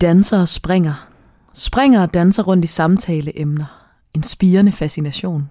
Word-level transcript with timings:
danser 0.00 0.40
og 0.40 0.48
springer. 0.48 1.10
Springer 1.54 2.02
og 2.02 2.14
danser 2.14 2.42
rundt 2.42 2.64
i 2.64 2.68
samtaleemner. 2.68 3.64
En 4.14 4.22
spirende 4.22 4.72
fascination. 4.72 5.50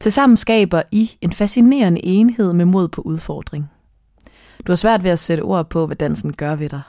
Tilsammen 0.00 0.36
skaber 0.36 0.82
I 0.92 1.10
en 1.20 1.32
fascinerende 1.32 2.04
enhed 2.04 2.52
med 2.52 2.64
mod 2.64 2.88
på 2.88 3.02
udfordring. 3.02 3.70
Du 4.66 4.72
har 4.72 4.76
svært 4.76 5.04
ved 5.04 5.10
at 5.10 5.18
sætte 5.18 5.40
ord 5.40 5.70
på, 5.70 5.86
hvad 5.86 5.96
dansen 5.96 6.32
gør 6.32 6.54
ved 6.54 6.68
dig. 6.68 6.82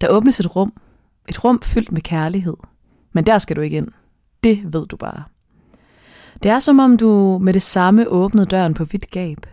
Der 0.00 0.08
åbnes 0.08 0.40
et 0.40 0.56
rum. 0.56 0.72
Et 1.28 1.44
rum 1.44 1.62
fyldt 1.62 1.92
med 1.92 2.02
kærlighed. 2.02 2.56
Men 3.12 3.26
der 3.26 3.38
skal 3.38 3.56
du 3.56 3.60
ikke 3.60 3.76
ind. 3.76 3.88
Det 4.44 4.72
ved 4.72 4.86
du 4.86 4.96
bare. 4.96 5.22
Det 6.42 6.50
er 6.50 6.58
som 6.58 6.78
om 6.78 6.96
du 6.96 7.38
med 7.42 7.54
det 7.54 7.62
samme 7.62 8.08
åbnede 8.08 8.46
døren 8.46 8.74
på 8.74 8.84
vidt 8.84 9.10
gab. 9.10 9.46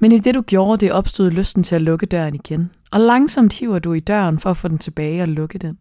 Men 0.00 0.12
i 0.12 0.18
det 0.18 0.34
du 0.34 0.42
gjorde 0.42 0.86
det, 0.86 0.92
opstod 0.92 1.30
lysten 1.30 1.62
til 1.62 1.74
at 1.74 1.82
lukke 1.82 2.06
døren 2.06 2.34
igen. 2.34 2.70
Og 2.94 3.00
langsomt 3.00 3.52
hiver 3.52 3.78
du 3.78 3.92
i 3.92 4.00
døren 4.00 4.38
for 4.38 4.50
at 4.50 4.56
få 4.56 4.68
den 4.68 4.78
tilbage 4.78 5.22
og 5.22 5.28
lukke 5.28 5.58
den. 5.58 5.78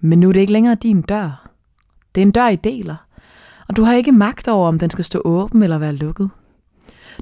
Men 0.00 0.20
nu 0.20 0.28
er 0.28 0.32
det 0.32 0.40
ikke 0.40 0.52
længere 0.52 0.74
din 0.74 1.02
dør. 1.02 1.50
Det 2.14 2.20
er 2.20 2.26
en 2.26 2.30
dør, 2.30 2.48
I 2.48 2.56
deler. 2.56 2.96
Og 3.68 3.76
du 3.76 3.82
har 3.82 3.94
ikke 3.94 4.12
magt 4.12 4.48
over, 4.48 4.68
om 4.68 4.78
den 4.78 4.90
skal 4.90 5.04
stå 5.04 5.22
åben 5.24 5.62
eller 5.62 5.78
være 5.78 5.92
lukket. 5.92 6.30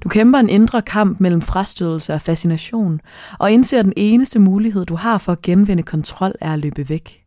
Du 0.05 0.09
kæmper 0.09 0.39
en 0.39 0.49
indre 0.49 0.83
kamp 0.83 1.21
mellem 1.21 1.41
frastødelse 1.41 2.15
og 2.15 2.21
fascination, 2.21 3.01
og 3.39 3.53
indser, 3.53 3.79
at 3.79 3.85
den 3.85 3.93
eneste 3.97 4.39
mulighed, 4.39 4.87
du 4.87 4.95
har 4.95 5.19
for 5.19 5.33
at 5.33 5.43
genvinde 5.43 5.83
kontrol, 5.83 6.33
er 6.41 6.53
at 6.53 6.59
løbe 6.59 6.89
væk. 6.89 7.25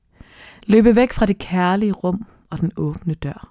Løbe 0.67 0.95
væk 0.95 1.13
fra 1.13 1.25
det 1.25 1.37
kærlige 1.37 1.91
rum 1.91 2.25
og 2.49 2.61
den 2.61 2.71
åbne 2.77 3.13
dør. 3.13 3.50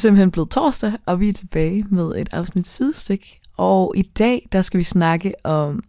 Er 0.00 0.02
simpelthen 0.02 0.30
blevet 0.30 0.50
torsdag, 0.50 0.92
og 1.06 1.20
vi 1.20 1.28
er 1.28 1.32
tilbage 1.32 1.84
med 1.90 2.12
et 2.16 2.28
afsnit 2.32 2.66
sidestik. 2.66 3.40
Og 3.56 3.92
i 3.96 4.02
dag, 4.02 4.48
der 4.52 4.62
skal 4.62 4.78
vi 4.78 4.82
snakke 4.82 5.34
om 5.44 5.82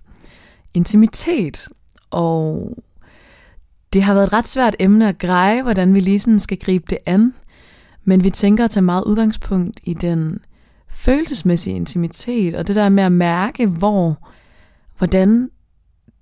intimitet. 0.74 1.70
Og 2.10 2.78
det 3.94 4.04
har 4.04 4.14
været 4.14 4.28
et 4.28 4.34
ret 4.34 4.48
svært 4.48 4.76
emne 4.80 5.10
at 5.10 5.18
greje, 5.18 5.64
hvordan 5.64 5.94
vi 5.94 6.00
lige 6.00 6.20
sådan 6.20 6.40
skal 6.40 6.58
gribe 6.58 6.86
det 6.90 6.98
an. 7.06 7.34
Men 8.04 8.24
vi 8.24 8.30
tænker 8.30 8.66
at 8.66 8.72
tage 8.72 8.84
meget 8.84 9.04
udgangspunkt 9.04 9.80
i 9.84 9.94
den 9.94 10.40
følelsesmæssige 10.90 11.76
intimitet, 11.76 12.56
og 12.56 12.68
det 12.68 12.76
der 12.76 12.90
med 12.90 13.04
at 13.04 13.12
mærke, 13.12 13.68
hvor, 13.68 14.28
hvordan 14.98 15.50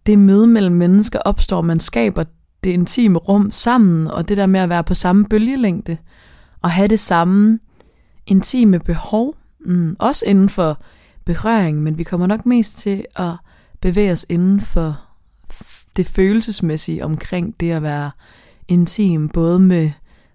det 0.06 0.20
møde 0.20 0.48
mellem 0.48 0.76
mennesker 0.76 1.20
opstår. 1.20 1.62
Man 1.62 1.80
skaber 1.80 2.24
det 2.64 2.70
intime 2.70 3.20
rum 3.20 3.52
sammen, 3.52 4.08
og 4.08 4.30
det 4.30 4.38
der 4.38 4.46
med 4.46 4.60
at 4.60 4.70
være 4.70 4.84
på 4.84 4.94
samme 4.94 5.26
bølgelængde, 5.26 5.98
og 6.62 6.72
have 6.72 6.88
det 6.88 7.00
samme 7.00 7.60
intime 8.26 8.80
behov, 8.80 9.36
mm, 9.60 9.96
også 10.00 10.26
inden 10.26 10.50
for 10.50 10.82
berøring, 11.26 11.84
men 11.84 11.98
vi 11.98 12.04
kommer 12.04 12.28
nok 12.28 12.46
mest 12.46 12.78
til 12.78 13.06
at 13.16 13.34
bevæge 13.82 14.12
os 14.12 14.26
inden 14.30 14.62
for 14.62 15.02
det 15.96 16.08
følelsesmæssige 16.08 17.06
omkring 17.06 17.60
det 17.60 17.72
at 17.72 17.84
være 17.84 18.12
intim, 18.68 19.30
både 19.30 19.60
med 19.60 19.92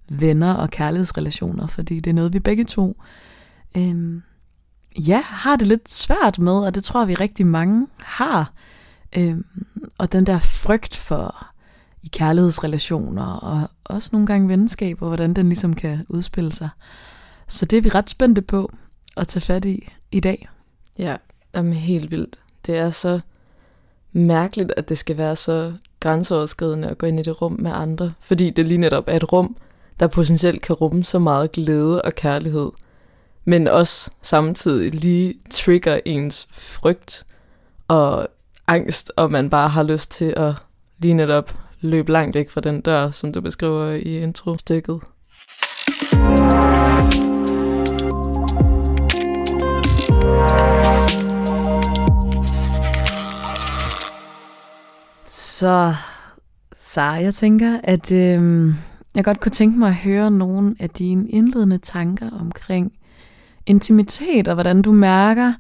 venner 0.09 0.55
og 0.55 0.71
kærlighedsrelationer, 0.71 1.67
fordi 1.67 2.01
det 2.01 2.11
er 2.11 2.15
noget, 2.15 2.33
vi 2.33 2.39
begge 2.39 2.65
to 2.65 3.03
øhm, 3.77 4.23
ja, 4.97 5.23
har 5.25 5.57
det 5.57 5.69
lidt 5.69 5.93
svært 5.93 6.39
med, 6.39 6.53
og 6.53 6.75
det 6.75 6.85
tror 6.85 7.05
vi 7.05 7.15
rigtig 7.15 7.47
mange 7.47 7.87
har. 8.01 8.53
Øhm, 9.17 9.45
og 9.99 10.13
den 10.13 10.27
der 10.27 10.39
frygt 10.39 10.97
for 10.97 11.47
i 12.03 12.09
kærlighedsrelationer, 12.13 13.27
og 13.27 13.71
også 13.85 14.09
nogle 14.13 14.27
gange 14.27 14.49
venskaber, 14.49 15.07
hvordan 15.07 15.35
den 15.35 15.49
ligesom 15.49 15.75
kan 15.75 16.07
udspille 16.09 16.53
sig. 16.53 16.69
Så 17.49 17.67
det 17.67 17.77
er 17.77 17.83
vi 17.83 17.89
ret 17.89 18.11
spændte 18.11 18.43
på 18.43 18.73
at 19.17 19.29
tage 19.29 19.41
fat 19.41 19.65
i 19.65 19.89
i 20.13 20.21
dag. 20.21 20.49
Ja, 20.99 21.17
er 21.53 21.63
helt 21.63 22.11
vildt. 22.11 22.41
Det 22.67 22.77
er 22.77 22.91
så 22.91 23.21
mærkeligt, 24.13 24.73
at 24.77 24.89
det 24.89 24.99
skal 24.99 25.17
være 25.17 25.37
så 25.37 25.73
grænseoverskridende 26.01 26.89
at 26.89 26.99
gå 26.99 27.07
ind 27.07 27.21
i 27.21 27.23
det 27.23 27.43
rum 27.43 27.57
med 27.59 27.71
andre, 27.75 28.13
fordi 28.21 28.51
det 28.51 28.67
lige 28.67 28.79
netop 28.79 29.05
er 29.07 29.17
et 29.17 29.33
rum, 29.33 29.57
der 30.01 30.07
potentielt 30.07 30.63
kan 30.63 30.75
rumme 30.75 31.05
så 31.05 31.19
meget 31.19 31.53
glæde 31.53 32.03
og 32.03 32.15
kærlighed, 32.15 32.71
men 33.45 33.69
også 33.69 34.11
samtidig 34.23 34.95
lige 34.95 35.35
trigger 35.51 36.01
ens 36.05 36.49
frygt 36.53 37.27
og 37.89 38.29
angst, 38.67 39.13
og 39.17 39.33
man 39.33 39.51
bare 39.51 39.69
har 39.69 39.83
lyst 39.83 40.11
til 40.11 40.35
at 40.37 40.55
lige 40.99 41.15
netop 41.15 41.59
løbe 41.81 42.13
langt 42.13 42.35
væk 42.35 42.51
fra 42.51 42.61
den 42.61 42.81
dør, 42.81 43.11
som 43.11 43.33
du 43.33 43.41
beskriver 43.41 43.91
i 43.91 44.23
intro-stykket. 44.23 45.01
Så, 55.27 55.95
så 56.77 57.03
jeg 57.03 57.35
tænker, 57.35 57.81
at 57.85 58.13
øh, 58.13 58.75
jeg 59.15 59.25
godt 59.25 59.41
kunne 59.41 59.53
tænke 59.53 59.79
mig 59.79 59.89
at 59.89 59.95
høre 59.95 60.31
nogle 60.31 60.75
af 60.81 60.91
dine 60.91 61.29
indledende 61.29 61.79
tanker 61.79 62.31
omkring 62.41 62.93
intimitet, 63.67 64.49
og 64.49 64.55
hvordan 64.55 64.83
du 64.83 64.93
mærker 64.93 65.53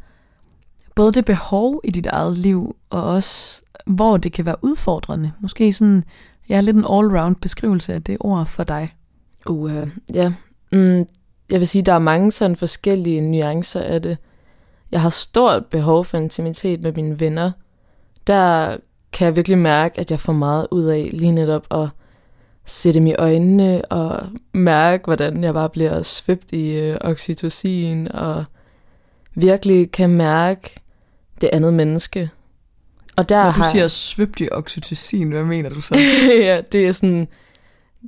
både 0.94 1.12
det 1.12 1.24
behov 1.24 1.80
i 1.84 1.90
dit 1.90 2.06
eget 2.06 2.36
liv, 2.36 2.76
og 2.90 3.02
også 3.02 3.62
hvor 3.86 4.16
det 4.16 4.32
kan 4.32 4.46
være 4.46 4.64
udfordrende. 4.64 5.32
Måske 5.40 5.72
sådan, 5.72 6.04
ja, 6.48 6.60
lidt 6.60 6.76
en 6.76 6.84
all-round 6.84 7.34
beskrivelse 7.34 7.94
af 7.94 8.02
det 8.02 8.16
ord 8.20 8.46
for 8.46 8.64
dig. 8.64 8.94
Uh, 9.46 9.88
ja, 10.14 10.32
mm, 10.72 11.04
jeg 11.50 11.60
vil 11.60 11.66
sige, 11.66 11.82
der 11.82 11.92
er 11.92 11.98
mange 11.98 12.32
sådan 12.32 12.56
forskellige 12.56 13.20
nuancer 13.20 13.80
af 13.80 14.02
det. 14.02 14.18
Jeg 14.94 15.02
har 15.02 15.08
stort 15.08 15.66
behov 15.66 16.04
for 16.04 16.18
intimitet 16.18 16.82
med 16.82 16.92
mine 16.92 17.20
venner. 17.20 17.50
Der 18.26 18.76
kan 19.12 19.26
jeg 19.26 19.36
virkelig 19.36 19.58
mærke, 19.58 20.00
at 20.00 20.10
jeg 20.10 20.20
får 20.20 20.32
meget 20.32 20.66
ud 20.70 20.84
af 20.84 21.10
lige 21.12 21.32
netop 21.32 21.66
at 21.70 21.88
se 22.64 22.94
dem 22.94 23.06
i 23.06 23.14
øjnene 23.14 23.84
og 23.84 24.26
mærke, 24.52 25.04
hvordan 25.04 25.44
jeg 25.44 25.54
bare 25.54 25.68
bliver 25.68 26.02
svøbt 26.02 26.52
i 26.52 26.72
øh, 26.72 26.96
oxytocin 27.00 28.12
og 28.12 28.44
virkelig 29.34 29.90
kan 29.90 30.10
mærke 30.10 30.80
det 31.40 31.50
andet 31.52 31.74
menneske. 31.74 32.30
Og 33.16 33.28
der 33.28 33.44
Når 33.44 33.52
du 33.52 33.60
har... 33.60 33.70
siger 33.70 33.88
svøbt 33.88 34.40
i 34.40 34.48
oxytocin, 34.52 35.30
hvad 35.30 35.44
mener 35.44 35.70
du 35.70 35.80
så? 35.80 35.96
ja, 36.46 36.60
det 36.72 36.86
er 36.86 36.92
sådan 36.92 37.28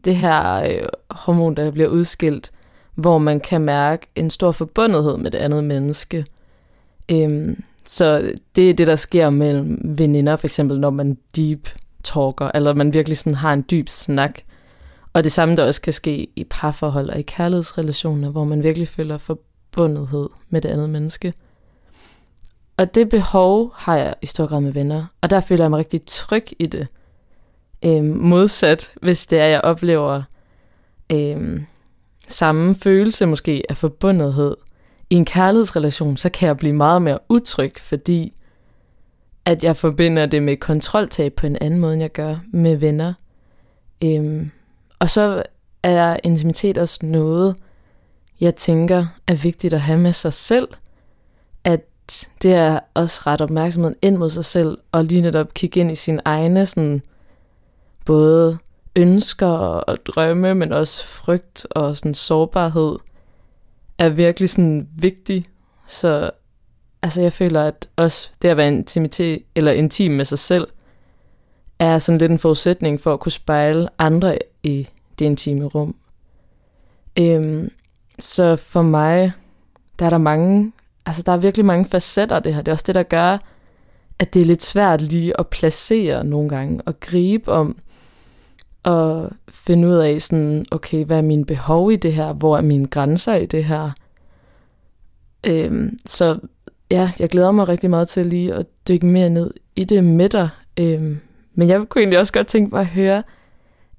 det 0.04 0.16
her 0.16 0.54
øh, 0.54 0.88
hormon, 1.10 1.56
der 1.56 1.70
bliver 1.70 1.88
udskilt, 1.88 2.52
hvor 2.94 3.18
man 3.18 3.40
kan 3.40 3.60
mærke 3.60 4.06
en 4.14 4.30
stor 4.30 4.52
forbundethed 4.52 5.16
med 5.16 5.30
det 5.30 5.38
andet 5.38 5.64
menneske. 5.64 6.26
Øhm, 7.10 7.62
så 7.84 8.32
det 8.56 8.70
er 8.70 8.74
det, 8.74 8.86
der 8.86 8.96
sker 8.96 9.30
mellem 9.30 9.80
veninder, 9.84 10.36
for 10.36 10.46
eksempel 10.46 10.80
når 10.80 10.90
man 10.90 11.18
deep 11.36 11.68
talker, 12.04 12.50
eller 12.54 12.74
man 12.74 12.92
virkelig 12.92 13.18
sådan 13.18 13.34
har 13.34 13.52
en 13.52 13.64
dyb 13.70 13.88
snak. 13.88 14.40
Og 15.12 15.24
det 15.24 15.32
samme, 15.32 15.56
der 15.56 15.64
også 15.64 15.80
kan 15.80 15.92
ske 15.92 16.28
i 16.36 16.44
parforhold 16.50 17.10
og 17.10 17.18
i 17.18 17.22
kærlighedsrelationer, 17.22 18.30
hvor 18.30 18.44
man 18.44 18.62
virkelig 18.62 18.88
føler 18.88 19.18
forbundethed 19.18 20.28
med 20.48 20.60
det 20.60 20.68
andet 20.68 20.90
menneske. 20.90 21.32
Og 22.76 22.94
det 22.94 23.08
behov 23.08 23.72
har 23.74 23.96
jeg 23.96 24.14
i 24.22 24.26
stor 24.26 24.46
grad 24.46 24.60
med 24.60 24.72
venner, 24.72 25.06
og 25.20 25.30
der 25.30 25.40
føler 25.40 25.64
jeg 25.64 25.70
mig 25.70 25.78
rigtig 25.78 26.00
tryg 26.06 26.46
i 26.58 26.66
det. 26.66 26.88
Øhm, 27.84 28.16
modsat, 28.16 28.92
hvis 29.02 29.26
det 29.26 29.38
er, 29.38 29.46
jeg 29.46 29.60
oplever 29.60 30.22
øhm, 31.12 31.66
samme 32.28 32.74
følelse 32.74 33.26
måske 33.26 33.62
af 33.68 33.76
forbundethed 33.76 34.56
i 35.10 35.14
en 35.14 35.24
kærlighedsrelation, 35.24 36.16
så 36.16 36.28
kan 36.28 36.46
jeg 36.46 36.56
blive 36.56 36.72
meget 36.72 37.02
mere 37.02 37.18
utryg, 37.28 37.72
fordi 37.78 38.32
at 39.44 39.64
jeg 39.64 39.76
forbinder 39.76 40.26
det 40.26 40.42
med 40.42 40.56
kontroltab 40.56 41.32
på 41.32 41.46
en 41.46 41.56
anden 41.60 41.80
måde, 41.80 41.92
end 41.92 42.02
jeg 42.02 42.12
gør 42.12 42.36
med 42.52 42.76
venner. 42.76 43.12
Øhm, 44.04 44.50
og 44.98 45.10
så 45.10 45.42
er 45.82 46.16
intimitet 46.24 46.78
også 46.78 46.98
noget, 47.02 47.56
jeg 48.40 48.54
tænker 48.54 49.06
er 49.26 49.34
vigtigt 49.34 49.74
at 49.74 49.80
have 49.80 49.98
med 49.98 50.12
sig 50.12 50.32
selv. 50.32 50.68
At 51.64 51.80
det 52.42 52.54
er 52.54 52.78
også 52.94 53.20
ret 53.26 53.40
opmærksomheden 53.40 53.96
ind 54.02 54.16
mod 54.16 54.30
sig 54.30 54.44
selv, 54.44 54.78
og 54.92 55.04
lige 55.04 55.20
netop 55.20 55.54
kigge 55.54 55.80
ind 55.80 55.90
i 55.90 55.94
sin 55.94 56.20
egne 56.24 56.66
sådan, 56.66 57.02
både 58.06 58.58
ønsker 58.96 59.46
og 59.46 59.96
drømme, 60.06 60.54
men 60.54 60.72
også 60.72 61.06
frygt 61.06 61.66
og 61.70 61.96
sådan 61.96 62.14
sårbarhed, 62.14 62.96
er 63.98 64.08
virkelig 64.08 64.50
sådan 64.50 64.88
vigtig. 64.94 65.46
Så 65.86 66.30
altså 67.02 67.22
jeg 67.22 67.32
føler, 67.32 67.64
at 67.64 67.88
også 67.96 68.30
det 68.42 68.48
at 68.48 68.56
være 68.56 68.68
intimitet, 68.68 69.42
eller 69.54 69.72
intim 69.72 70.12
med 70.12 70.24
sig 70.24 70.38
selv, 70.38 70.68
er 71.78 71.98
sådan 71.98 72.18
lidt 72.18 72.32
en 72.32 72.38
forudsætning 72.38 73.00
for 73.00 73.12
at 73.12 73.20
kunne 73.20 73.32
spejle 73.32 73.88
andre 73.98 74.38
i 74.62 74.88
det 75.18 75.24
intime 75.24 75.64
rum. 75.64 75.94
Øhm, 77.18 77.70
så 78.18 78.56
for 78.56 78.82
mig, 78.82 79.32
der 79.98 80.06
er 80.06 80.10
der 80.10 80.18
mange, 80.18 80.72
altså 81.06 81.22
der 81.22 81.32
er 81.32 81.36
virkelig 81.36 81.64
mange 81.64 81.86
facetter 81.86 82.38
det 82.38 82.54
her. 82.54 82.62
Det 82.62 82.68
er 82.68 82.74
også 82.74 82.84
det, 82.86 82.94
der 82.94 83.02
gør, 83.02 83.38
at 84.18 84.34
det 84.34 84.42
er 84.42 84.46
lidt 84.46 84.62
svært 84.62 85.00
lige 85.00 85.40
at 85.40 85.46
placere 85.46 86.24
nogle 86.24 86.48
gange, 86.48 86.82
og 86.86 87.00
gribe 87.00 87.52
om, 87.52 87.78
at 88.86 89.30
finde 89.48 89.88
ud 89.88 89.94
af 89.94 90.22
sådan, 90.22 90.64
okay, 90.70 91.04
hvad 91.04 91.18
er 91.18 91.22
mine 91.22 91.44
behov 91.44 91.92
i 91.92 91.96
det 91.96 92.12
her? 92.12 92.32
Hvor 92.32 92.56
er 92.56 92.62
mine 92.62 92.86
grænser 92.86 93.34
i 93.34 93.46
det 93.46 93.64
her? 93.64 93.90
Øhm, 95.44 95.98
så 96.06 96.38
ja, 96.90 97.10
jeg 97.20 97.28
glæder 97.28 97.50
mig 97.50 97.68
rigtig 97.68 97.90
meget 97.90 98.08
til 98.08 98.26
lige 98.26 98.54
at 98.54 98.66
dykke 98.88 99.06
mere 99.06 99.30
ned 99.30 99.50
i 99.76 99.84
det 99.84 100.04
med 100.04 100.28
dig. 100.28 100.48
Øhm, 100.76 101.18
men 101.54 101.68
jeg 101.68 101.88
kunne 101.88 102.02
egentlig 102.02 102.18
også 102.18 102.32
godt 102.32 102.46
tænke 102.46 102.74
mig 102.74 102.80
at 102.80 102.86
høre, 102.86 103.22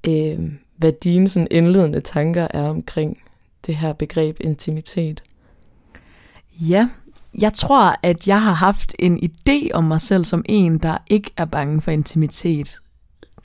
øhm, 0.08 0.58
hvad 0.78 0.92
dine 0.92 1.30
sådan 1.30 1.48
indledende 1.52 2.00
tanker 2.00 2.48
er 2.50 2.70
omkring 2.70 3.22
det 3.66 3.76
her 3.76 3.94
begreb 3.94 4.38
intimitet. 4.40 5.24
Ja, 6.62 6.90
jeg 7.42 7.54
tror, 7.54 7.96
at 8.04 8.28
jeg 8.28 8.42
har 8.42 8.54
haft 8.54 8.96
en 9.00 9.20
idé 9.24 9.70
om 9.74 9.84
mig 9.84 10.02
selv 10.02 10.24
som 10.24 10.46
en, 10.46 10.78
der 10.78 10.98
ikke 11.08 11.32
er 11.38 11.46
bange 11.46 11.82
for 11.82 11.92
intimitet 11.92 12.80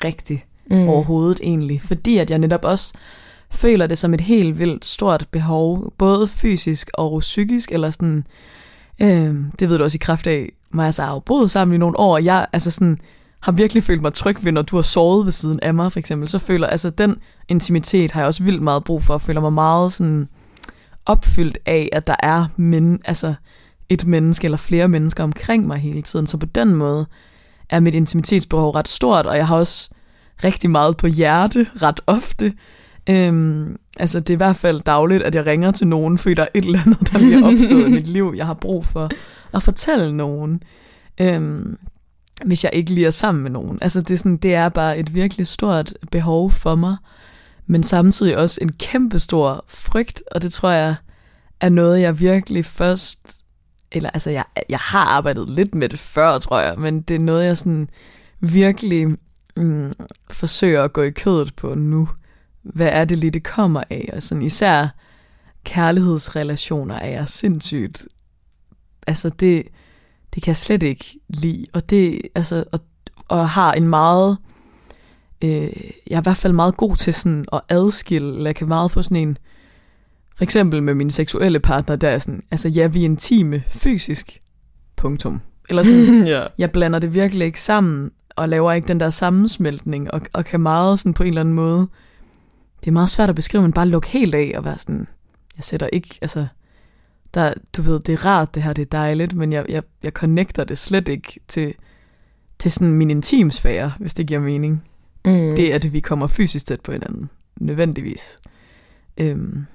rigtigt 0.05 0.47
mm. 0.71 0.89
overhovedet 0.89 1.41
egentlig. 1.43 1.83
Fordi 1.83 2.19
at 2.19 2.31
jeg 2.31 2.39
netop 2.39 2.65
også 2.65 2.93
føler 3.51 3.87
det 3.87 3.99
som 3.99 4.15
et 4.15 4.21
helt 4.21 4.59
vildt 4.59 4.85
stort 4.85 5.27
behov, 5.31 5.93
både 5.99 6.27
fysisk 6.27 6.91
og 6.95 7.21
psykisk, 7.21 7.73
eller 7.73 7.91
sådan, 7.91 8.25
øh, 9.01 9.37
det 9.59 9.69
ved 9.69 9.79
du 9.79 9.85
også 9.85 9.97
i 9.97 10.05
kraft 10.05 10.27
af, 10.27 10.53
mig 10.75 10.89
og 10.99 11.07
har 11.07 11.19
boet 11.19 11.51
sammen 11.51 11.75
i 11.75 11.79
nogle 11.79 11.99
år, 11.99 12.15
og 12.15 12.25
jeg 12.25 12.47
altså 12.53 12.71
sådan, 12.71 12.99
har 13.41 13.53
virkelig 13.53 13.83
følt 13.83 14.03
mig 14.03 14.13
tryg 14.13 14.45
ved, 14.45 14.53
når 14.53 14.63
du 14.63 14.77
har 14.77 14.83
sovet 14.83 15.25
ved 15.25 15.33
siden 15.33 15.61
af 15.61 15.75
mig, 15.75 15.93
for 15.93 15.99
eksempel, 15.99 16.29
så 16.29 16.39
føler, 16.39 16.67
altså 16.67 16.91
den 16.91 17.17
intimitet 17.49 18.13
har 18.13 18.21
jeg 18.21 18.27
også 18.27 18.43
vildt 18.43 18.63
meget 18.63 18.85
brug 18.85 19.03
for, 19.03 19.15
og 19.15 19.23
føler 19.23 19.41
mig 19.41 19.53
meget 19.53 19.93
sådan 19.93 20.29
opfyldt 21.07 21.59
af, 21.67 21.89
at 21.93 22.07
der 22.07 22.17
er 22.19 22.47
men, 22.57 23.01
altså 23.05 23.35
et 23.89 24.07
menneske 24.07 24.45
eller 24.45 24.59
flere 24.59 24.89
mennesker 24.89 25.25
omkring 25.25 25.67
mig 25.67 25.79
hele 25.79 26.03
tiden, 26.03 26.27
så 26.27 26.37
på 26.37 26.47
den 26.47 26.75
måde 26.75 27.07
er 27.71 27.81
mit 27.81 27.95
intimitetsbehov 27.95 28.71
ret 28.71 28.89
stort, 28.89 29.27
og 29.27 29.37
jeg 29.37 29.47
har 29.47 29.57
også 29.57 29.91
rigtig 30.45 30.71
meget 30.71 30.97
på 30.97 31.07
hjerte 31.07 31.67
ret 31.83 32.01
ofte, 32.07 32.53
Øhm, 33.11 33.77
altså 33.97 34.21
det 34.21 34.31
er 34.31 34.35
i 34.35 34.37
hvert 34.37 34.57
fald 34.57 34.81
dagligt, 34.81 35.23
at 35.23 35.35
jeg 35.35 35.47
ringer 35.47 35.71
til 35.71 35.87
nogen, 35.87 36.19
fordi 36.19 36.35
der 36.35 36.43
er 36.43 36.49
et 36.55 36.65
eller 36.65 36.81
andet, 36.87 37.13
der 37.13 37.19
bliver 37.19 37.47
opstået 37.47 37.87
i 37.87 37.91
mit 37.91 38.07
liv, 38.07 38.35
jeg 38.37 38.47
har 38.47 38.55
brug 38.55 38.87
for 38.87 39.11
at 39.55 39.63
fortælle 39.63 40.17
nogen, 40.17 40.63
øhm, 41.21 41.79
hvis 42.45 42.65
jeg 42.65 42.73
ikke 42.75 42.91
lige 42.91 43.07
er 43.07 43.11
sammen 43.11 43.43
med 43.43 43.51
nogen. 43.51 43.79
Altså 43.83 44.01
det 44.01 44.15
er, 44.15 44.19
sådan, 44.19 44.37
det 44.37 44.55
er 44.55 44.69
bare 44.69 44.99
et 44.99 45.15
virkelig 45.15 45.47
stort 45.47 45.95
behov 46.11 46.51
for 46.51 46.75
mig, 46.75 46.97
men 47.67 47.83
samtidig 47.83 48.37
også 48.37 48.59
en 48.63 48.73
kæmpe 48.73 49.19
stor 49.19 49.65
frygt, 49.69 50.23
og 50.31 50.43
det 50.43 50.53
tror 50.53 50.71
jeg 50.71 50.95
er 51.61 51.69
noget, 51.69 52.01
jeg 52.01 52.21
virkelig 52.21 52.65
først, 52.65 53.39
eller 53.93 54.11
altså 54.11 54.31
jeg, 54.31 54.45
jeg 54.69 54.79
har 54.79 55.05
arbejdet 55.05 55.51
lidt 55.51 55.75
med 55.75 55.89
det 55.89 55.99
før, 55.99 56.39
tror 56.39 56.61
jeg, 56.61 56.75
men 56.79 57.01
det 57.01 57.17
er 57.17 57.21
noget, 57.21 57.47
jeg 57.47 57.59
sådan 57.59 57.89
virkelig 58.41 59.07
mm, 59.57 59.93
forsøger 60.31 60.85
at 60.85 60.93
gå 60.93 61.03
i 61.03 61.11
kødet 61.11 61.57
på 61.57 61.75
nu 61.75 62.09
hvad 62.63 62.89
er 62.93 63.05
det 63.05 63.19
lige, 63.19 63.31
det 63.31 63.45
kommer 63.45 63.83
af? 63.91 64.11
Og 64.13 64.23
sådan 64.23 64.43
især 64.43 64.89
kærlighedsrelationer 65.65 66.95
er 66.95 67.09
jeg 67.09 67.29
sindssygt... 67.29 68.07
Altså 69.07 69.29
det, 69.29 69.63
det 70.35 70.43
kan 70.43 70.51
jeg 70.51 70.57
slet 70.57 70.83
ikke 70.83 71.05
lide. 71.29 71.67
Og 71.73 71.91
det, 71.91 72.21
altså, 72.35 72.65
og, 72.73 72.81
og 73.29 73.49
har 73.49 73.73
en 73.73 73.89
meget... 73.89 74.39
Øh, 75.45 75.51
jeg 76.07 76.17
er 76.17 76.21
i 76.21 76.23
hvert 76.23 76.37
fald 76.37 76.53
meget 76.53 76.77
god 76.77 76.97
til 76.97 77.15
sådan 77.15 77.45
at 77.53 77.61
adskille, 77.69 78.29
eller 78.29 78.47
jeg 78.49 78.57
kan 78.57 78.69
meget 78.69 78.91
få 78.91 79.03
sådan 79.03 79.17
en... 79.17 79.39
For 80.37 80.45
eksempel 80.45 80.83
med 80.83 80.95
min 80.95 81.11
seksuelle 81.11 81.61
partner, 81.61 81.97
der 81.97 82.09
er 82.09 82.19
sådan, 82.19 82.43
altså 82.51 82.69
ja, 82.69 82.87
vi 82.87 83.01
er 83.01 83.05
intime 83.05 83.63
fysisk, 83.69 84.43
punktum. 84.97 85.41
Eller 85.69 85.83
sådan, 85.83 86.27
yeah. 86.29 86.51
jeg 86.59 86.71
blander 86.71 86.99
det 86.99 87.15
virkelig 87.15 87.47
ikke 87.47 87.61
sammen, 87.61 88.11
og 88.37 88.49
laver 88.49 88.73
ikke 88.73 88.89
den 88.89 89.01
der 89.01 89.11
sammensmeltning, 89.11 90.15
og, 90.15 90.21
og 90.33 90.45
kan 90.45 90.61
meget 90.61 90.99
sådan 90.99 91.15
på 91.15 91.23
en 91.23 91.29
eller 91.29 91.41
anden 91.41 91.55
måde 91.55 91.89
det 92.85 92.89
er 92.89 92.93
meget 92.93 93.11
svært 93.11 93.29
at 93.29 93.35
beskrive, 93.35 93.63
men 93.63 93.73
bare 93.73 93.89
lukke 93.89 94.09
helt 94.09 94.35
af 94.35 94.53
og 94.57 94.65
være 94.65 94.79
sådan, 94.79 95.09
jeg 95.57 95.65
sætter 95.65 95.87
ikke, 95.93 96.19
altså, 96.23 96.47
der, 97.35 97.55
du 97.77 97.83
ved, 97.83 98.01
det 98.01 98.13
er 98.13 98.25
rart 98.25 98.55
det 98.55 98.63
her, 98.63 98.73
det 98.73 98.83
er 98.83 98.87
dejligt, 98.87 99.35
men 99.35 99.53
jeg, 99.53 99.67
jeg, 99.69 99.83
jeg 100.03 100.13
connecter 100.13 100.65
det 100.65 100.79
slet 100.79 101.09
ikke 101.09 101.41
til, 101.49 101.75
til 102.59 102.73
sådan 102.73 102.93
min 102.93 103.11
intimsfære, 103.11 103.93
hvis 103.99 104.15
det 104.15 104.27
giver 104.27 104.41
mening. 104.41 104.85
Mm. 105.25 105.31
Det 105.57 105.71
er, 105.71 105.75
at 105.75 105.93
vi 105.93 106.01
kommer 106.01 106.27
fysisk 106.27 106.67
tæt 106.67 106.81
på 106.81 106.93
hinanden, 106.93 107.31
nødvendigvis. 107.57 108.41
Øhm, 109.17 109.67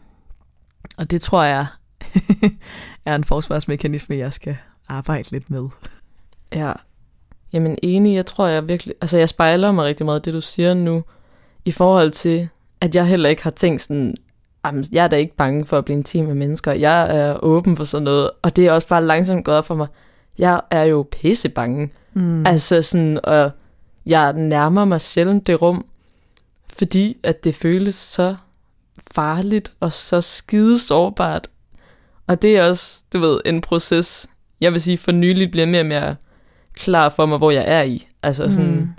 og 0.97 1.11
det 1.11 1.21
tror 1.21 1.43
jeg 1.43 1.65
er 3.05 3.15
en 3.15 3.23
forsvarsmekanisme, 3.23 4.15
jeg 4.15 4.33
skal 4.33 4.57
arbejde 4.87 5.31
lidt 5.31 5.49
med. 5.49 5.67
Ja, 6.53 6.73
jamen 7.53 7.77
enig, 7.83 8.15
jeg 8.15 8.25
tror 8.25 8.47
jeg 8.47 8.69
virkelig, 8.69 8.95
altså 9.01 9.17
jeg 9.17 9.29
spejler 9.29 9.71
mig 9.71 9.85
rigtig 9.85 10.05
meget 10.05 10.25
det, 10.25 10.33
du 10.33 10.41
siger 10.41 10.73
nu, 10.73 11.03
i 11.65 11.71
forhold 11.71 12.11
til, 12.11 12.49
at 12.81 12.95
jeg 12.95 13.07
heller 13.07 13.29
ikke 13.29 13.43
har 13.43 13.51
tænkt 13.51 13.81
sådan, 13.81 14.15
jeg 14.91 15.03
er 15.03 15.07
da 15.07 15.15
ikke 15.15 15.35
bange 15.35 15.65
for 15.65 15.77
at 15.77 15.85
blive 15.85 15.97
intim 15.97 16.25
med 16.25 16.35
mennesker. 16.35 16.71
Jeg 16.71 17.17
er 17.17 17.37
åben 17.43 17.77
for 17.77 17.83
sådan 17.83 18.03
noget. 18.03 18.29
Og 18.41 18.55
det 18.55 18.67
er 18.67 18.71
også 18.71 18.87
bare 18.87 19.05
langsomt 19.05 19.45
gået 19.45 19.57
op 19.57 19.65
for 19.65 19.75
mig. 19.75 19.87
Jeg 20.37 20.61
er 20.71 20.83
jo 20.83 21.07
pisse 21.11 21.49
bange. 21.49 21.91
Mm. 22.13 22.45
Altså 22.45 22.81
sådan, 22.81 23.19
og 23.23 23.51
jeg 24.05 24.33
nærmer 24.33 24.85
mig 24.85 25.01
sjældent 25.01 25.47
det 25.47 25.61
rum, 25.61 25.85
fordi 26.73 27.17
at 27.23 27.43
det 27.43 27.55
føles 27.55 27.95
så 27.95 28.35
farligt 29.11 29.73
og 29.79 29.93
så 29.93 30.21
skide 30.21 30.79
sårbart. 30.79 31.49
Og 32.27 32.41
det 32.41 32.57
er 32.57 32.69
også, 32.69 33.01
du 33.13 33.19
ved, 33.19 33.39
en 33.45 33.61
proces, 33.61 34.27
jeg 34.61 34.73
vil 34.73 34.81
sige, 34.81 34.97
for 34.97 35.11
nyligt 35.11 35.51
bliver 35.51 35.67
mere 35.67 35.81
og 35.81 35.85
mere 35.85 36.15
klar 36.77 37.09
for 37.09 37.25
mig, 37.25 37.37
hvor 37.37 37.51
jeg 37.51 37.63
er 37.67 37.81
i. 37.81 38.07
Altså 38.23 38.51
sådan, 38.51 38.75
mm 38.75 38.89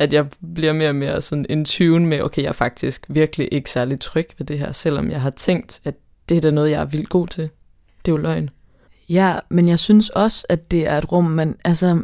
at 0.00 0.12
jeg 0.12 0.26
bliver 0.54 0.72
mere 0.72 0.88
og 0.88 0.94
mere 0.94 1.22
sådan 1.22 1.46
in 1.48 1.64
tune 1.64 2.06
med, 2.06 2.22
okay, 2.22 2.42
jeg 2.42 2.48
er 2.48 2.52
faktisk 2.52 3.06
virkelig 3.08 3.48
ikke 3.52 3.70
særlig 3.70 4.00
tryg 4.00 4.28
ved 4.38 4.46
det 4.46 4.58
her, 4.58 4.72
selvom 4.72 5.10
jeg 5.10 5.20
har 5.20 5.30
tænkt, 5.30 5.80
at 5.84 5.94
det 6.28 6.36
er 6.36 6.40
da 6.40 6.50
noget, 6.50 6.70
jeg 6.70 6.80
er 6.80 6.84
vildt 6.84 7.08
god 7.08 7.26
til. 7.26 7.42
Det 8.04 8.08
er 8.08 8.12
jo 8.12 8.16
løgn. 8.16 8.50
Ja, 9.08 9.38
men 9.48 9.68
jeg 9.68 9.78
synes 9.78 10.10
også, 10.10 10.46
at 10.48 10.70
det 10.70 10.86
er 10.86 10.98
et 10.98 11.12
rum, 11.12 11.24
man, 11.24 11.56
altså, 11.64 12.02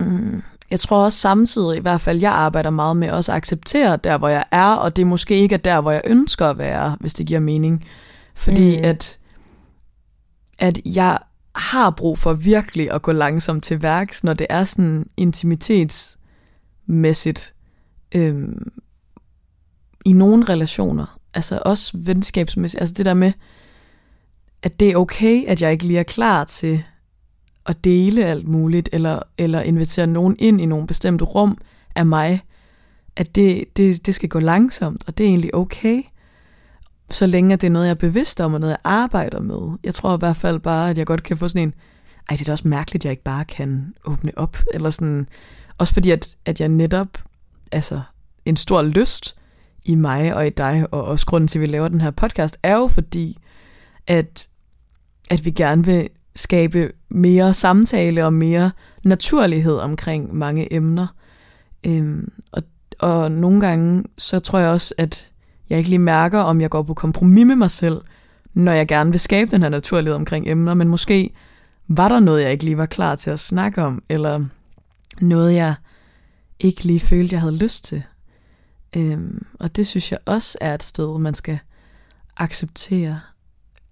mm, 0.00 0.42
jeg 0.70 0.80
tror 0.80 1.04
også 1.04 1.18
samtidig, 1.18 1.76
i 1.76 1.80
hvert 1.80 2.00
fald, 2.00 2.20
jeg 2.20 2.32
arbejder 2.32 2.70
meget 2.70 2.96
med 2.96 3.10
også 3.10 3.32
at 3.32 3.36
acceptere 3.36 3.96
der, 3.96 4.18
hvor 4.18 4.28
jeg 4.28 4.44
er, 4.50 4.70
og 4.70 4.96
det 4.96 5.06
måske 5.06 5.38
ikke 5.38 5.54
er 5.54 5.58
der, 5.58 5.80
hvor 5.80 5.90
jeg 5.90 6.02
ønsker 6.04 6.46
at 6.46 6.58
være, 6.58 6.96
hvis 7.00 7.14
det 7.14 7.26
giver 7.26 7.40
mening. 7.40 7.86
Fordi 8.34 8.76
mm. 8.76 8.84
at, 8.84 9.18
at 10.58 10.80
jeg 10.84 11.18
har 11.56 11.90
brug 11.90 12.18
for 12.18 12.32
virkelig 12.32 12.90
at 12.90 13.02
gå 13.02 13.12
langsomt 13.12 13.64
til 13.64 13.82
værks, 13.82 14.24
når 14.24 14.34
det 14.34 14.46
er 14.50 14.64
sådan 14.64 15.06
intimitetsmæssigt 15.16 17.54
øhm, 18.14 18.72
i 20.04 20.12
nogle 20.12 20.44
relationer. 20.44 21.18
Altså 21.34 21.62
også 21.64 21.98
venskabsmæssigt. 21.98 22.80
Altså 22.80 22.94
det 22.94 23.06
der 23.06 23.14
med, 23.14 23.32
at 24.62 24.80
det 24.80 24.90
er 24.90 24.96
okay, 24.96 25.44
at 25.46 25.62
jeg 25.62 25.72
ikke 25.72 25.86
lige 25.86 25.98
er 25.98 26.02
klar 26.02 26.44
til 26.44 26.84
at 27.66 27.84
dele 27.84 28.24
alt 28.24 28.48
muligt, 28.48 28.88
eller, 28.92 29.22
eller 29.38 29.60
invitere 29.60 30.06
nogen 30.06 30.36
ind 30.38 30.60
i 30.60 30.66
nogle 30.66 30.86
bestemte 30.86 31.24
rum 31.24 31.58
af 31.94 32.06
mig, 32.06 32.42
at 33.16 33.34
det, 33.34 33.64
det, 33.76 34.06
det 34.06 34.14
skal 34.14 34.28
gå 34.28 34.38
langsomt, 34.38 35.04
og 35.06 35.18
det 35.18 35.24
er 35.24 35.30
egentlig 35.30 35.54
okay, 35.54 36.02
så 37.10 37.26
længe 37.26 37.52
at 37.52 37.60
det 37.60 37.66
er 37.66 37.70
noget, 37.70 37.86
jeg 37.86 37.90
er 37.90 37.94
bevidst 37.94 38.40
om, 38.40 38.54
og 38.54 38.60
noget, 38.60 38.70
jeg 38.70 38.78
arbejder 38.84 39.40
med. 39.40 39.78
Jeg 39.84 39.94
tror 39.94 40.14
i 40.14 40.18
hvert 40.18 40.36
fald 40.36 40.58
bare, 40.58 40.90
at 40.90 40.98
jeg 40.98 41.06
godt 41.06 41.22
kan 41.22 41.36
få 41.36 41.48
sådan 41.48 41.62
en, 41.62 41.74
ej, 42.30 42.36
det 42.36 42.40
er 42.40 42.44
da 42.44 42.52
også 42.52 42.68
mærkeligt, 42.68 43.00
at 43.00 43.04
jeg 43.04 43.10
ikke 43.10 43.22
bare 43.22 43.44
kan 43.44 43.94
åbne 44.04 44.32
op, 44.36 44.56
eller 44.74 44.90
sådan, 44.90 45.28
også 45.78 45.94
fordi, 45.94 46.10
at, 46.10 46.36
at 46.44 46.60
jeg 46.60 46.68
netop, 46.68 47.08
altså 47.72 48.00
en 48.44 48.56
stor 48.56 48.82
lyst 48.82 49.36
i 49.84 49.94
mig 49.94 50.34
og 50.34 50.46
i 50.46 50.50
dig, 50.50 50.86
og 50.90 51.04
også 51.04 51.26
grunden 51.26 51.48
til, 51.48 51.58
at 51.58 51.62
vi 51.62 51.66
laver 51.66 51.88
den 51.88 52.00
her 52.00 52.10
podcast, 52.10 52.58
er 52.62 52.76
jo 52.76 52.86
fordi, 52.86 53.38
at, 54.06 54.48
at 55.30 55.44
vi 55.44 55.50
gerne 55.50 55.84
vil 55.84 56.08
skabe 56.34 56.92
mere 57.08 57.54
samtale 57.54 58.24
og 58.24 58.32
mere 58.32 58.70
naturlighed 59.04 59.76
omkring 59.76 60.34
mange 60.34 60.72
emner. 60.72 61.06
Øhm, 61.84 62.32
og, 62.52 62.62
og 62.98 63.32
nogle 63.32 63.60
gange, 63.60 64.04
så 64.18 64.40
tror 64.40 64.58
jeg 64.58 64.70
også, 64.70 64.94
at 64.98 65.30
jeg 65.70 65.78
ikke 65.78 65.90
lige 65.90 65.98
mærker, 65.98 66.40
om 66.40 66.60
jeg 66.60 66.70
går 66.70 66.82
på 66.82 66.94
kompromis 66.94 67.46
med 67.46 67.56
mig 67.56 67.70
selv, 67.70 68.00
når 68.54 68.72
jeg 68.72 68.88
gerne 68.88 69.10
vil 69.10 69.20
skabe 69.20 69.50
den 69.50 69.62
her 69.62 69.68
naturlighed 69.68 70.14
omkring 70.14 70.48
emner, 70.48 70.74
men 70.74 70.88
måske 70.88 71.30
var 71.88 72.08
der 72.08 72.20
noget, 72.20 72.42
jeg 72.42 72.52
ikke 72.52 72.64
lige 72.64 72.76
var 72.76 72.86
klar 72.86 73.14
til 73.14 73.30
at 73.30 73.40
snakke 73.40 73.82
om, 73.82 74.02
eller 74.08 74.46
noget, 75.20 75.54
jeg 75.54 75.74
ikke 76.60 76.84
lige 76.84 77.00
følte, 77.00 77.34
jeg 77.34 77.40
havde 77.40 77.56
lyst 77.56 77.84
til. 77.84 78.02
Øhm, 78.96 79.46
og 79.60 79.76
det 79.76 79.86
synes 79.86 80.12
jeg 80.12 80.18
også 80.26 80.58
er 80.60 80.74
et 80.74 80.82
sted, 80.82 81.18
man 81.18 81.34
skal 81.34 81.58
acceptere, 82.36 83.20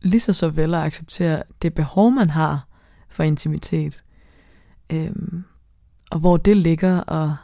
lige 0.02 0.20
så 0.20 0.32
så 0.32 0.48
vel 0.48 0.74
at 0.74 0.80
acceptere 0.82 1.42
det 1.62 1.74
behov, 1.74 2.10
man 2.10 2.30
har 2.30 2.66
for 3.08 3.22
intimitet. 3.22 4.04
Øhm, 4.90 5.44
og 6.10 6.18
hvor 6.18 6.36
det 6.36 6.56
ligger 6.56 7.00
og, 7.00 7.36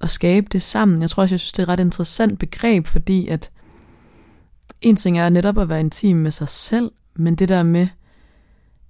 og 0.00 0.10
skabe 0.10 0.46
det 0.52 0.62
sammen. 0.62 1.00
Jeg 1.00 1.10
tror 1.10 1.22
også, 1.22 1.32
jeg 1.32 1.40
synes, 1.40 1.52
det 1.52 1.58
er 1.58 1.62
et 1.62 1.68
ret 1.68 1.80
interessant 1.80 2.38
begreb, 2.38 2.86
fordi 2.86 3.28
at 3.28 3.50
en 4.80 4.96
ting 4.96 5.18
er 5.18 5.28
netop 5.28 5.58
at 5.58 5.68
være 5.68 5.80
intim 5.80 6.16
med 6.16 6.30
sig 6.30 6.48
selv, 6.48 6.90
men 7.14 7.34
det 7.34 7.48
der 7.48 7.62
med, 7.62 7.88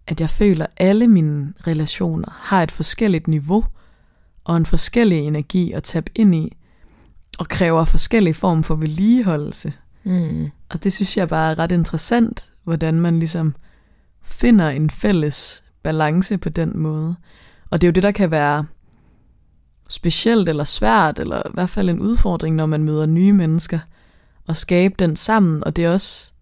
at 0.06 0.20
jeg 0.20 0.30
føler, 0.30 0.64
at 0.66 0.72
alle 0.76 1.08
mine 1.08 1.52
relationer 1.66 2.28
har 2.40 2.62
et 2.62 2.70
forskelligt 2.70 3.28
niveau 3.28 3.64
og 4.44 4.56
en 4.56 4.66
forskellig 4.66 5.18
energi 5.18 5.72
at 5.72 5.82
tabe 5.82 6.10
ind 6.14 6.34
i, 6.34 6.56
og 7.38 7.48
kræver 7.48 7.84
forskellige 7.84 8.34
form 8.34 8.62
for 8.62 8.74
vedligeholdelse. 8.74 9.72
Mm. 10.04 10.50
Og 10.68 10.84
det 10.84 10.92
synes 10.92 11.16
jeg 11.16 11.28
bare 11.28 11.50
er 11.50 11.58
ret 11.58 11.72
interessant, 11.72 12.50
hvordan 12.64 13.00
man 13.00 13.18
ligesom 13.18 13.54
finder 14.22 14.68
en 14.68 14.90
fælles 14.90 15.62
balance 15.82 16.38
på 16.38 16.48
den 16.48 16.78
måde. 16.78 17.16
Og 17.70 17.80
det 17.80 17.86
er 17.86 17.88
jo 17.88 17.92
det, 17.92 18.02
der 18.02 18.10
kan 18.10 18.30
være 18.30 18.66
specielt 19.88 20.48
eller 20.48 20.64
svært, 20.64 21.18
eller 21.18 21.38
i 21.38 21.50
hvert 21.54 21.70
fald 21.70 21.90
en 21.90 22.00
udfordring, 22.00 22.56
når 22.56 22.66
man 22.66 22.84
møder 22.84 23.06
nye 23.06 23.32
mennesker, 23.32 23.78
og 24.46 24.56
skabe 24.56 24.94
den 24.98 25.16
sammen. 25.16 25.64
Og 25.64 25.76
det 25.76 25.84
er 25.84 25.90
også, 25.90 26.32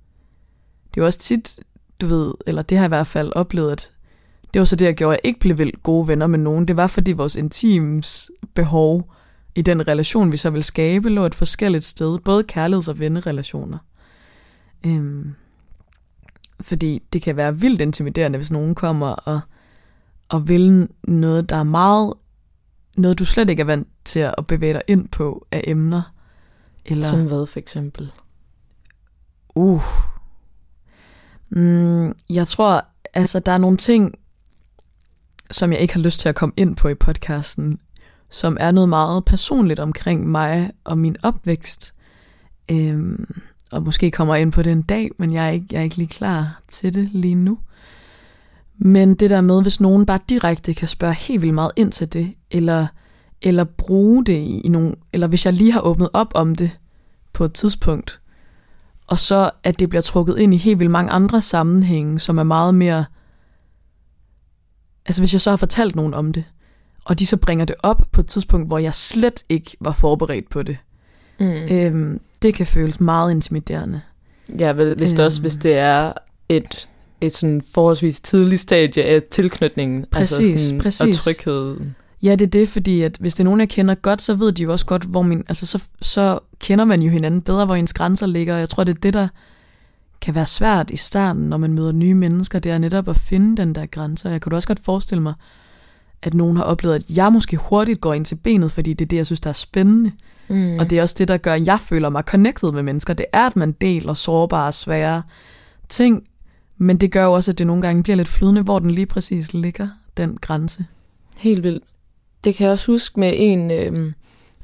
det 0.94 1.00
er 1.00 1.04
også 1.04 1.18
tit, 1.18 1.60
du 2.00 2.06
ved, 2.06 2.34
eller 2.46 2.62
det 2.62 2.78
har 2.78 2.84
jeg 2.84 2.88
i 2.88 2.96
hvert 2.96 3.06
fald 3.06 3.32
oplevet, 3.34 3.72
at 3.72 3.90
det 4.54 4.60
var 4.60 4.64
så 4.64 4.76
det, 4.76 4.86
jeg 4.86 4.94
gjorde, 4.94 5.14
at 5.14 5.20
jeg 5.22 5.28
ikke 5.28 5.40
blev 5.40 5.58
vildt 5.58 5.82
gode 5.82 6.08
venner 6.08 6.26
med 6.26 6.38
nogen. 6.38 6.68
Det 6.68 6.76
var 6.76 6.86
fordi 6.86 7.12
vores 7.12 7.36
intims 7.36 8.30
behov 8.54 9.12
i 9.54 9.62
den 9.62 9.88
relation, 9.88 10.32
vi 10.32 10.36
så 10.36 10.50
vil 10.50 10.64
skabe, 10.64 11.08
lå 11.08 11.26
et 11.26 11.34
forskelligt 11.34 11.84
sted. 11.84 12.18
Både 12.18 12.44
kærligheds- 12.52 12.88
og 12.88 12.98
vennerelationer. 12.98 13.78
Øhm, 14.86 15.34
fordi 16.60 17.02
det 17.12 17.22
kan 17.22 17.36
være 17.36 17.56
vildt 17.56 17.80
intimiderende, 17.80 18.38
hvis 18.38 18.50
nogen 18.50 18.74
kommer 18.74 19.08
og, 19.08 19.40
og 20.28 20.48
vil 20.48 20.88
noget, 21.08 21.48
der 21.48 21.56
er 21.56 21.62
meget, 21.62 22.14
noget 22.96 23.18
du 23.18 23.24
slet 23.24 23.50
ikke 23.50 23.60
er 23.60 23.64
vant 23.64 23.88
til 24.04 24.20
at 24.20 24.46
bevæge 24.48 24.72
dig 24.72 24.82
ind 24.86 25.08
på 25.08 25.46
af 25.52 25.64
emner. 25.66 26.12
Eller, 26.84 27.04
Som 27.04 27.26
hvad 27.26 27.46
for 27.46 27.58
eksempel? 27.58 28.12
uh. 29.54 29.82
Mm, 31.50 32.14
jeg 32.30 32.46
tror, 32.46 32.84
altså 33.14 33.40
der 33.40 33.52
er 33.52 33.58
nogle 33.58 33.76
ting, 33.76 34.14
som 35.50 35.72
jeg 35.72 35.80
ikke 35.80 35.94
har 35.94 36.00
lyst 36.00 36.20
til 36.20 36.28
at 36.28 36.34
komme 36.34 36.52
ind 36.56 36.76
på 36.76 36.88
i 36.88 36.94
podcasten, 36.94 37.78
som 38.30 38.56
er 38.60 38.70
noget 38.70 38.88
meget 38.88 39.24
personligt 39.24 39.80
omkring 39.80 40.28
mig 40.28 40.70
og 40.84 40.98
min 40.98 41.16
opvækst. 41.22 41.94
Øhm, 42.70 43.42
og 43.70 43.82
måske 43.82 44.10
kommer 44.10 44.34
jeg 44.34 44.42
ind 44.42 44.52
på 44.52 44.62
det 44.62 44.72
en 44.72 44.82
dag, 44.82 45.08
men 45.18 45.32
jeg 45.32 45.46
er, 45.46 45.50
ikke, 45.50 45.66
jeg 45.72 45.78
er 45.78 45.82
ikke 45.82 45.96
lige 45.96 46.08
klar 46.08 46.62
til 46.68 46.94
det 46.94 47.08
lige 47.12 47.34
nu. 47.34 47.58
Men 48.78 49.14
det 49.14 49.30
der 49.30 49.40
med, 49.40 49.62
hvis 49.62 49.80
nogen 49.80 50.06
bare 50.06 50.18
direkte 50.28 50.75
kan 50.75 50.88
spørge 50.88 51.14
helt 51.14 51.42
vildt 51.42 51.54
meget 51.54 51.73
ind 51.76 51.92
til 51.92 52.12
det, 52.12 52.35
eller, 52.50 52.87
eller 53.42 53.64
bruge 53.64 54.25
det 54.25 54.33
i, 54.38 54.61
i 54.61 54.68
nogle, 54.68 54.95
eller 55.12 55.26
hvis 55.26 55.45
jeg 55.47 55.52
lige 55.52 55.73
har 55.73 55.80
åbnet 55.80 56.09
op 56.12 56.33
om 56.35 56.54
det 56.54 56.71
på 57.33 57.45
et 57.45 57.52
tidspunkt, 57.52 58.21
og 59.06 59.18
så 59.18 59.50
at 59.64 59.78
det 59.78 59.88
bliver 59.88 60.02
trukket 60.02 60.38
ind 60.38 60.54
i 60.54 60.56
helt 60.56 60.78
vildt 60.78 60.90
mange 60.90 61.11
andre 61.11 61.40
sammenhænge, 61.40 62.18
som 62.18 62.38
er 62.38 62.42
meget 62.42 62.75
mere, 62.75 63.04
altså 65.06 65.23
hvis 65.23 65.33
jeg 65.33 65.40
så 65.40 65.50
har 65.50 65.56
fortalt 65.56 65.97
nogen 65.97 66.14
om 66.14 66.33
det, 66.33 66.45
og 67.04 67.18
de 67.18 67.26
så 67.26 67.37
bringer 67.37 67.64
det 67.64 67.76
op 67.83 68.02
på 68.12 68.21
et 68.21 68.26
tidspunkt, 68.26 68.66
hvor 68.68 68.78
jeg 68.78 68.95
slet 68.95 69.45
ikke 69.49 69.76
var 69.80 69.92
forberedt 69.92 70.50
på 70.50 70.62
det, 70.62 70.76
Mm. 71.40 71.47
øhm, 71.47 72.21
det 72.42 72.54
kan 72.54 72.66
føles 72.66 73.00
meget 73.00 73.30
intimiderende. 73.30 74.00
Ja, 74.59 74.73
vel, 74.73 74.95
hvis 74.97 75.11
det 75.11 75.21
også, 75.25 75.38
Øhm. 75.40 75.42
hvis 75.42 75.56
det 75.56 75.75
er 75.78 76.12
et, 76.49 76.88
et 77.20 77.32
sådan 77.32 77.62
forholdsvis 77.75 78.20
tidligt 78.20 78.61
stadie 78.61 79.04
af 79.04 79.23
tilknytningen. 79.30 80.04
Præcis, 80.12 80.40
altså 80.40 80.66
sådan, 80.66 80.80
præcis. 80.80 81.26
Og 81.26 81.35
trygheden. 81.35 81.96
Ja, 82.23 82.30
det 82.30 82.42
er 82.42 82.50
det, 82.50 82.68
fordi 82.68 83.02
at 83.02 83.16
hvis 83.20 83.35
det 83.35 83.40
er 83.40 83.44
nogen, 83.44 83.61
jeg 83.61 83.68
kender 83.68 83.94
godt, 83.94 84.23
så 84.23 84.35
ved 84.35 84.52
de 84.52 84.62
jo 84.62 84.73
også 84.73 84.87
godt, 84.87 85.04
hvor 85.04 85.23
min, 85.23 85.44
altså 85.49 85.66
så, 85.66 85.82
så 86.02 86.38
kender 86.58 86.85
man 86.85 87.02
jo 87.02 87.11
hinanden 87.11 87.40
bedre, 87.42 87.66
hvor 87.66 87.75
ens 87.75 87.92
grænser 87.92 88.26
ligger, 88.26 88.54
og 88.54 88.61
jeg 88.61 88.68
tror, 88.68 88.85
det 88.85 88.96
er 88.96 89.00
det, 89.00 89.14
der 89.14 89.28
kan 90.20 90.35
være 90.35 90.46
svært 90.46 90.90
i 90.90 90.96
starten, 90.96 91.42
når 91.42 91.56
man 91.56 91.73
møder 91.73 91.92
nye 91.92 92.14
mennesker, 92.14 92.58
det 92.58 92.73
er 92.73 92.78
netop 92.78 93.08
at 93.08 93.16
finde 93.16 93.56
den 93.56 93.75
der 93.75 93.87
grænse. 93.87 94.28
Jeg 94.28 94.40
kunne 94.40 94.50
da 94.50 94.56
også 94.56 94.68
godt 94.68 94.80
forestille 94.85 95.23
mig, 95.23 95.35
at 96.23 96.35
nogen 96.35 96.56
har 96.56 96.64
oplevet, 96.64 96.94
at 96.94 97.04
jeg 97.16 97.32
måske 97.32 97.56
hurtigt 97.56 98.00
går 98.00 98.14
ind 98.14 98.25
til 98.25 98.35
benet, 98.35 98.73
fordi 98.73 98.92
det 98.92 99.04
er 99.04 99.08
det, 99.08 99.16
jeg 99.16 99.26
synes, 99.26 99.40
der 99.40 99.50
er 99.50 99.54
spændende. 99.54 100.12
Mm. 100.49 100.78
Og 100.78 100.90
det 100.90 100.99
er 100.99 101.02
også 101.02 101.14
det, 101.18 101.28
der 101.28 101.37
gør, 101.37 101.54
at 101.54 101.66
jeg 101.66 101.80
føler 101.80 102.08
mig 102.08 102.23
connected 102.26 102.73
med 102.73 102.82
mennesker. 102.82 103.14
Det 103.14 103.26
er, 103.32 103.46
at 103.46 103.56
man 103.56 103.73
deler 103.73 104.14
sårbare, 104.14 104.73
svære 104.73 105.23
ting, 105.88 106.23
men 106.76 106.97
det 106.97 107.12
gør 107.12 107.25
jo 107.25 107.33
også, 107.33 107.50
at 107.50 107.59
det 107.59 107.66
nogle 107.66 107.83
gange 107.83 108.02
bliver 108.02 108.16
lidt 108.16 108.28
flydende, 108.28 108.62
hvor 108.62 108.78
den 108.78 108.90
lige 108.90 109.06
præcis 109.06 109.54
ligger, 109.54 109.88
den 110.16 110.38
grænse. 110.40 110.87
Helt 111.37 111.62
vildt. 111.62 111.85
Det 112.45 112.54
kan 112.54 112.64
jeg 112.64 112.73
også 112.73 112.92
huske 112.92 113.21
med 113.21 113.33
en 113.37 113.71
øh, 113.71 114.12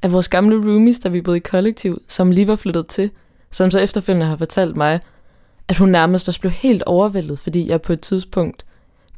af 0.03 0.13
vores 0.13 0.29
gamle 0.29 0.57
roomies, 0.57 0.99
der 0.99 1.09
vi 1.09 1.21
boede 1.21 1.37
i 1.37 1.41
kollektiv, 1.41 2.03
som 2.09 2.31
lige 2.31 2.47
var 2.47 2.57
flyttet 2.57 2.87
til, 2.87 3.11
som 3.51 3.71
så 3.71 3.81
efterfølgende 3.81 4.27
har 4.27 4.37
fortalt 4.37 4.77
mig, 4.77 5.01
at 5.69 5.77
hun 5.77 5.89
nærmest 5.89 6.29
også 6.29 6.41
blev 6.41 6.53
helt 6.53 6.83
overvældet, 6.83 7.39
fordi 7.39 7.69
jeg 7.69 7.83
på 7.83 7.93
et 7.93 8.01
tidspunkt 8.01 8.67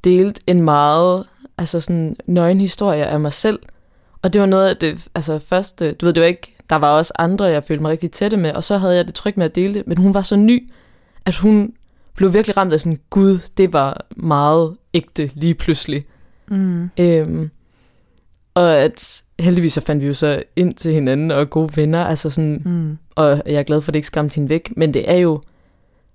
delte 0.04 0.40
en 0.46 0.62
meget 0.62 1.24
altså 1.58 1.80
sådan 1.80 2.16
nøgen 2.26 2.60
historie 2.60 3.06
af 3.06 3.20
mig 3.20 3.32
selv. 3.32 3.58
Og 4.22 4.32
det 4.32 4.40
var 4.40 4.46
noget 4.46 4.68
af 4.68 4.76
det 4.76 5.08
altså 5.14 5.38
første, 5.38 5.86
øh, 5.86 5.94
du 6.00 6.06
ved 6.06 6.12
det 6.12 6.20
var 6.20 6.26
ikke, 6.26 6.56
der 6.70 6.76
var 6.76 6.90
også 6.90 7.12
andre, 7.18 7.44
jeg 7.44 7.64
følte 7.64 7.82
mig 7.82 7.90
rigtig 7.90 8.10
tætte 8.10 8.36
med, 8.36 8.52
og 8.52 8.64
så 8.64 8.78
havde 8.78 8.96
jeg 8.96 9.06
det 9.06 9.14
trygt 9.14 9.36
med 9.36 9.44
at 9.44 9.54
dele 9.54 9.74
det, 9.74 9.86
men 9.86 9.98
hun 9.98 10.14
var 10.14 10.22
så 10.22 10.36
ny, 10.36 10.70
at 11.24 11.36
hun 11.36 11.72
blev 12.16 12.32
virkelig 12.34 12.56
ramt 12.56 12.72
af 12.72 12.80
sådan, 12.80 12.98
gud, 13.10 13.38
det 13.56 13.72
var 13.72 14.06
meget 14.16 14.76
ægte 14.94 15.30
lige 15.34 15.54
pludselig. 15.54 16.04
Mm. 16.48 16.90
Øhm, 17.00 17.50
og 18.54 18.76
at 18.76 19.22
heldigvis 19.38 19.72
så 19.72 19.80
fandt 19.80 20.02
vi 20.02 20.06
jo 20.06 20.14
så 20.14 20.42
ind 20.56 20.74
til 20.74 20.92
hinanden 20.92 21.30
og 21.30 21.50
gode 21.50 21.76
venner, 21.76 22.04
altså 22.04 22.30
sådan, 22.30 22.62
Mm. 22.64 22.98
og 23.14 23.42
jeg 23.46 23.54
er 23.54 23.62
glad 23.62 23.80
for, 23.80 23.90
at 23.90 23.94
det 23.94 23.98
ikke 23.98 24.06
skræmte 24.06 24.34
hende 24.34 24.48
væk, 24.48 24.72
men 24.76 24.94
det 24.94 25.10
er 25.10 25.16
jo 25.16 25.42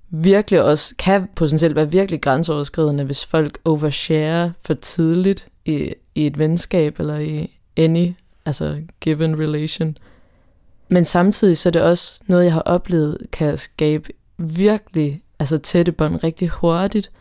virkelig 0.09 0.63
også, 0.63 0.95
kan 0.99 1.27
potentielt 1.35 1.75
være 1.75 1.91
virkelig 1.91 2.21
grænseoverskridende, 2.21 3.03
hvis 3.03 3.25
folk 3.25 3.57
overshare 3.65 4.53
for 4.65 4.73
tidligt 4.73 5.47
i, 5.65 5.93
i 6.15 6.27
et 6.27 6.37
venskab 6.37 6.99
eller 6.99 7.17
i 7.17 7.57
any, 7.77 8.13
altså 8.45 8.81
given 8.99 9.39
relation. 9.39 9.97
Men 10.89 11.05
samtidig 11.05 11.57
så 11.57 11.69
er 11.69 11.71
det 11.71 11.81
også 11.81 12.21
noget, 12.27 12.43
jeg 12.45 12.53
har 12.53 12.61
oplevet, 12.61 13.17
kan 13.31 13.57
skabe 13.57 14.09
virkelig 14.37 15.21
altså 15.39 15.58
tætte 15.58 15.91
bånd 15.91 16.24
rigtig 16.24 16.50
hurtigt. 16.50 17.12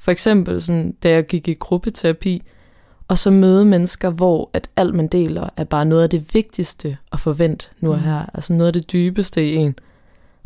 For 0.00 0.10
eksempel 0.10 0.62
sådan, 0.62 0.92
da 1.02 1.10
jeg 1.10 1.26
gik 1.26 1.48
i 1.48 1.54
gruppeterapi, 1.54 2.42
og 3.08 3.18
så 3.18 3.30
møde 3.30 3.64
mennesker, 3.64 4.10
hvor 4.10 4.50
at 4.52 4.70
alt 4.76 4.94
man 4.94 5.06
deler 5.08 5.48
er 5.56 5.64
bare 5.64 5.84
noget 5.84 6.02
af 6.02 6.10
det 6.10 6.34
vigtigste 6.34 6.96
at 7.12 7.20
forvente 7.20 7.68
nu 7.80 7.90
og 7.90 7.96
Mm. 7.98 8.02
her. 8.02 8.26
Altså 8.34 8.52
noget 8.52 8.66
af 8.66 8.72
det 8.72 8.92
dybeste 8.92 9.50
i 9.50 9.54
en. 9.54 9.74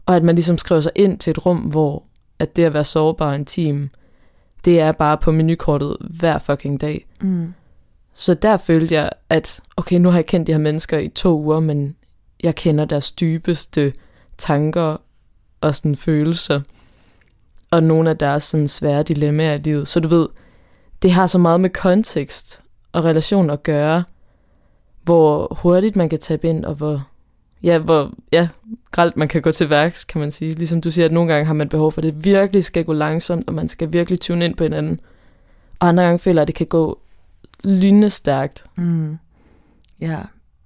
Og 0.06 0.16
at 0.16 0.22
man 0.22 0.34
ligesom 0.34 0.58
skriver 0.58 0.80
sig 0.80 0.92
ind 0.94 1.18
til 1.18 1.30
et 1.30 1.46
rum, 1.46 1.58
hvor 1.58 2.02
at 2.38 2.56
det 2.56 2.64
at 2.64 2.74
være 2.74 2.84
sårbar 2.84 3.28
og 3.28 3.34
intim, 3.34 3.90
det 4.64 4.80
er 4.80 4.92
bare 4.92 5.18
på 5.18 5.32
menukortet 5.32 5.96
hver 6.00 6.38
fucking 6.38 6.80
dag. 6.80 7.06
Mm. 7.20 7.54
Så 8.14 8.34
der 8.34 8.56
følte 8.56 8.94
jeg, 8.94 9.10
at 9.28 9.60
okay, 9.76 9.96
nu 9.98 10.08
har 10.10 10.18
jeg 10.18 10.26
kendt 10.26 10.46
de 10.46 10.52
her 10.52 10.58
mennesker 10.58 10.98
i 10.98 11.08
to 11.08 11.40
uger, 11.40 11.60
men 11.60 11.96
jeg 12.42 12.54
kender 12.54 12.84
deres 12.84 13.12
dybeste 13.12 13.92
tanker 14.38 14.96
og 15.60 15.74
sådan 15.74 15.96
følelser, 15.96 16.60
og 17.72 17.82
nogle 17.82 18.10
af 18.10 18.18
deres 18.18 18.42
sådan 18.42 18.68
svære 18.68 19.02
dilemmaer 19.02 19.54
i 19.54 19.58
livet. 19.58 19.88
Så 19.88 20.00
du 20.00 20.08
ved, 20.08 20.28
det 21.02 21.12
har 21.12 21.26
så 21.26 21.38
meget 21.38 21.60
med 21.60 21.70
kontekst 21.70 22.62
og 22.92 23.04
relation 23.04 23.50
at 23.50 23.62
gøre, 23.62 24.04
hvor 25.02 25.58
hurtigt 25.60 25.96
man 25.96 26.08
kan 26.08 26.18
tabe 26.18 26.48
ind, 26.48 26.64
og 26.64 26.74
hvor, 26.74 27.08
ja, 27.62 27.78
hvor 27.78 28.12
ja, 28.32 28.48
gralt 28.90 29.16
man 29.16 29.28
kan 29.28 29.42
gå 29.42 29.52
til 29.52 29.70
værks, 29.70 30.04
kan 30.04 30.20
man 30.20 30.30
sige. 30.30 30.54
Ligesom 30.54 30.80
du 30.80 30.90
siger, 30.90 31.06
at 31.06 31.12
nogle 31.12 31.32
gange 31.32 31.46
har 31.46 31.54
man 31.54 31.68
behov 31.68 31.92
for, 31.92 32.00
at 32.00 32.04
det 32.04 32.24
virkelig 32.24 32.64
skal 32.64 32.84
gå 32.84 32.92
langsomt, 32.92 33.48
og 33.48 33.54
man 33.54 33.68
skal 33.68 33.92
virkelig 33.92 34.20
tune 34.20 34.44
ind 34.44 34.56
på 34.56 34.64
hinanden. 34.64 34.98
Og 35.78 35.88
andre 35.88 36.04
gange 36.04 36.18
føler 36.18 36.40
jeg, 36.40 36.42
at 36.42 36.48
det 36.48 36.54
kan 36.54 36.66
gå 36.66 36.98
lynende 37.64 38.10
stærkt. 38.10 38.64
Mm. 38.76 39.18
Ja, 40.00 40.18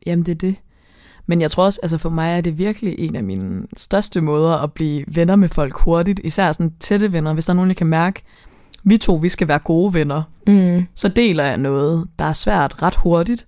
jamen 0.06 0.26
det 0.26 0.32
er 0.32 0.38
det. 0.38 0.56
Men 1.26 1.40
jeg 1.40 1.50
tror 1.50 1.64
også, 1.64 1.80
altså 1.82 1.98
for 1.98 2.10
mig 2.10 2.36
er 2.36 2.40
det 2.40 2.58
virkelig 2.58 2.94
en 2.98 3.16
af 3.16 3.24
mine 3.24 3.62
største 3.76 4.20
måder 4.20 4.52
at 4.56 4.72
blive 4.72 5.04
venner 5.08 5.36
med 5.36 5.48
folk 5.48 5.78
hurtigt, 5.78 6.20
især 6.24 6.52
sådan 6.52 6.72
tætte 6.80 7.12
venner. 7.12 7.32
Hvis 7.34 7.44
der 7.46 7.52
er 7.52 7.54
nogen, 7.54 7.68
jeg 7.70 7.76
kan 7.76 7.86
mærke, 7.86 8.22
vi 8.84 8.98
to, 8.98 9.14
vi 9.14 9.28
skal 9.28 9.48
være 9.48 9.58
gode 9.58 9.94
venner, 9.94 10.22
Mm. 10.46 10.86
så 10.94 11.08
deler 11.08 11.44
jeg 11.44 11.56
noget, 11.56 12.06
der 12.18 12.24
er 12.24 12.32
svært 12.32 12.82
ret 12.82 12.94
hurtigt, 12.94 13.46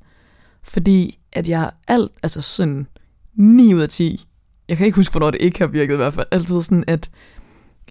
fordi 0.62 1.18
at 1.32 1.48
jeg 1.48 1.70
alt, 1.88 2.10
altså 2.22 2.42
sådan 2.42 2.86
9 3.34 3.74
ud 3.74 3.80
af 3.80 3.88
10, 3.88 4.26
jeg 4.68 4.76
kan 4.76 4.86
ikke 4.86 4.96
huske, 4.96 5.12
hvornår 5.12 5.30
det 5.30 5.40
ikke 5.40 5.58
har 5.58 5.66
virket 5.66 5.94
i 5.94 5.96
hvert 5.96 6.14
fald, 6.14 6.26
altid 6.30 6.62
sådan, 6.62 6.84
at 6.86 7.10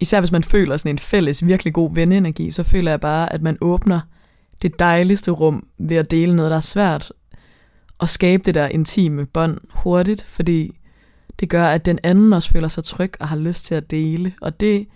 især 0.02 0.20
hvis 0.22 0.32
man 0.32 0.44
føler 0.44 0.78
sådan 0.78 0.96
en 0.96 1.00
fælles, 1.00 1.46
virkelig 1.46 1.74
god 1.74 1.94
venneenergi, 1.96 2.52
så 2.52 2.64
føler 2.64 2.92
jeg 2.92 3.00
bare, 3.02 3.34
at 3.34 3.42
man 3.42 3.58
åbner 3.62 4.00
det 4.62 4.80
dejligste 4.80 5.32
rum 5.32 5.68
ved 5.80 5.98
at 5.98 6.12
dele 6.12 6.36
noget, 6.36 6.52
der 6.52 6.58
er 6.58 6.62
svært, 6.62 7.12
og 7.98 8.10
skabe 8.10 8.44
det 8.44 8.56
der 8.56 8.68
intime 8.68 9.26
bånd 9.26 9.58
hurtigt, 9.70 10.24
fordi 10.24 10.80
det 11.40 11.50
gør, 11.50 11.68
at 11.68 11.86
den 11.86 12.00
anden 12.04 12.34
også 12.34 12.50
føler 12.50 12.68
sig 12.68 12.84
tryg 12.84 13.14
og 13.20 13.28
har 13.28 13.38
lyst 13.38 13.66
til 13.66 13.76
at 13.76 13.92
dele, 13.92 14.34
og 14.42 14.60
det, 14.60 14.88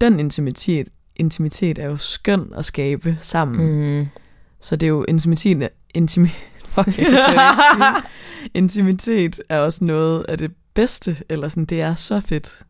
den 0.00 0.20
intimitet 0.20 0.88
intimitet 1.16 1.78
er 1.78 1.86
jo 1.86 1.96
skøn 1.96 2.52
at 2.56 2.64
skabe 2.64 3.16
sammen. 3.20 3.96
Mm. 3.96 4.06
Så 4.60 4.76
det 4.76 4.86
er 4.86 4.90
jo 4.90 5.04
intimitet, 5.08 5.68
intimi, 5.94 6.28
fuck, 6.74 6.98
jeg 6.98 8.02
intimitet 8.54 9.40
er 9.48 9.58
også 9.58 9.84
noget 9.84 10.24
af 10.28 10.38
det 10.38 10.50
bedste, 10.74 11.16
eller 11.28 11.48
sådan, 11.48 11.64
det 11.64 11.80
er 11.80 11.94
så 11.94 12.20
fedt. 12.20 12.62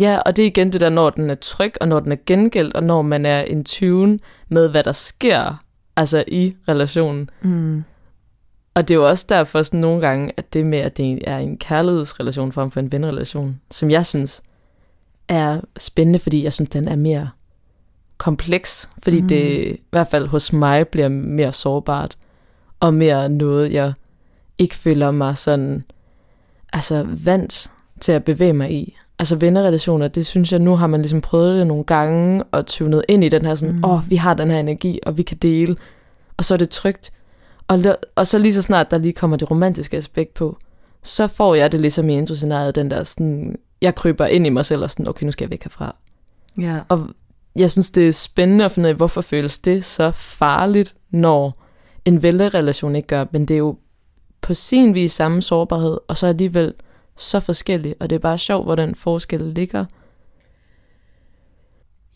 Ja, 0.00 0.18
og 0.18 0.36
det 0.36 0.42
er 0.42 0.46
igen 0.46 0.72
det 0.72 0.80
der, 0.80 0.88
når 0.88 1.10
den 1.10 1.30
er 1.30 1.34
tryg, 1.34 1.72
og 1.80 1.88
når 1.88 2.00
den 2.00 2.12
er 2.12 2.16
gengældt, 2.26 2.74
og 2.74 2.84
når 2.84 3.02
man 3.02 3.26
er 3.26 3.42
in 3.42 3.64
tune 3.64 4.18
med, 4.48 4.68
hvad 4.68 4.84
der 4.84 4.92
sker, 4.92 5.64
altså 5.96 6.24
i 6.28 6.56
relationen. 6.68 7.30
Mm. 7.42 7.84
Og 8.74 8.88
det 8.88 8.94
er 8.94 8.98
jo 8.98 9.08
også 9.08 9.26
derfor 9.28 9.62
sådan 9.62 9.80
nogle 9.80 10.00
gange, 10.00 10.32
at 10.36 10.52
det 10.52 10.66
med, 10.66 10.78
at 10.78 10.96
det 10.96 11.18
er 11.28 11.38
en 11.38 11.56
kærlighedsrelation 11.58 12.52
frem 12.52 12.70
for 12.70 12.80
en 12.80 12.92
venrelation, 12.92 13.60
som 13.70 13.90
jeg 13.90 14.06
synes 14.06 14.42
er 15.28 15.60
spændende, 15.78 16.18
fordi 16.18 16.44
jeg 16.44 16.52
synes, 16.52 16.70
den 16.70 16.88
er 16.88 16.96
mere 16.96 17.30
kompleks, 18.18 18.88
fordi 19.02 19.16
Mm. 19.16 19.22
mm. 19.22 19.28
det 19.28 19.66
i 19.66 19.80
hvert 19.90 20.08
fald 20.08 20.26
hos 20.26 20.52
mig 20.52 20.88
bliver 20.88 21.08
mere 21.08 21.52
sårbart, 21.52 22.16
og 22.80 22.94
mere 22.94 23.28
noget, 23.28 23.72
jeg 23.72 23.92
ikke 24.58 24.74
føler 24.76 25.10
mig 25.10 25.36
sådan, 25.36 25.84
altså 26.72 27.06
vant 27.24 27.70
til 28.00 28.12
at 28.12 28.24
bevæge 28.24 28.52
mig 28.52 28.72
i. 28.72 28.96
Altså 29.18 29.36
vennerrelationer, 29.36 30.08
det 30.08 30.26
synes 30.26 30.52
jeg, 30.52 30.60
nu 30.60 30.76
har 30.76 30.86
man 30.86 31.00
ligesom 31.02 31.20
prøvet 31.20 31.58
det 31.58 31.66
nogle 31.66 31.84
gange, 31.84 32.42
og 32.52 32.66
tunet 32.66 33.02
ind 33.08 33.24
i 33.24 33.28
den 33.28 33.44
her 33.46 33.54
sådan, 33.54 33.74
Mm. 33.76 33.84
åh, 33.84 33.90
oh, 33.90 34.10
vi 34.10 34.16
har 34.16 34.34
den 34.34 34.50
her 34.50 34.58
energi, 34.58 35.00
og 35.06 35.16
vi 35.16 35.22
kan 35.22 35.36
dele, 35.36 35.76
og 36.36 36.44
så 36.44 36.54
er 36.54 36.58
det 36.58 36.70
trygt. 36.70 37.10
Og, 37.70 37.96
og 38.14 38.26
så 38.26 38.38
lige 38.38 38.54
så 38.54 38.62
snart, 38.62 38.90
der 38.90 38.98
lige 38.98 39.12
kommer 39.12 39.36
det 39.36 39.50
romantiske 39.50 39.96
aspekt 39.96 40.34
på, 40.34 40.56
så 41.02 41.26
får 41.26 41.54
jeg 41.54 41.72
det 41.72 41.80
ligesom 41.80 42.08
i 42.08 42.18
introscenariet, 42.18 42.74
den 42.74 42.90
der 42.90 43.04
sådan, 43.04 43.58
jeg 43.82 43.94
kryber 43.94 44.26
ind 44.26 44.46
i 44.46 44.50
mig 44.50 44.64
selv 44.64 44.82
og 44.82 44.90
sådan, 44.90 45.08
okay, 45.08 45.24
nu 45.24 45.32
skal 45.32 45.44
jeg 45.44 45.50
væk 45.50 45.62
herfra. 45.62 45.96
Ja. 46.58 46.80
Og 46.88 47.08
jeg 47.56 47.70
synes, 47.70 47.90
det 47.90 48.08
er 48.08 48.12
spændende 48.12 48.64
at 48.64 48.72
finde 48.72 48.86
ud 48.86 48.90
af, 48.90 48.96
hvorfor 48.96 49.20
føles 49.20 49.58
det 49.58 49.84
så 49.84 50.10
farligt, 50.10 50.96
når 51.10 51.62
en 52.04 52.22
vælgerelation 52.22 52.96
ikke 52.96 53.08
gør, 53.08 53.24
men 53.32 53.46
det 53.46 53.54
er 53.54 53.58
jo 53.58 53.78
på 54.40 54.54
sin 54.54 54.94
vis 54.94 55.12
samme 55.12 55.42
sårbarhed, 55.42 55.98
og 56.08 56.16
så 56.16 56.26
alligevel 56.26 56.74
så 57.16 57.40
forskellig, 57.40 57.94
og 58.00 58.10
det 58.10 58.16
er 58.16 58.20
bare 58.20 58.38
sjovt, 58.38 58.66
hvor 58.66 58.74
den 58.74 58.94
forskel 58.94 59.40
ligger. 59.40 59.84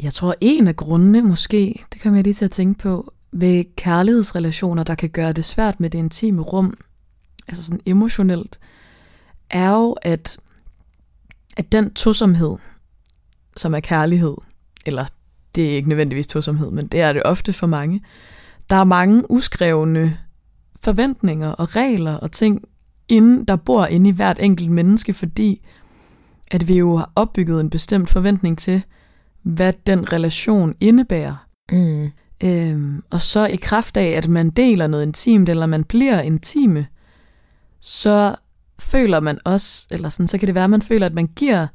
Jeg 0.03 0.13
tror, 0.13 0.35
en 0.41 0.69
af 0.69 0.77
grundene 0.77 1.23
måske, 1.23 1.85
det 1.93 2.03
kommer 2.03 2.17
jeg 2.19 2.25
lige 2.25 2.35
til 2.35 2.45
at 2.45 2.51
tænke 2.51 2.79
på, 2.79 3.14
ved 3.35 3.65
kærlighedsrelationer, 3.77 4.83
der 4.83 4.95
kan 4.95 5.11
gøre 5.11 5.33
det 5.33 5.45
svært 5.45 5.81
med 5.81 5.91
det 5.91 5.99
intime 5.99 6.43
rum, 6.43 6.79
altså 7.49 7.65
sådan 7.65 7.81
emotionelt, 7.87 8.59
er 9.51 9.71
jo, 9.71 9.93
at, 9.93 10.39
at 11.57 11.73
den 11.73 11.95
tosomhed, 11.95 12.57
som 13.57 13.75
er 13.75 13.81
kærlighed, 13.81 14.35
eller 14.87 15.07
det 15.55 15.71
er 15.71 15.77
ikke 15.77 15.89
nødvendigvis 15.89 16.27
tosomhed, 16.27 16.71
men 16.71 16.87
det 16.87 17.01
er 17.01 17.13
det 17.13 17.23
ofte 17.25 17.53
for 17.53 17.67
mange, 17.67 18.03
der 18.71 18.77
er 18.77 18.85
mange 18.85 19.31
uskrevne 19.31 20.19
forventninger 20.81 21.51
og 21.51 21.77
regler 21.77 22.15
og 22.15 22.33
ting, 22.33 22.63
inden, 23.09 23.45
der 23.45 23.57
bor 23.57 23.87
inde 23.87 24.11
i 24.11 24.13
hvert 24.13 24.39
enkelt 24.39 24.71
menneske, 24.71 25.13
fordi 25.13 25.67
at 26.51 26.69
vi 26.69 26.79
jo 26.79 26.97
har 26.97 27.13
opbygget 27.17 27.61
en 27.61 27.71
bestemt 27.71 28.09
forventning 28.09 28.59
til, 28.59 28.83
hvad 29.43 29.73
den 29.87 30.13
relation 30.13 30.75
indebærer. 30.81 31.47
Mm. 31.73 32.11
Øhm, 32.45 33.03
og 33.11 33.21
så 33.21 33.47
i 33.47 33.57
kraft 33.57 33.97
af, 33.97 34.07
at 34.07 34.29
man 34.29 34.51
deler 34.51 34.87
noget 34.87 35.07
intimt, 35.07 35.49
eller 35.49 35.67
man 35.67 35.85
bliver 35.85 36.21
intime, 36.21 36.87
så 37.81 38.35
føler 38.79 39.21
man 39.21 39.39
også, 39.45 39.87
eller 39.91 40.09
sådan, 40.09 40.29
så 40.29 40.39
kan 40.39 40.47
det 40.47 40.55
være, 40.55 40.65
at 40.65 40.71
man 40.71 40.83
føler, 40.83 41.07
at 41.07 41.15
man 41.15 41.27
giver 41.37 41.67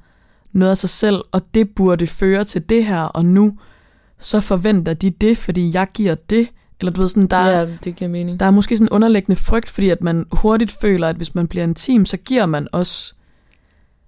noget 0.52 0.72
af 0.72 0.78
sig 0.78 0.90
selv, 0.90 1.22
og 1.32 1.42
det 1.54 1.70
burde 1.70 2.08
føre 2.08 2.44
til 2.44 2.70
det 2.70 2.86
her, 2.86 3.02
og 3.02 3.26
nu 3.26 3.58
så 4.20 4.42
forventer 4.42 4.94
de 4.94 5.10
det, 5.10 5.38
fordi 5.38 5.72
jeg 5.74 5.88
giver 5.94 6.16
det. 6.16 6.48
Eller 6.80 6.92
du 6.92 7.02
ved 7.02 7.08
sådan, 7.10 7.28
der, 7.28 7.38
er, 7.38 7.60
Ja, 7.60 7.68
det 7.84 7.96
giver 7.96 8.10
mening. 8.10 8.40
der 8.40 8.46
er 8.46 8.52
måske 8.52 8.78
sådan 8.78 8.86
en 8.86 8.90
underliggende 8.90 9.36
frygt, 9.36 9.70
fordi 9.70 9.90
at 9.90 10.02
man 10.02 10.26
hurtigt 10.32 10.72
føler, 10.82 11.08
at 11.08 11.16
hvis 11.16 11.36
man 11.36 11.48
bliver 11.48 11.64
intim, 11.64 12.06
så 12.06 12.18
giver 12.18 12.46
man 12.46 12.68
også, 12.72 13.14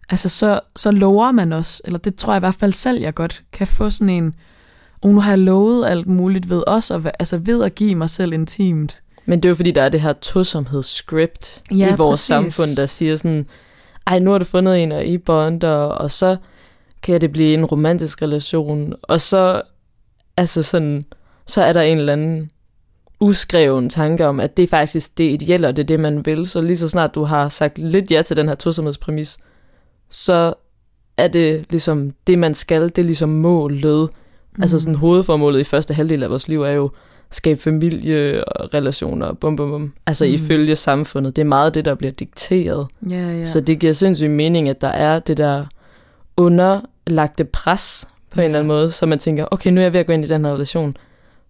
altså 0.10 0.30
så, 0.30 0.60
så 0.76 0.92
lover 0.92 1.32
man 1.32 1.54
også, 1.54 1.82
eller 1.86 2.00
det 2.00 2.16
tror 2.16 2.34
jeg 2.34 2.40
i 2.40 2.46
hvert 2.46 2.56
fald 2.56 2.74
selv, 2.74 3.02
jeg 3.02 3.14
godt 3.14 3.44
kan 3.52 3.68
få 3.68 3.90
sådan 3.90 4.10
en, 4.10 4.36
oh, 5.02 5.14
nu 5.14 5.20
har 5.20 5.32
jeg 5.32 5.40
lovet 5.40 5.86
alt 5.88 6.08
muligt 6.08 6.50
ved 6.50 6.64
også, 6.68 6.96
at, 6.96 7.12
altså 7.20 7.38
ved 7.38 7.64
at 7.64 7.76
give 7.76 7.96
mig 7.96 8.10
selv 8.10 8.34
intimt. 8.34 9.04
Men 9.26 9.40
det 9.40 9.46
er 9.46 9.50
jo 9.50 9.56
fordi, 9.56 9.72
der 9.72 9.84
er 9.84 9.90
det 9.90 10.02
her 10.02 10.14
tosomhedsscript 10.14 11.62
Ja, 11.72 11.94
i 11.94 11.98
vores 11.98 12.10
præcis. 12.10 12.26
samfund, 12.26 12.78
der 12.78 12.86
siger 12.86 13.16
sådan, 13.16 13.46
ej, 14.08 14.20
nu 14.20 14.32
har 14.32 14.38
du 14.38 14.46
fundet 14.46 14.84
en, 14.84 14.92
og 14.92 15.06
I 15.06 15.18
bonder, 15.18 15.74
og 15.74 16.12
så 16.12 16.38
kan 17.04 17.22
det 17.22 17.32
blive 17.32 17.54
en 17.54 17.66
romantisk 17.66 18.22
relation, 18.22 18.94
og 19.02 19.22
så, 19.22 19.62
altså 20.38 20.64
sådan, 20.64 21.06
så 21.48 21.64
er 21.64 21.74
der 21.74 21.82
en 21.82 21.98
eller 21.98 22.14
anden 22.14 22.50
uskreven 23.20 23.90
tanke 23.90 24.28
om, 24.28 24.40
at 24.40 24.58
det 24.58 24.64
er 24.64 24.68
faktisk 24.68 25.18
det 25.18 25.32
ideelle, 25.32 25.68
og 25.68 25.76
det 25.76 25.84
er 25.84 25.88
det, 25.88 26.00
man 26.00 26.26
vil. 26.26 26.48
Så 26.48 26.62
lige 26.62 26.78
så 26.78 26.88
snart 26.88 27.16
du 27.16 27.24
har 27.24 27.50
sagt 27.50 27.78
lidt 27.78 28.12
ja 28.12 28.22
til 28.22 28.36
den 28.36 28.48
her 28.48 28.56
tosomhedspræmis, 28.56 29.38
så 30.10 30.54
er 31.18 31.28
det 31.28 31.66
ligesom 31.70 32.12
det, 32.28 32.40
man 32.40 32.54
skal, 32.54 32.84
det 32.84 32.98
er 32.98 33.04
ligesom 33.04 33.30
målet. 33.30 34.10
Mm. 34.58 34.62
Altså 34.64 34.80
sådan 34.80 34.96
hovedformålet 34.96 35.60
i 35.60 35.64
første 35.64 35.94
halvdel 35.94 36.24
af 36.24 36.30
vores 36.30 36.48
liv 36.48 36.62
er 36.62 36.72
jo 36.72 36.92
skabe 37.32 37.62
familie 37.62 38.44
og 38.44 38.74
relationer, 38.74 39.34
bum 39.34 39.56
bum 39.56 39.70
bum. 39.70 39.94
Altså 40.08 40.26
Mm. 40.26 40.32
ifølge 40.34 40.76
samfundet. 40.76 41.36
Det 41.36 41.42
er 41.42 41.46
meget 41.46 41.74
det, 41.74 41.86
der 41.86 41.96
bliver 41.96 42.12
dikteret. 42.12 42.88
Ja, 43.10 43.16
ja. 43.38 43.46
Så 43.46 43.62
det 43.62 43.80
giver 43.80 43.94
sindssygt 43.94 44.32
mening, 44.32 44.70
at 44.70 44.82
der 44.82 44.88
er 44.88 45.20
det 45.20 45.38
der 45.38 45.66
underlagte 46.38 47.46
pres 47.46 48.08
på 48.30 48.36
en 48.36 48.40
Ja. 48.42 48.46
eller 48.46 48.60
anden 48.60 48.68
måde, 48.68 48.92
så 48.92 49.06
man 49.06 49.20
tænker, 49.20 49.46
okay, 49.52 49.70
nu 49.72 49.80
er 49.82 49.86
jeg 49.86 49.94
ved 49.94 50.00
at 50.00 50.06
gå 50.08 50.14
ind 50.14 50.26
i 50.26 50.28
den 50.28 50.46
her 50.46 50.54
relation. 50.54 50.98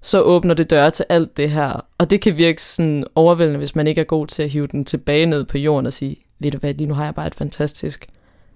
Så 0.02 0.22
åbner 0.22 0.54
det 0.54 0.70
døre 0.70 0.92
til 0.92 1.06
alt 1.10 1.38
det 1.38 1.50
her. 1.50 1.86
Og 1.98 2.10
det 2.12 2.22
kan 2.22 2.38
virke 2.38 2.64
sådan 2.64 3.04
overvældende, 3.16 3.58
hvis 3.58 3.76
man 3.76 3.88
ikke 3.88 4.02
er 4.02 4.06
god 4.06 4.28
til 4.28 4.44
at 4.44 4.50
hive 4.50 4.68
den 4.68 4.86
tilbage 4.86 5.26
ned 5.26 5.44
på 5.44 5.58
jorden 5.58 5.86
og 5.86 5.94
sige, 5.94 6.16
ved 6.40 6.52
du 6.52 6.58
hvad, 6.58 6.74
lige 6.74 6.88
nu 6.88 6.94
har 6.94 7.04
jeg 7.06 7.16
bare 7.16 7.28
et 7.28 7.36
fantastisk 7.36 8.08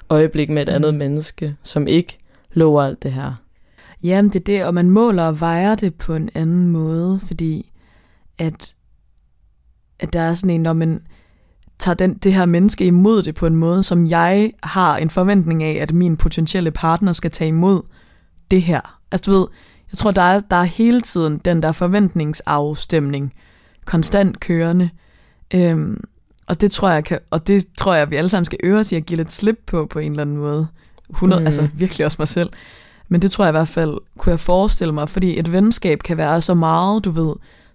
øjeblik 0.10 0.50
med 0.50 0.62
et 0.62 0.68
Mm. 0.68 0.76
andet 0.76 0.94
menneske, 0.96 1.56
som 1.64 1.88
ikke 1.88 2.18
lover 2.54 2.84
alt 2.84 3.04
det 3.04 3.12
her. 3.12 3.34
Jamen, 4.06 4.30
det 4.30 4.40
er 4.40 4.44
det, 4.44 4.66
og 4.66 4.74
man 4.74 4.90
måler 4.90 5.24
og 5.24 5.40
vejer 5.40 5.76
det 5.76 5.96
på 5.96 6.16
en 6.16 6.30
anden 6.34 6.68
måde, 6.68 7.20
fordi 7.28 7.72
at, 8.38 8.76
at 10.00 10.14
der 10.14 10.22
er 10.22 10.34
sådan 10.34 10.50
en, 10.50 10.62
når 10.62 10.74
man 10.74 11.02
tager 11.80 11.96
den, 11.96 12.14
det 12.14 12.34
her 12.34 12.46
menneske 12.46 12.86
imod 12.86 13.24
det 13.24 13.36
på 13.36 13.46
en 13.46 13.56
måde, 13.56 13.84
som 13.84 14.08
jeg 14.08 14.52
har 14.64 14.98
en 14.98 15.10
forventning 15.10 15.64
af, 15.64 15.74
at 15.82 15.94
min 15.94 16.18
potentielle 16.18 16.72
partner 16.72 17.14
skal 17.14 17.32
tage 17.32 17.48
imod 17.48 17.82
det 18.52 18.62
her. 18.62 19.00
Altså 19.12 19.32
du 19.32 19.38
ved, 19.38 19.48
jeg 19.92 19.98
tror, 19.98 20.12
der 20.12 20.22
er, 20.22 20.40
der 20.40 20.56
er 20.56 20.64
hele 20.64 21.02
tiden 21.02 21.38
den 21.38 21.64
der 21.64 21.72
forventningsafstemning 21.72 23.34
konstant 23.86 24.40
kørende. 24.40 24.90
Øhm, 25.54 26.04
og 26.48 26.62
det 26.62 26.72
tror 26.72 26.90
jeg 26.90 27.04
kan, 27.04 27.20
og 27.30 27.48
det 27.48 27.66
tror 27.78 27.94
jeg, 27.94 28.12
vi 28.12 28.16
alle 28.16 28.30
sammen 28.30 28.46
skal 28.46 28.60
øve 28.64 28.80
os 28.80 28.92
i 28.92 28.96
at 28.96 29.06
give 29.06 29.18
lidt 29.18 29.32
slip 29.32 29.60
på, 29.66 29.86
på 29.86 30.00
en 30.00 30.12
eller 30.12 30.22
anden 30.22 30.38
måde. 30.38 30.68
100, 31.10 31.40
mm. 31.40 31.46
Altså 31.46 31.68
virkelig 31.74 32.06
også 32.06 32.16
mig 32.20 32.28
selv. 32.28 32.50
Men 33.10 33.22
det 33.22 33.32
tror 33.32 33.46
jeg 33.46 33.50
i 33.50 33.58
hvert 33.58 33.68
fald, 33.68 33.98
kunne 34.18 34.32
jeg 34.32 34.40
forestille 34.40 34.94
mig, 34.94 35.10
fordi 35.10 35.40
et 35.40 35.52
venskab 35.52 36.00
kan 36.04 36.18
være 36.18 36.42
så 36.42 36.54
meget, 36.54 37.06
du 37.06 37.12
ved, 37.12 37.34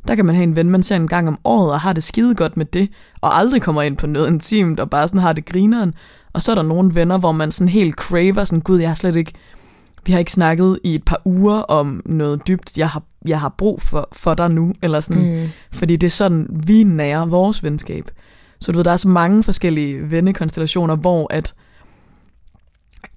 der 0.08 0.14
kan 0.14 0.24
man 0.26 0.34
have 0.34 0.42
en 0.42 0.56
ven, 0.56 0.70
man 0.70 0.82
ser 0.82 0.96
en 0.96 1.08
gang 1.08 1.28
om 1.28 1.38
året, 1.44 1.72
og 1.72 1.80
har 1.80 1.92
det 1.92 2.02
skide 2.02 2.34
godt 2.34 2.56
med 2.56 2.66
det, 2.66 2.88
og 3.20 3.38
aldrig 3.38 3.62
kommer 3.62 3.82
ind 3.82 3.96
på 3.96 4.06
noget 4.06 4.28
intimt, 4.28 4.80
og 4.80 4.90
bare 4.90 5.08
sådan 5.08 5.20
har 5.20 5.32
det 5.32 5.44
grineren. 5.46 5.94
Og 6.32 6.42
så 6.42 6.50
er 6.50 6.54
der 6.54 6.62
nogle 6.62 6.94
venner, 6.94 7.18
hvor 7.18 7.32
man 7.32 7.52
sådan 7.52 7.68
helt 7.68 7.94
craver, 7.94 8.44
sådan, 8.44 8.60
gud, 8.60 8.78
jeg 8.80 8.88
har 8.90 8.94
slet 8.94 9.16
ikke, 9.16 9.32
vi 10.06 10.12
har 10.12 10.18
ikke 10.18 10.32
snakket 10.32 10.78
i 10.84 10.94
et 10.94 11.04
par 11.04 11.18
uger 11.24 11.58
om 11.58 12.02
noget 12.06 12.48
dybt, 12.48 12.78
jeg 12.78 12.88
har, 12.88 13.02
jeg 13.26 13.40
har 13.40 13.54
brug 13.58 13.82
for, 13.82 14.08
for 14.12 14.34
dig 14.34 14.50
nu, 14.50 14.72
eller 14.82 15.00
sådan, 15.00 15.40
Mm. 15.42 15.48
fordi 15.72 15.96
det 15.96 16.06
er 16.06 16.10
sådan, 16.10 16.46
vi 16.66 16.82
nærer 16.82 17.26
vores 17.26 17.64
venskab. 17.64 18.10
Så 18.60 18.72
du 18.72 18.78
ved, 18.78 18.84
der 18.84 18.92
er 18.92 18.96
så 18.96 19.08
mange 19.08 19.42
forskellige 19.42 20.10
vennekonstellationer, 20.10 20.96
hvor 20.96 21.26
at 21.32 21.54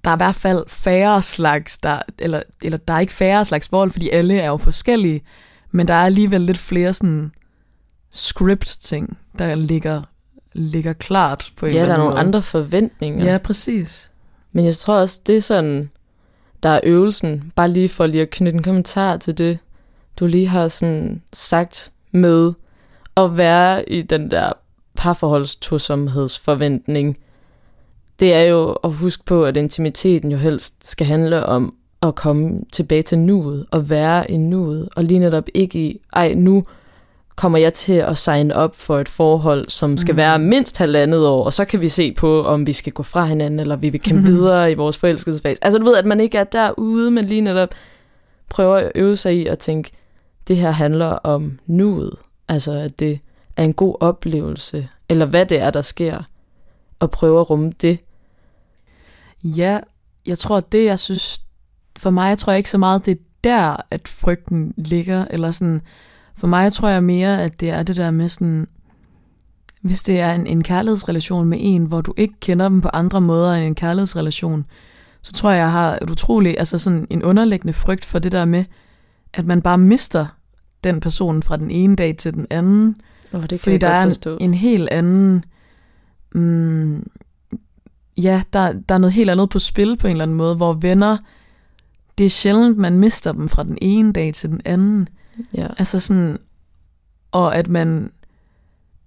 der 0.04 0.10
er 0.10 0.14
i 0.14 0.16
hvert 0.16 0.34
fald 0.34 0.64
færre 0.68 1.22
slags, 1.22 1.78
der, 1.78 1.98
eller, 2.18 2.42
eller 2.62 2.78
der 2.78 2.94
er 2.94 3.00
ikke 3.00 3.12
færre 3.12 3.44
slags 3.44 3.68
forhold, 3.68 3.90
fordi 3.90 4.10
alle 4.10 4.40
er 4.40 4.48
jo 4.48 4.56
forskellige, 4.56 5.22
men 5.70 5.88
der 5.88 5.94
er 5.94 6.04
alligevel 6.04 6.40
lidt 6.40 6.58
flere 6.58 6.94
sådan 6.94 7.32
script-ting, 8.10 9.18
der 9.38 9.54
ligger, 9.54 10.02
ligger 10.52 10.92
klart 10.92 11.52
på 11.56 11.66
en 11.66 11.72
Ja, 11.72 11.78
eller 11.78 11.86
der 11.88 11.94
er 11.94 11.98
nogle 11.98 12.10
måde. 12.14 12.20
andre 12.20 12.42
forventninger. 12.42 13.24
Ja, 13.24 13.38
præcis. 13.38 14.10
Men 14.52 14.64
jeg 14.64 14.76
tror 14.76 14.94
også, 14.94 15.20
det 15.26 15.36
er 15.36 15.40
sådan, 15.40 15.90
der 16.62 16.68
er 16.68 16.80
øvelsen, 16.82 17.52
bare 17.56 17.70
lige 17.70 17.88
for 17.88 18.06
lige 18.06 18.22
at 18.22 18.30
knytte 18.30 18.56
en 18.56 18.62
kommentar 18.62 19.16
til 19.16 19.38
det, 19.38 19.58
du 20.16 20.26
lige 20.26 20.48
har 20.48 20.68
sådan 20.68 21.22
sagt 21.32 21.92
med 22.12 22.52
at 23.16 23.36
være 23.36 23.88
i 23.88 24.02
den 24.02 24.30
der 24.30 24.52
parforholdstosomhedsforventning. 24.96 27.18
Det 28.20 28.34
er 28.34 28.42
jo 28.42 28.72
at 28.72 28.92
huske 28.92 29.24
på, 29.24 29.44
at 29.44 29.56
intimiteten 29.56 30.30
jo 30.32 30.36
helst 30.38 30.90
skal 30.90 31.06
handle 31.06 31.46
om 31.46 31.74
at 32.02 32.14
komme 32.14 32.60
tilbage 32.72 33.02
til 33.02 33.18
nuet 33.18 33.66
og 33.70 33.90
være 33.90 34.30
i 34.30 34.36
nuet, 34.36 34.88
og 34.96 35.04
lige 35.04 35.18
netop 35.18 35.44
ikke 35.54 35.78
i, 35.78 36.00
ej, 36.12 36.34
nu 36.34 36.64
kommer 37.36 37.58
jeg 37.58 37.72
til 37.72 37.92
at 37.92 38.18
signe 38.18 38.56
op 38.56 38.76
for 38.76 38.98
et 38.98 39.08
forhold, 39.08 39.68
som 39.68 39.98
skal 39.98 40.12
Mm. 40.12 40.16
være 40.16 40.38
mindst 40.38 40.78
halvandet 40.78 41.26
år, 41.28 41.44
og 41.44 41.52
så 41.52 41.64
kan 41.64 41.80
vi 41.80 41.88
se 41.88 42.12
på, 42.12 42.44
om 42.44 42.66
vi 42.66 42.72
skal 42.72 42.92
gå 42.92 43.02
fra 43.02 43.24
hinanden, 43.24 43.60
eller 43.60 43.76
vi 43.76 43.88
vil 43.88 44.00
kæmpe 44.00 44.20
Mhm. 44.22 44.30
videre 44.30 44.70
i 44.70 44.74
vores 44.74 44.98
forelskelsesfase. 44.98 45.64
Altså 45.64 45.78
du 45.78 45.84
ved, 45.84 45.96
at 45.96 46.04
man 46.06 46.20
ikke 46.20 46.38
er 46.38 46.44
derude, 46.44 47.10
men 47.10 47.24
lige 47.24 47.40
netop 47.40 47.68
prøver 48.48 48.76
at 48.76 48.92
øve 48.94 49.16
sig 49.16 49.36
i 49.36 49.46
at 49.46 49.58
tænke, 49.58 49.90
det 50.48 50.56
her 50.56 50.70
handler 50.70 51.06
om 51.06 51.58
nuet, 51.66 52.14
altså 52.48 52.72
at 52.72 53.00
det 53.00 53.18
er 53.56 53.64
en 53.64 53.72
god 53.74 53.94
oplevelse, 54.00 54.88
eller 55.08 55.26
hvad 55.26 55.46
det 55.46 55.58
er, 55.58 55.70
der 55.70 55.82
sker, 55.82 56.22
og 56.98 57.10
prøve 57.10 57.40
at 57.40 57.50
rumme 57.50 57.72
det. 57.82 58.00
Ja, 59.44 59.80
jeg 60.26 60.38
tror, 60.38 60.56
at 60.56 60.72
det, 60.72 60.84
jeg 60.84 60.98
synes, 60.98 61.42
for 61.96 62.10
mig 62.10 62.38
tror 62.38 62.52
jeg 62.52 62.58
ikke 62.58 62.70
så 62.70 62.78
meget, 62.78 63.06
det 63.06 63.12
er 63.12 63.22
der, 63.44 63.76
at 63.90 64.08
frygten 64.08 64.74
ligger, 64.76 65.24
eller 65.30 65.50
sådan, 65.50 65.80
for 66.36 66.46
mig 66.46 66.72
tror 66.72 66.88
jeg 66.88 67.04
mere, 67.04 67.42
at 67.42 67.60
det 67.60 67.70
er 67.70 67.82
det 67.82 67.96
der 67.96 68.10
med 68.10 68.28
sådan, 68.28 68.68
hvis 69.80 70.02
det 70.02 70.20
er 70.20 70.32
en, 70.32 70.46
en 70.46 70.62
kærlighedsrelation 70.62 71.48
med 71.48 71.58
en, 71.60 71.84
hvor 71.84 72.00
du 72.00 72.14
ikke 72.16 72.34
kender 72.40 72.68
dem 72.68 72.80
på 72.80 72.88
andre 72.92 73.20
måder 73.20 73.54
end 73.54 73.64
en 73.64 73.74
kærlighedsrelation, 73.74 74.66
så 75.22 75.32
tror 75.32 75.50
jeg, 75.50 75.58
jeg 75.58 75.72
har 75.72 75.98
et 76.02 76.10
utroligt, 76.10 76.58
altså 76.58 76.78
sådan 76.78 77.06
en 77.10 77.22
underliggende 77.22 77.72
frygt 77.72 78.04
for 78.04 78.18
det 78.18 78.32
der 78.32 78.44
med, 78.44 78.64
at 79.34 79.46
man 79.46 79.62
bare 79.62 79.78
mister 79.78 80.26
den 80.84 81.00
person 81.00 81.42
fra 81.42 81.56
den 81.56 81.70
ene 81.70 81.96
dag 81.96 82.16
til 82.16 82.34
den 82.34 82.46
anden. 82.50 82.96
Oh, 83.32 83.40
det 83.40 83.48
kan 83.48 83.58
fordi 83.58 83.72
jeg 83.72 83.80
der 83.80 83.88
er 83.88 84.04
en, 84.26 84.36
en 84.40 84.54
helt 84.54 84.88
anden... 84.88 85.44
Mm, 86.34 87.10
ja, 88.16 88.42
der, 88.52 88.72
der 88.72 88.94
er 88.94 88.98
noget 88.98 89.12
helt 89.12 89.30
andet 89.30 89.50
på 89.50 89.58
spil 89.58 89.96
på 89.96 90.06
en 90.06 90.10
eller 90.10 90.22
anden 90.22 90.36
måde, 90.36 90.56
hvor 90.56 90.72
venner, 90.72 91.16
det 92.18 92.26
er 92.26 92.30
sjældent, 92.30 92.78
man 92.78 92.98
mister 92.98 93.32
dem 93.32 93.48
fra 93.48 93.64
den 93.64 93.78
ene 93.82 94.12
dag 94.12 94.34
til 94.34 94.50
den 94.50 94.60
anden. 94.64 95.08
Ja. 95.54 95.66
Altså 95.78 96.00
sådan, 96.00 96.38
og 97.32 97.56
at 97.56 97.68
man, 97.68 98.10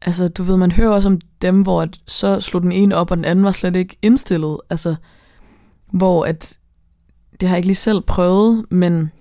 altså 0.02 0.28
du 0.28 0.44
ved, 0.44 0.58
man 0.58 0.72
hører 0.72 0.90
også 0.90 1.10
om 1.10 1.20
dem, 1.42 1.62
hvor 1.62 1.82
at 1.82 2.00
så 2.08 2.40
slog 2.40 2.62
den 2.62 2.72
ene 2.72 2.96
op, 2.96 3.12
og 3.12 3.18
den 3.18 3.26
anden 3.26 3.46
var 3.46 3.52
slet 3.52 3.76
ikke 3.76 3.98
indstillet. 4.02 4.58
Altså, 4.70 4.96
hvor 5.92 6.26
at, 6.26 6.58
det 7.40 7.50
har 7.50 7.56
jeg 7.56 7.58
ikke 7.58 7.68
lige 7.68 7.76
selv 7.76 8.02
prøvet, 8.02 8.66
men, 8.70 9.12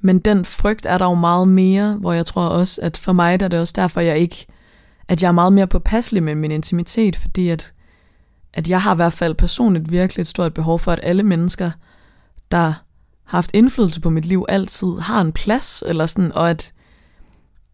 men 0.00 0.18
den 0.18 0.44
frygt 0.44 0.86
er 0.86 0.98
der 0.98 1.04
jo 1.04 1.14
meget 1.14 1.48
mere, 1.48 1.94
hvor 1.94 2.12
jeg 2.12 2.26
tror 2.26 2.48
også, 2.48 2.80
at 2.82 2.96
for 2.96 3.12
mig 3.12 3.40
der 3.40 3.46
er 3.46 3.50
det 3.50 3.60
også 3.60 3.74
derfor, 3.76 4.00
jeg 4.00 4.18
ikke, 4.18 4.46
at 5.08 5.22
jeg 5.22 5.28
er 5.28 5.32
meget 5.32 5.52
mere 5.52 5.66
påpasselig 5.66 6.22
med 6.22 6.34
min 6.34 6.50
intimitet, 6.50 7.16
fordi 7.16 7.48
at, 7.48 7.72
at 8.52 8.68
jeg 8.68 8.82
har 8.82 8.92
i 8.94 8.96
hvert 8.96 9.12
fald 9.12 9.34
personligt 9.34 9.90
virkelig 9.90 10.20
et 10.20 10.26
stort 10.26 10.54
behov 10.54 10.78
for, 10.78 10.92
at 10.92 11.00
alle 11.02 11.22
mennesker, 11.22 11.70
der 12.50 12.56
har 12.58 12.82
haft 13.24 13.50
indflydelse 13.54 14.00
på 14.00 14.10
mit 14.10 14.24
liv, 14.24 14.44
altid 14.48 14.98
har 15.00 15.20
en 15.20 15.32
plads, 15.32 15.82
eller 15.86 16.06
sådan, 16.06 16.32
og 16.32 16.50
at, 16.50 16.72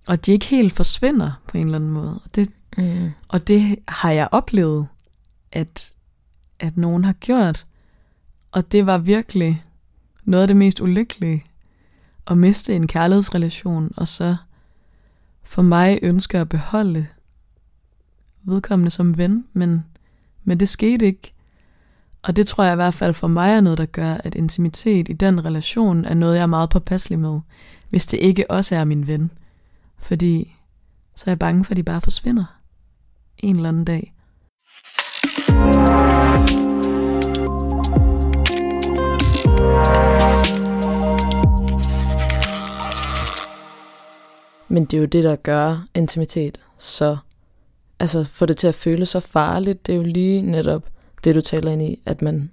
og 0.07 0.13
at 0.13 0.27
de 0.27 0.33
ikke 0.33 0.47
helt 0.47 0.73
forsvinder 0.73 1.31
på 1.49 1.59
en 1.59 1.65
eller 1.67 1.79
anden 1.79 1.91
måde. 1.91 2.21
Og 2.25 2.35
det, 2.35 2.49
Mm. 2.79 3.11
og 3.29 3.49
det 3.49 3.79
har 3.89 4.11
jeg 4.11 4.29
oplevet, 4.33 4.87
at, 5.53 5.93
at 6.61 6.77
nogen 6.77 7.05
har 7.05 7.13
gjort. 7.13 7.67
Og 8.53 8.73
det 8.73 8.87
var 8.87 8.99
virkelig 8.99 9.65
noget 10.25 10.43
af 10.43 10.49
det 10.49 10.57
mest 10.57 10.81
ulykkelige, 10.81 11.45
at 12.27 12.39
miste 12.39 12.75
en 12.75 12.87
kærlighedsrelation, 12.87 13.93
og 13.97 14.09
så 14.09 14.37
for 15.45 15.63
mig 15.63 15.99
ønsker 16.03 16.41
at 16.41 16.49
beholde 16.49 17.07
vedkommende 18.43 18.91
som 18.91 19.19
ven, 19.19 19.45
men, 19.53 19.85
men 20.45 20.61
det 20.61 20.69
skete 20.69 21.07
ikke. 21.07 21.35
Og 22.23 22.37
det 22.37 22.47
tror 22.47 22.65
jeg 22.65 22.73
i 22.73 22.77
hvert 22.77 22.95
fald 22.95 23.15
for 23.15 23.29
mig 23.29 23.53
er 23.53 23.61
noget, 23.61 23.79
der 23.79 23.87
gør, 23.87 24.15
at 24.15 24.35
intimitet 24.35 25.09
i 25.09 25.13
den 25.13 25.45
relation 25.45 26.05
er 26.05 26.15
noget, 26.15 26.37
jeg 26.37 26.43
er 26.43 26.47
meget 26.47 26.71
påpasselig 26.71 27.19
med, 27.19 27.41
hvis 27.89 28.07
det 28.07 28.19
ikke 28.19 28.51
også 28.51 28.77
er 28.77 28.85
min 28.85 29.07
ven. 29.07 29.31
Fordi 29.99 30.57
så 31.17 31.25
er 31.27 31.31
jeg 31.31 31.39
bange 31.39 31.65
for, 31.65 31.73
at 31.73 31.77
de 31.77 31.83
bare 31.83 32.01
forsvinder 32.01 32.45
en 33.39 33.57
eller 33.57 33.69
anden 33.69 33.85
dag. 33.85 34.15
Men 44.69 44.85
det 44.85 44.97
er 44.97 45.01
jo 45.01 45.07
det, 45.07 45.25
der 45.25 45.37
gør 45.37 45.85
intimitet 45.95 46.61
så... 46.79 47.17
Altså, 48.01 48.25
få 48.25 48.47
det 48.47 48.57
til 48.57 48.67
at 48.67 48.75
føle 48.75 49.07
så 49.07 49.21
farligt, 49.21 49.87
det 49.87 49.93
er 49.93 49.97
jo 49.97 50.03
lige 50.03 50.43
netop 50.43 50.83
det, 51.25 51.35
du 51.35 51.41
taler 51.41 51.71
ind 51.71 51.83
i, 51.83 52.03
at 52.07 52.23
man... 52.23 52.51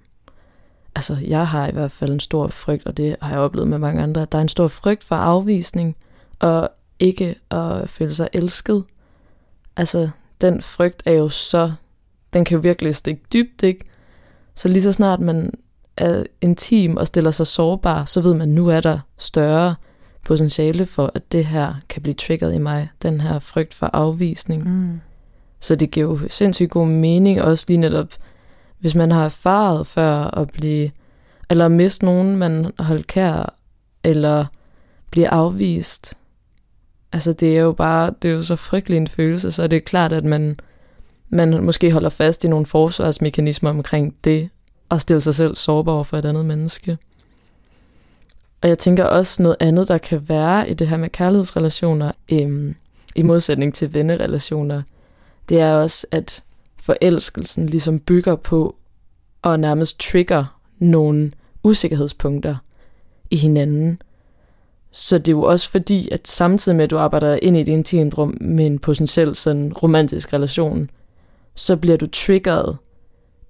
Altså, 0.94 1.16
jeg 1.26 1.48
har 1.48 1.68
i 1.68 1.72
hvert 1.72 1.92
fald 1.92 2.12
en 2.12 2.20
stor 2.20 2.48
frygt, 2.48 2.86
og 2.86 2.96
det 2.96 3.16
har 3.22 3.30
jeg 3.30 3.38
oplevet 3.38 3.68
med 3.68 3.78
mange 3.78 4.02
andre, 4.02 4.22
at 4.22 4.32
der 4.32 4.38
er 4.38 4.42
en 4.42 4.48
stor 4.48 4.68
frygt 4.68 5.04
for 5.04 5.16
afvisning, 5.16 5.96
og 6.38 6.70
ikke 6.98 7.34
at 7.50 7.90
føle 7.90 8.14
sig 8.14 8.28
elsket. 8.32 8.84
Altså, 9.76 10.10
den 10.40 10.62
frygt 10.62 11.02
er 11.06 11.12
jo 11.12 11.28
så... 11.28 11.72
Den 12.32 12.44
kan 12.44 12.54
jo 12.54 12.60
virkelig 12.60 12.94
stikke 12.94 13.22
dybt, 13.32 13.62
ikke? 13.62 13.84
Så 14.54 14.68
lige 14.68 14.82
så 14.82 14.92
snart 14.92 15.20
man 15.20 15.52
er 15.96 16.24
intim 16.40 16.96
og 16.96 17.06
stiller 17.06 17.30
sig 17.30 17.46
sårbar, 17.46 18.04
så 18.04 18.20
ved 18.20 18.34
man, 18.34 18.48
nu 18.48 18.68
er 18.68 18.80
der 18.80 18.98
større 19.18 19.74
potentiale 20.24 20.86
for, 20.86 21.12
at 21.14 21.32
det 21.32 21.44
her 21.46 21.74
kan 21.88 22.02
blive 22.02 22.14
triggeret 22.14 22.54
i 22.54 22.58
mig, 22.58 22.88
den 23.02 23.20
her 23.20 23.38
frygt 23.38 23.74
for 23.74 23.90
afvisning. 23.92 24.68
Mm. 24.68 25.00
Så 25.60 25.74
det 25.74 25.90
giver 25.90 26.06
jo 26.10 26.18
sindssygt 26.28 26.70
god 26.70 26.86
mening, 26.86 27.42
også 27.42 27.64
lige 27.68 27.78
netop, 27.78 28.08
hvis 28.78 28.94
man 28.94 29.10
har 29.10 29.24
erfaret 29.24 29.86
før 29.86 30.14
at 30.24 30.50
blive, 30.50 30.90
eller 31.50 31.68
miste 31.68 32.04
nogen, 32.04 32.36
man 32.36 32.72
holdt 32.78 33.06
kær, 33.06 33.54
eller 34.04 34.44
blive 35.10 35.28
afvist. 35.28 36.14
Altså 37.12 37.32
det 37.32 37.56
er 37.56 37.60
jo 37.60 37.72
bare, 37.72 38.14
det 38.22 38.30
er 38.30 38.34
jo 38.34 38.42
så 38.42 38.56
frygtelig 38.56 38.96
en 38.96 39.08
følelse, 39.08 39.52
så 39.52 39.66
det 39.66 39.76
er 39.76 39.80
klart, 39.80 40.12
at 40.12 40.24
man, 40.24 40.56
man 41.28 41.64
måske 41.64 41.92
holder 41.92 42.08
fast 42.08 42.44
i 42.44 42.48
nogle 42.48 42.66
forsvarsmekanismer 42.66 43.70
omkring 43.70 44.14
det, 44.24 44.48
og 44.88 45.00
stille 45.00 45.20
sig 45.20 45.34
selv 45.34 45.54
sårbar 45.56 45.92
over 45.92 46.04
for 46.04 46.16
et 46.16 46.24
andet 46.24 46.44
menneske. 46.44 46.98
Og 48.62 48.68
jeg 48.68 48.78
tænker 48.78 49.04
også 49.04 49.42
noget 49.42 49.56
andet, 49.60 49.88
der 49.88 49.98
kan 49.98 50.28
være 50.28 50.70
i 50.70 50.74
det 50.74 50.88
her 50.88 50.96
med 50.96 51.10
kærlighedsrelationer, 51.10 52.12
øhm, 52.32 52.74
i 53.16 53.22
modsætning 53.22 53.74
til 53.74 53.94
vennerelationer, 53.94 54.82
det 55.48 55.60
er 55.60 55.74
også, 55.74 56.06
at 56.10 56.42
forelskelsen 56.80 57.66
ligesom 57.66 58.00
bygger 58.00 58.36
på 58.36 58.76
og 59.42 59.60
nærmest 59.60 60.00
trigger 60.00 60.60
nogle 60.78 61.32
usikkerhedspunkter 61.62 62.56
i 63.30 63.36
hinanden. 63.36 64.02
Så 64.90 65.18
det 65.18 65.28
er 65.28 65.32
jo 65.32 65.42
også 65.42 65.70
fordi, 65.70 66.08
at 66.12 66.28
samtidig 66.28 66.76
med, 66.76 66.84
at 66.84 66.90
du 66.90 66.98
arbejder 66.98 67.38
ind 67.42 67.56
i 67.56 67.60
et 67.60 67.68
intimt 67.68 68.18
rum 68.18 68.38
med 68.40 68.66
en 68.66 68.78
potentiel 68.78 69.34
sådan 69.34 69.72
romantisk 69.72 70.32
relation, 70.32 70.90
så 71.54 71.76
bliver 71.76 71.96
du 71.96 72.06
triggeret 72.06 72.76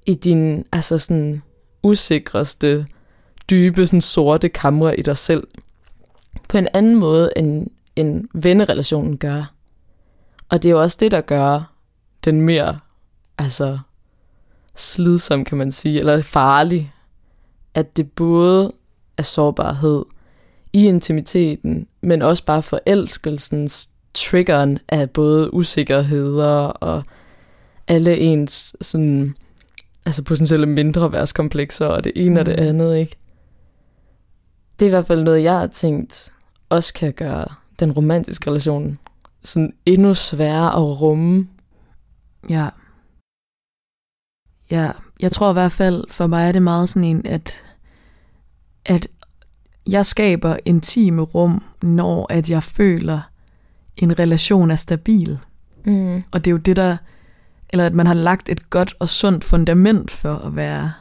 i 0.06 0.14
din 0.14 0.64
altså 0.72 0.98
sådan 0.98 1.42
usikreste, 1.82 2.87
dybe, 3.50 3.87
sådan 3.87 4.00
sorte 4.00 4.48
kamre 4.48 4.98
i 4.98 5.02
dig 5.02 5.16
selv. 5.16 5.48
På 6.48 6.58
en 6.58 6.68
anden 6.74 6.94
måde, 6.94 7.30
end, 7.37 7.66
end 7.96 8.28
vennerelationen 8.34 9.18
gør. 9.18 9.52
Og 10.48 10.62
det 10.62 10.68
er 10.68 10.72
jo 10.72 10.80
også 10.80 10.96
det, 11.00 11.11
der 11.11 11.20
gør 11.20 11.77
den 12.30 12.40
mere 12.40 12.78
altså, 13.38 13.78
slidsom, 14.74 15.44
kan 15.44 15.58
man 15.58 15.72
sige, 15.72 15.98
eller 15.98 16.22
farlig. 16.22 16.92
At 17.74 17.96
det 17.96 18.12
både 18.12 18.72
er 19.16 19.22
sårbarhed 19.22 20.04
i 20.72 20.86
intimiteten, 20.86 21.86
men 22.00 22.22
også 22.22 22.44
bare 22.44 22.62
forelskelsens 22.62 23.88
triggeren 24.14 24.78
af 24.88 25.10
både 25.10 25.54
usikkerheder 25.54 26.66
og 26.66 27.02
alle 27.88 28.18
ens 28.18 28.76
sådan, 28.80 29.34
altså 30.06 30.22
potentielle 30.22 30.66
mindre 30.66 31.12
værtskomplekser 31.12 31.86
og 31.86 32.04
det 32.04 32.12
ene 32.16 32.30
mm. 32.30 32.36
og 32.36 32.46
det 32.46 32.52
andet, 32.52 32.96
ikke? 32.96 33.16
Det 34.78 34.86
er 34.86 34.88
i 34.88 34.90
hvert 34.90 35.06
fald 35.06 35.22
noget, 35.22 35.42
jeg 35.42 35.58
har 35.58 35.66
tænkt 35.66 36.32
også 36.68 36.94
kan 36.94 37.12
gøre 37.12 37.46
den 37.80 37.92
romantiske 37.92 38.50
relation 38.50 38.98
sådan 39.44 39.72
endnu 39.86 40.14
sværere 40.14 40.72
at 40.72 41.00
rumme. 41.00 41.48
Ja. 42.48 42.68
Ja, 44.70 44.90
jeg 45.20 45.33
tror 45.33 45.51
i 45.51 45.53
hvert 45.53 45.72
fald, 45.72 46.05
for 46.11 46.27
mig 46.27 46.48
er 46.48 46.53
det 46.53 46.62
meget 46.62 46.88
sådan 46.88 47.05
en, 47.05 47.27
at, 47.27 47.64
at 48.85 49.07
jeg 49.87 50.07
skaber 50.07 50.57
intime 50.64 51.22
rum, 51.22 51.62
når 51.83 52.27
at 52.33 52.51
jeg 52.51 52.62
føler, 52.62 53.20
en 53.96 54.18
relation 54.18 54.70
er 54.70 54.77
stabil. 54.77 55.38
Mm. 55.85 56.22
Og 56.31 56.44
det 56.44 56.46
er 56.46 56.53
jo 56.53 56.57
det, 56.57 56.77
der, 56.77 56.96
eller 57.70 57.87
at 57.87 57.94
man 57.94 58.07
har 58.07 58.14
lagt 58.14 58.48
et 58.48 58.70
godt 58.70 58.94
og 58.98 59.09
sundt 59.09 59.44
fundament 59.44 60.11
for 60.11 60.35
at 60.35 60.57
være 60.57 60.92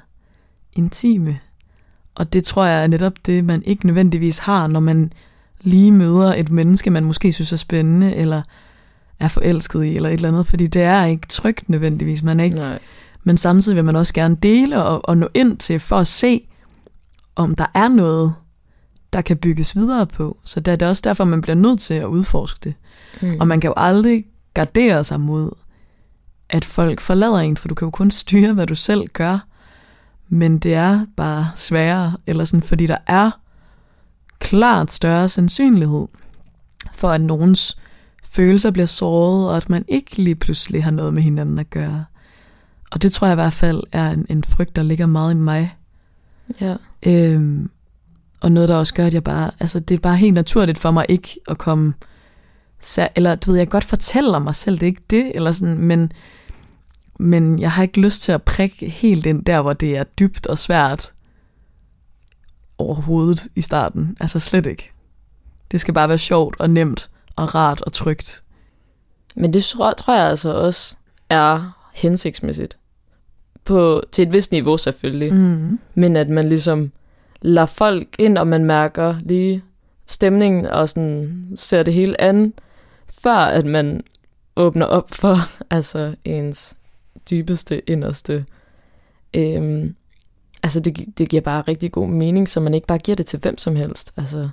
intime. 0.74 1.40
Og 2.16 2.34
det 2.34 2.44
tror 2.44 2.66
jeg 2.66 2.84
er 2.84 2.88
netop 2.88 3.14
det, 3.26 3.46
man 3.46 3.64
ikke 3.64 3.86
nødvendigvis 3.86 4.38
har, 4.38 4.68
når 4.68 4.80
man 4.80 5.14
lige 5.62 5.92
møder 5.92 6.34
et 6.34 6.50
menneske, 6.50 6.90
man 6.90 7.04
måske 7.04 7.34
synes 7.34 7.54
er 7.54 7.58
spændende, 7.58 8.16
eller 8.16 8.42
er 9.20 9.28
forelsket 9.28 9.84
i, 9.86 9.96
eller 9.96 10.10
et 10.10 10.14
eller 10.14 10.28
andet, 10.28 10.48
fordi 10.48 10.68
det 10.68 10.82
er 10.82 11.06
ikke 11.06 11.28
trygt 11.28 11.70
nødvendigvis. 11.70 12.24
Man 12.24 12.40
er 12.40 12.44
ikke, 12.44 12.58
Nej. 12.58 12.80
men 13.24 13.38
samtidig 13.38 13.76
vil 13.76 13.86
man 13.86 13.96
også 13.96 14.14
gerne 14.14 14.36
dele 14.36 14.84
og, 14.84 15.10
og 15.10 15.18
nå 15.18 15.28
ind 15.34 15.58
til, 15.58 15.80
for 15.80 15.98
at 15.98 16.08
se, 16.08 16.48
om 17.36 17.56
der 17.56 17.66
er 17.74 17.88
noget, 17.88 18.34
der 19.14 19.22
kan 19.22 19.38
bygges 19.38 19.76
videre 19.76 20.08
på. 20.08 20.38
Så 20.44 20.60
det 20.60 20.72
er 20.72 20.76
det 20.76 20.88
også 20.88 21.02
derfor, 21.06 21.24
man 21.24 21.42
bliver 21.42 21.56
nødt 21.56 21.80
til 21.80 21.94
at 21.94 22.06
udforske 22.06 22.60
det. 22.64 22.74
Mm. 23.22 23.38
Og 23.40 23.48
man 23.48 23.60
kan 23.60 23.68
jo 23.68 23.74
aldrig 23.78 24.26
gardere 24.54 25.04
sig 25.04 25.20
mod, 25.20 25.52
at 26.50 26.66
folk 26.66 27.00
forlader 27.00 27.38
en, 27.38 27.58
for 27.58 27.68
du 27.68 27.76
kan 27.76 27.86
jo 27.86 27.90
kun 27.90 28.12
styre, 28.12 28.54
hvad 28.54 28.68
du 28.68 28.76
selv 28.76 29.08
gør. 29.08 29.40
Men 30.30 30.60
det 30.60 30.74
er 30.74 31.06
bare 31.18 31.50
sværere, 31.56 32.18
eller 32.28 32.46
sådan, 32.46 32.64
fordi 32.64 32.88
der 32.88 32.98
er 33.08 33.32
klart 34.40 34.92
større 34.92 35.30
sandsynlighed 35.30 36.08
for, 36.94 37.10
at 37.10 37.22
nogens 37.22 37.78
følelser 38.38 38.72
bliver 38.72 38.86
såret, 38.86 39.50
og 39.50 39.58
at 39.58 39.70
man 39.70 39.86
ikke 39.88 40.16
lige 40.16 40.36
pludselig 40.36 40.84
har 40.84 40.92
noget 40.92 41.14
med 41.14 41.24
hinanden 41.24 41.60
at 41.60 41.70
gøre. 41.70 42.06
Og 42.92 43.02
det 43.02 43.12
tror 43.12 43.28
jeg 43.28 43.34
i 43.34 43.42
hvert 43.42 43.54
fald 43.54 43.84
er 43.92 44.12
en, 44.12 44.26
en 44.30 44.44
frygt, 44.44 44.76
der 44.76 44.84
ligger 44.84 45.06
meget 45.06 45.32
i 45.32 45.38
mig. 45.38 45.76
Ja. 46.62 46.76
Øhm, 47.06 47.70
og 48.42 48.52
noget, 48.52 48.70
der 48.70 48.76
også 48.76 48.94
gør, 48.94 49.06
at 49.06 49.14
jeg 49.14 49.24
bare, 49.24 49.52
altså 49.60 49.80
det 49.80 49.96
er 49.96 50.00
bare 50.00 50.16
helt 50.16 50.34
naturligt 50.34 50.78
for 50.78 50.92
mig 50.92 51.06
ikke 51.10 51.40
at 51.48 51.58
komme, 51.58 51.94
eller 53.16 53.36
du 53.36 53.52
ved, 53.52 53.58
jeg 53.58 53.70
godt 53.70 53.84
fortælle 53.84 54.36
om 54.36 54.42
mig 54.42 54.56
selv, 54.56 54.76
det 54.76 54.84
er 54.84 54.88
ikke 54.88 55.06
det, 55.10 55.32
eller 55.36 55.52
sådan, 55.52 55.78
men, 55.78 56.12
men 57.20 57.60
jeg 57.60 57.72
har 57.72 57.84
ikke 57.84 58.02
lyst 58.02 58.22
til 58.22 58.32
at 58.32 58.44
prikke 58.44 58.90
helt 58.90 59.26
ind 59.26 59.46
der, 59.46 59.62
hvor 59.62 59.74
det 59.74 59.98
er 59.98 60.04
dybt 60.04 60.48
og 60.48 60.58
svært 60.58 61.14
overhovedet 62.78 63.48
i 63.56 63.62
starten. 63.62 64.18
Altså 64.20 64.40
slet 64.40 64.66
ikke. 64.66 64.92
Det 65.72 65.82
skal 65.82 65.94
bare 65.94 66.10
være 66.10 66.18
sjovt 66.18 66.56
og 66.60 66.70
nemt 66.70 67.10
og 67.38 67.56
rart 67.56 67.82
og 67.82 67.94
trygt. 67.94 68.44
Men 69.36 69.54
det 69.54 69.64
tror, 69.64 69.94
tror 69.94 70.16
jeg 70.16 70.30
altså 70.30 70.54
også 70.54 70.96
er 71.30 71.78
hensigtsmæssigt. 71.94 72.78
På, 73.64 74.04
til 74.12 74.28
et 74.28 74.34
vist 74.34 74.52
niveau 74.52 74.78
selvfølgelig. 74.78 75.34
Mm. 75.34 75.80
Men 75.96 76.16
at 76.16 76.30
man 76.30 76.50
ligesom 76.50 76.92
lader 77.42 77.68
folk 77.68 78.08
ind, 78.20 78.38
og 78.38 78.48
man 78.48 78.66
mærker 78.66 79.16
lige 79.24 79.62
stemningen 80.06 80.66
og 80.66 80.90
sådan 80.90 81.48
ser 81.56 81.84
det 81.84 81.94
hele 81.94 82.22
an, 82.22 82.54
før 83.10 83.38
at 83.38 83.66
man 83.66 84.02
åbner 84.56 84.86
op 84.86 85.12
for 85.12 85.36
altså 85.76 86.16
ens 86.26 86.76
dybeste, 87.30 87.90
inderste. 87.90 88.46
Øhm, 89.34 89.96
altså 90.64 90.80
det, 90.80 91.18
det 91.18 91.30
giver 91.30 91.42
bare 91.42 91.62
rigtig 91.62 91.92
god 91.92 92.08
mening, 92.08 92.50
så 92.50 92.60
man 92.60 92.74
ikke 92.74 92.88
bare 92.88 92.98
giver 92.98 93.16
det 93.16 93.26
til 93.26 93.40
hvem 93.40 93.58
som 93.58 93.76
helst. 93.76 94.14
Altså. 94.18 94.50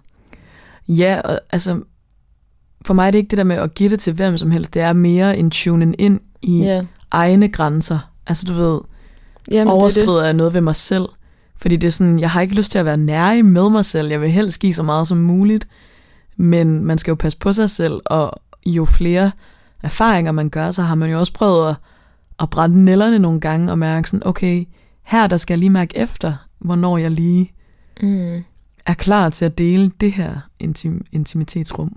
Ja, 0.88 1.20
og, 1.24 1.40
altså 1.50 1.80
for 2.84 2.94
mig 2.94 3.06
er 3.06 3.10
det 3.10 3.18
ikke 3.18 3.28
det 3.30 3.38
der 3.38 3.44
med 3.44 3.56
at 3.56 3.74
give 3.74 3.90
det 3.90 4.00
til 4.00 4.12
hvem 4.12 4.36
som 4.36 4.50
helst, 4.50 4.74
det 4.74 4.82
er 4.82 4.92
mere 4.92 5.38
en 5.38 5.50
tunen 5.50 5.94
ind 5.98 6.20
i 6.42 6.58
Ja. 6.62 6.82
egne 7.10 7.48
grænser. 7.48 7.98
Altså 8.26 8.46
du 8.46 8.54
ved, 8.54 8.80
Jamen, 9.50 9.68
overskrider 9.72 10.24
jeg 10.24 10.34
noget 10.34 10.54
ved 10.54 10.60
mig 10.60 10.76
selv. 10.76 11.04
Fordi 11.56 11.76
det 11.76 11.86
er 11.86 11.92
sådan, 11.92 12.18
jeg 12.18 12.30
har 12.30 12.40
ikke 12.40 12.54
lyst 12.54 12.70
til 12.70 12.78
at 12.78 12.84
være 12.84 12.96
nærig 12.96 13.44
med 13.44 13.70
mig 13.70 13.84
selv. 13.84 14.08
Jeg 14.08 14.20
vil 14.20 14.30
helst 14.30 14.60
give 14.60 14.74
så 14.74 14.82
meget 14.82 15.08
som 15.08 15.18
muligt. 15.18 15.68
Men 16.36 16.84
man 16.84 16.98
skal 16.98 17.10
jo 17.10 17.14
passe 17.14 17.38
på 17.38 17.52
sig 17.52 17.70
selv, 17.70 18.00
og 18.06 18.32
jo 18.66 18.84
flere 18.84 19.30
erfaringer 19.82 20.32
man 20.32 20.48
gør, 20.50 20.70
så 20.70 20.82
har 20.82 20.94
man 20.94 21.10
jo 21.10 21.18
også 21.18 21.32
prøvet 21.32 21.68
at, 21.68 21.74
at 22.40 22.50
brænde 22.50 22.84
nælderne 22.84 23.18
nogle 23.18 23.40
gange 23.40 23.70
og 23.72 23.78
mærke 23.78 24.10
sådan, 24.10 24.26
okay, 24.26 24.64
her 25.02 25.26
der 25.26 25.36
skal 25.36 25.54
jeg 25.54 25.58
lige 25.58 25.70
mærke 25.70 25.96
efter, 25.98 26.34
hvornår 26.58 26.98
jeg 26.98 27.10
lige 27.10 27.50
Mm. 28.02 28.44
er 28.86 28.94
klar 28.94 29.28
til 29.28 29.44
at 29.44 29.58
dele 29.58 29.90
det 30.00 30.12
her 30.12 30.36
intim, 30.60 31.04
intimitetsrum. 31.12 31.96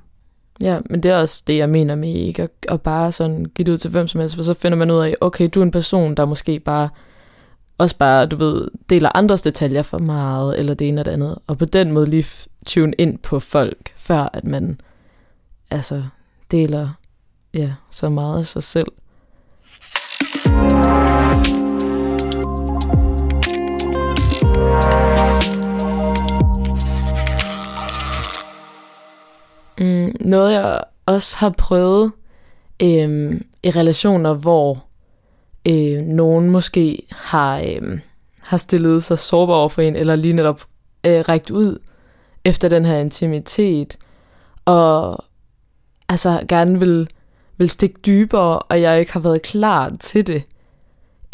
Ja, 0.61 0.79
men 0.89 1.03
det 1.03 1.11
er 1.11 1.15
også 1.15 1.43
det, 1.47 1.57
jeg 1.57 1.69
mener 1.69 1.95
med 1.95 2.13
ikke 2.13 2.43
at, 2.43 2.49
at 2.67 2.81
bare 2.81 3.11
sådan 3.11 3.45
give 3.45 3.65
det 3.65 3.71
ud 3.71 3.77
til 3.77 3.91
hvem 3.91 4.07
som 4.07 4.21
helst, 4.21 4.35
for 4.35 4.43
så 4.43 4.53
finder 4.53 4.77
man 4.77 4.91
ud 4.91 4.99
af, 4.99 5.15
okay, 5.21 5.49
du 5.53 5.59
er 5.59 5.63
en 5.63 5.71
person, 5.71 6.15
der 6.15 6.25
måske 6.25 6.59
bare 6.59 6.89
også 7.77 7.97
bare, 7.97 8.25
du 8.25 8.35
ved, 8.35 8.67
deler 8.89 9.09
andres 9.15 9.41
detaljer 9.41 9.81
for 9.81 9.97
meget, 9.97 10.59
eller 10.59 10.73
det 10.73 10.87
ene 10.87 11.01
og 11.01 11.05
det 11.05 11.11
andet, 11.11 11.37
og 11.47 11.57
på 11.57 11.65
den 11.65 11.91
måde 11.91 12.05
lige 12.05 12.25
tune 12.65 12.93
ind 12.97 13.17
på 13.17 13.39
folk, 13.39 13.93
før 13.95 14.29
at 14.33 14.43
man 14.43 14.81
altså 15.69 16.03
deler 16.51 16.89
ja, 17.53 17.73
så 17.91 18.09
meget 18.09 18.39
af 18.39 18.45
sig 18.45 18.63
selv. 18.63 18.87
Noget 30.19 30.53
jeg 30.53 30.83
også 31.05 31.37
har 31.37 31.49
prøvet 31.49 32.11
øh, 32.81 33.41
i 33.63 33.71
relationer, 33.71 34.33
hvor 34.33 34.85
øh, 35.67 36.01
nogen 36.01 36.49
måske 36.49 37.01
har, 37.11 37.59
øh, 37.59 37.99
har 38.39 38.57
stillet 38.57 39.03
sig 39.03 39.19
sårbar 39.19 39.53
over 39.53 39.69
for 39.69 39.81
en, 39.81 39.95
eller 39.95 40.15
lige 40.15 40.33
netop 40.33 40.61
øh, 41.03 41.19
rækt 41.29 41.49
ud 41.49 41.79
efter 42.45 42.69
den 42.69 42.85
her 42.85 42.97
intimitet, 42.97 43.97
og 44.65 45.23
altså 46.09 46.45
gerne 46.49 46.79
vil, 46.79 47.09
vil 47.57 47.69
stikke 47.69 47.99
dybere, 48.05 48.59
og 48.59 48.81
jeg 48.81 48.99
ikke 48.99 49.13
har 49.13 49.19
været 49.19 49.41
klar 49.41 49.93
til 49.99 50.27
det. 50.27 50.43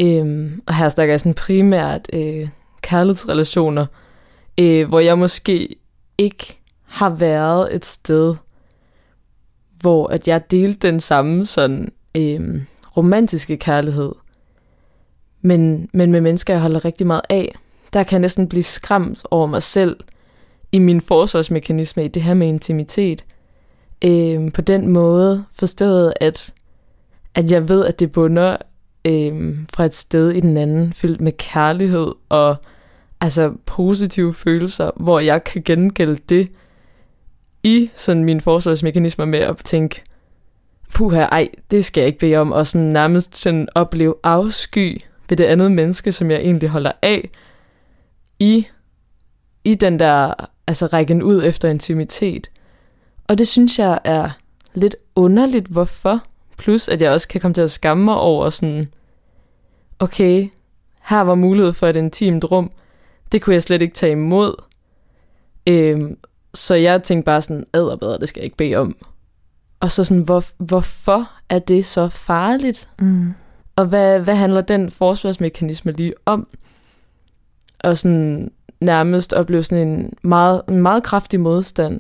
Øhm, 0.02 0.62
og 0.68 0.76
her 0.76 0.90
snakker 0.90 1.14
jeg 1.14 1.20
sådan 1.20 1.34
primært 1.34 2.10
øh, 2.14 2.50
kærlighedsrelationer, 2.82 3.86
øh, 4.60 4.88
hvor 4.88 5.00
jeg 5.00 5.18
måske 5.18 5.76
ikke 6.18 6.60
har 6.88 7.10
været 7.10 7.76
et 7.76 7.86
sted, 7.86 8.36
hvor 9.84 10.08
at 10.08 10.28
jeg 10.28 10.52
delte 10.52 10.88
den 10.88 11.00
samme 11.00 11.46
sådan 11.46 11.92
øh, 12.16 12.62
romantiske 12.98 13.58
kærlighed, 13.58 14.12
men, 15.42 15.90
men 15.94 16.12
med 16.12 16.22
mennesker, 16.22 16.54
jeg 16.54 16.62
holder 16.62 16.86
rigtig 16.86 17.08
meget 17.08 17.22
af, 17.30 17.56
der 17.94 18.04
kan 18.04 18.16
jeg 18.16 18.22
næsten 18.22 18.50
blive 18.50 18.64
skræmt 18.64 19.24
over 19.32 19.48
mig 19.48 19.64
selv 19.64 19.98
i 20.72 20.80
min 20.80 21.02
forsvarsmekanisme 21.02 22.06
i 22.06 22.08
det 22.08 22.22
her 22.22 22.34
med 22.34 22.48
intimitet. 22.48 23.26
Øh, 24.06 24.52
på 24.52 24.62
den 24.62 24.88
måde 24.88 25.44
forstået, 25.52 26.14
at, 26.22 26.54
at 27.36 27.52
jeg 27.52 27.70
ved, 27.70 27.86
at 27.86 28.00
det 28.00 28.12
bunder 28.12 28.58
øh, 29.06 29.58
fra 29.74 29.86
et 29.86 29.96
sted 29.96 30.32
i 30.32 30.40
den 30.40 30.58
anden, 30.58 30.94
fyldt 30.94 31.22
med 31.22 31.32
kærlighed 31.32 32.12
og 32.30 32.56
altså 33.22 33.54
positive 33.66 34.34
følelser, 34.34 34.92
hvor 34.96 35.20
jeg 35.20 35.44
kan 35.44 35.62
gengælde 35.62 36.18
det 36.30 36.50
i 37.64 37.92
sådan 37.96 38.24
mine 38.24 38.42
forsvarsmekanismer 38.42 39.26
med 39.26 39.40
at 39.40 39.58
tænke, 39.58 40.04
puha, 40.94 41.22
ej, 41.22 41.50
det 41.72 41.86
skal 41.86 42.02
jeg 42.02 42.08
ikke 42.08 42.20
bede 42.20 42.36
om, 42.36 42.52
og 42.52 42.68
sådan 42.68 42.88
nærmest 42.88 43.38
sådan 43.38 43.68
opleve 43.76 44.16
afsky 44.24 45.02
ved 45.30 45.38
det 45.38 45.44
andet 45.44 45.72
menneske, 45.72 46.12
som 46.12 46.32
jeg 46.32 46.40
egentlig 46.40 46.70
holder 46.70 46.92
af, 47.02 47.30
i, 48.40 48.68
i 49.64 49.76
den 49.76 50.00
der, 50.00 50.34
altså 50.68 50.86
rækken 50.86 51.24
ud 51.24 51.44
efter 51.44 51.70
intimitet. 51.70 52.52
Og 53.28 53.38
det 53.38 53.48
synes 53.48 53.80
jeg 53.80 54.00
er 54.04 54.30
lidt 54.74 54.96
underligt, 55.16 55.68
hvorfor. 55.68 56.24
Plus, 56.58 56.90
at 56.90 57.02
jeg 57.02 57.12
også 57.12 57.28
kan 57.28 57.42
komme 57.42 57.54
til 57.54 57.62
at 57.62 57.72
skamme 57.72 58.04
mig 58.04 58.16
over 58.18 58.50
sådan, 58.50 58.88
okay, 60.00 60.48
her 61.04 61.22
var 61.22 61.36
mulighed 61.36 61.74
for 61.74 61.88
et 61.88 61.96
intimt 61.96 62.52
rum, 62.52 62.72
det 63.32 63.42
kunne 63.42 63.54
jeg 63.54 63.64
slet 63.64 63.82
ikke 63.82 63.96
tage 63.96 64.12
imod. 64.12 64.56
Øhm, 65.68 66.18
så 66.54 66.76
jeg 66.76 67.04
tænkte 67.04 67.26
bare 67.26 67.42
sådan, 67.42 67.66
bedre, 67.74 68.18
det 68.20 68.28
skal 68.28 68.40
jeg 68.40 68.46
ikke 68.46 68.58
bede 68.58 68.76
om. 68.76 68.96
Og 69.80 69.92
så 69.92 70.04
sådan, 70.04 70.24
hvor, 70.24 70.44
hvorfor 70.58 71.32
er 71.50 71.60
det 71.60 71.86
så 71.86 72.10
farligt? 72.10 72.90
Mm. 73.00 73.34
Og 73.76 73.86
hvad, 73.86 74.20
hvad 74.20 74.36
handler 74.36 74.62
den 74.62 74.92
forsvarsmekanisme 74.92 75.92
lige 75.92 76.14
om? 76.26 76.48
Og 77.84 77.98
sådan 77.98 78.52
nærmest 78.82 79.34
opleve 79.34 79.64
sådan 79.64 79.88
en 79.88 80.14
meget, 80.22 80.62
en 80.70 80.82
meget 80.82 81.04
kraftig 81.04 81.40
modstand 81.40 82.00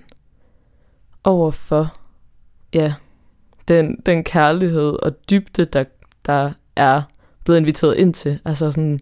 overfor 1.24 1.96
ja, 2.74 2.94
den, 3.68 3.98
den 4.06 4.24
kærlighed 4.24 5.04
og 5.04 5.30
dybde, 5.30 5.66
der, 5.66 5.84
der 6.26 6.52
er 6.76 7.02
blevet 7.44 7.60
inviteret 7.60 7.98
ind 7.98 8.13
til. 8.13 8.39
Altså 8.46 8.72
sådan, 8.72 9.00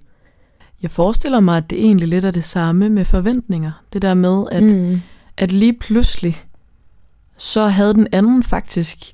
Jeg 0.82 0.92
forestiller 0.92 1.40
mig, 1.40 1.58
at 1.58 1.70
det 1.70 1.80
egentlig 1.80 2.08
lidt 2.08 2.26
er 2.26 2.32
det 2.32 2.44
samme 2.44 2.90
med 2.90 3.06
forventninger. 3.06 3.72
Det 3.94 4.02
der 4.02 4.14
med, 4.14 4.46
at, 4.52 4.64
mm. 4.64 5.02
At 5.41 5.51
lige 5.51 5.73
pludselig, 5.73 6.45
så 7.38 7.67
havde 7.67 7.93
den 7.93 8.08
anden 8.12 8.43
faktisk 8.43 9.12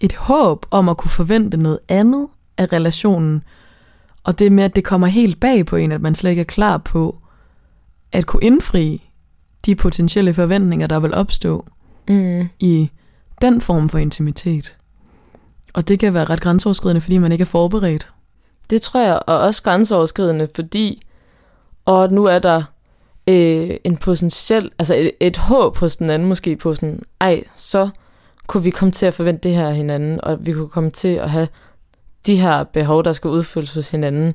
et 0.00 0.12
håb 0.12 0.66
om 0.70 0.88
at 0.88 0.96
kunne 0.96 1.10
forvente 1.10 1.56
noget 1.56 1.78
andet 1.88 2.28
af 2.58 2.72
relationen. 2.72 3.42
Og 4.24 4.38
det 4.38 4.52
med, 4.52 4.64
at 4.64 4.76
det 4.76 4.84
kommer 4.84 5.06
helt 5.06 5.40
bag 5.40 5.66
på 5.66 5.76
en, 5.76 5.92
at 5.92 6.00
man 6.00 6.14
slet 6.14 6.30
ikke 6.30 6.40
er 6.40 6.44
klar 6.44 6.78
på 6.78 7.18
at 8.12 8.26
kunne 8.26 8.44
indfri 8.44 9.10
de 9.66 9.74
potentielle 9.74 10.34
forventninger, 10.34 10.86
der 10.86 11.00
vil 11.00 11.14
opstå 11.14 11.66
mm, 12.08 12.48
i 12.60 12.90
den 13.40 13.60
form 13.60 13.88
for 13.88 13.98
intimitet. 13.98 14.78
Og 15.74 15.88
det 15.88 15.98
kan 15.98 16.14
være 16.14 16.24
ret 16.24 16.40
grænseoverskridende, 16.40 17.00
fordi 17.00 17.18
man 17.18 17.32
ikke 17.32 17.42
er 17.42 17.46
forberedt. 17.46 18.12
Det 18.70 18.82
tror 18.82 19.00
jeg, 19.00 19.22
og 19.26 19.38
også 19.38 19.62
grænseoverskridende, 19.62 20.48
fordi 20.54 21.02
og 21.84 22.12
nu 22.12 22.24
er 22.24 22.38
der 22.38 22.62
øh, 23.28 23.70
en 23.84 23.96
potentiel, 23.96 24.70
altså 24.78 24.94
et, 24.94 25.10
et 25.20 25.36
håb 25.36 25.76
hos 25.76 25.96
den 25.96 26.10
anden 26.10 26.28
måske 26.28 26.56
på 26.56 26.74
sådan, 26.74 27.02
ej, 27.20 27.44
så 27.54 27.88
kunne 28.46 28.62
vi 28.62 28.70
komme 28.70 28.92
til 28.92 29.06
at 29.06 29.14
forvente 29.14 29.48
det 29.48 29.56
her 29.56 29.68
af 29.68 29.76
hinanden, 29.76 30.24
og 30.24 30.46
vi 30.46 30.52
kunne 30.52 30.68
komme 30.68 30.90
til 30.90 31.08
at 31.08 31.30
have 31.30 31.48
de 32.26 32.36
her 32.36 32.64
behov, 32.64 33.04
der 33.04 33.12
skal 33.12 33.30
udfyldes 33.30 33.74
hos 33.74 33.90
hinanden. 33.90 34.34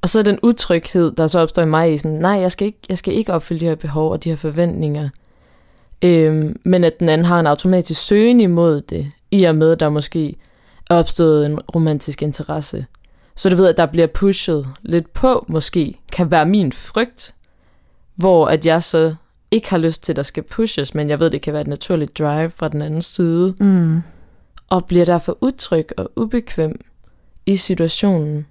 Og 0.00 0.08
så 0.08 0.22
den 0.22 0.38
utryghed, 0.42 1.12
der 1.12 1.26
så 1.26 1.38
opstår 1.38 1.62
i 1.62 1.66
mig 1.66 1.92
i 1.92 1.96
sådan, 1.96 2.18
nej, 2.18 2.40
jeg 2.40 2.52
skal 2.52 2.66
ikke, 2.66 2.78
jeg 2.88 2.98
skal 2.98 3.14
ikke 3.14 3.32
opfylde 3.32 3.60
de 3.60 3.64
her 3.64 3.74
behov 3.74 4.12
og 4.12 4.24
de 4.24 4.28
her 4.28 4.36
forventninger. 4.36 5.08
Øhm, 6.02 6.60
men 6.64 6.84
at 6.84 7.00
den 7.00 7.08
anden 7.08 7.24
har 7.24 7.40
en 7.40 7.46
automatisk 7.46 8.06
søgen 8.06 8.40
imod 8.40 8.80
det, 8.80 9.10
i 9.30 9.44
og 9.44 9.54
med, 9.54 9.72
at 9.72 9.80
der 9.80 9.88
måske 9.88 10.34
er 10.90 10.94
opstået 10.94 11.46
en 11.46 11.60
romantisk 11.60 12.22
interesse. 12.22 12.86
Så 13.36 13.48
du 13.48 13.56
ved, 13.56 13.66
at 13.66 13.76
der 13.76 13.86
bliver 13.86 14.06
pushet 14.06 14.66
lidt 14.82 15.12
på, 15.12 15.44
måske, 15.48 16.00
kan 16.12 16.30
være 16.30 16.46
min 16.46 16.72
frygt, 16.72 17.34
hvor 18.14 18.46
at 18.46 18.66
jeg 18.66 18.82
så 18.82 19.14
ikke 19.50 19.70
har 19.70 19.78
lyst 19.78 20.02
til, 20.02 20.12
at 20.12 20.16
der 20.16 20.22
skal 20.22 20.42
pushes, 20.42 20.94
men 20.94 21.08
jeg 21.10 21.20
ved, 21.20 21.30
det 21.30 21.42
kan 21.42 21.52
være 21.52 21.62
et 21.62 21.66
naturligt 21.68 22.18
drive 22.18 22.50
fra 22.50 22.68
den 22.68 22.82
anden 22.82 23.02
side, 23.02 23.54
Mm. 23.60 24.00
og 24.70 24.84
bliver 24.84 25.04
derfor 25.04 25.38
utryg 25.40 25.88
og 25.96 26.10
ubekvem 26.16 26.80
i 27.46 27.56
situationen. 27.56 28.46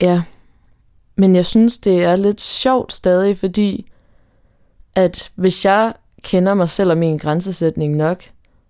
Ja, 0.00 0.22
men 1.16 1.36
jeg 1.36 1.46
synes, 1.46 1.78
det 1.78 2.02
er 2.02 2.16
lidt 2.16 2.40
sjovt 2.40 2.92
stadig, 2.92 3.38
fordi 3.38 3.86
at 4.94 5.30
hvis 5.34 5.64
jeg 5.64 5.94
kender 6.22 6.54
mig 6.54 6.68
selv 6.68 6.90
og 6.90 6.98
min 6.98 7.18
grænsesætning 7.18 7.96
nok, 7.96 8.22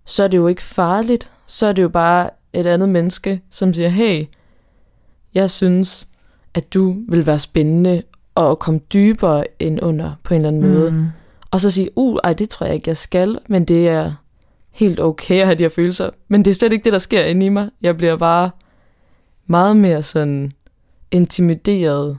så 0.05 0.23
er 0.23 0.27
det 0.27 0.37
jo 0.37 0.47
ikke 0.47 0.61
farligt. 0.63 1.31
Så 1.47 1.65
er 1.65 1.71
det 1.71 1.81
jo 1.83 1.89
bare 1.89 2.29
et 2.53 2.65
andet 2.65 2.89
menneske, 2.89 3.41
som 3.49 3.73
siger, 3.73 3.89
hey, 3.89 4.25
jeg 5.33 5.49
synes, 5.49 6.07
at 6.53 6.73
du 6.73 6.95
vil 7.09 7.25
være 7.25 7.39
spændende 7.39 8.03
og 8.37 8.59
komme 8.59 8.79
dybere 8.93 9.43
ind 9.59 9.79
under 9.81 10.11
på 10.23 10.33
en 10.33 10.45
eller 10.45 10.47
anden 10.47 10.73
måde. 10.73 10.91
Mm. 10.91 11.05
Og 11.51 11.59
så 11.59 11.71
sige, 11.71 11.89
uh, 11.95 12.17
ej, 12.23 12.33
det 12.33 12.49
tror 12.49 12.65
jeg 12.65 12.75
ikke, 12.75 12.89
jeg 12.89 12.97
skal, 12.97 13.39
men 13.47 13.65
det 13.65 13.87
er 13.87 14.13
helt 14.71 14.99
okay 14.99 15.39
at 15.39 15.45
have 15.45 15.55
de 15.55 15.63
her 15.63 15.69
følelser. 15.69 16.09
Men 16.27 16.45
det 16.45 16.51
er 16.51 16.55
slet 16.55 16.73
ikke 16.73 16.83
det, 16.83 16.93
der 16.93 16.99
sker 16.99 17.23
inde 17.23 17.45
i 17.45 17.49
mig. 17.49 17.69
Jeg 17.81 17.97
bliver 17.97 18.17
bare 18.17 18.49
meget 19.47 19.77
mere 19.77 20.03
sådan 20.03 20.51
intimideret 21.11 22.17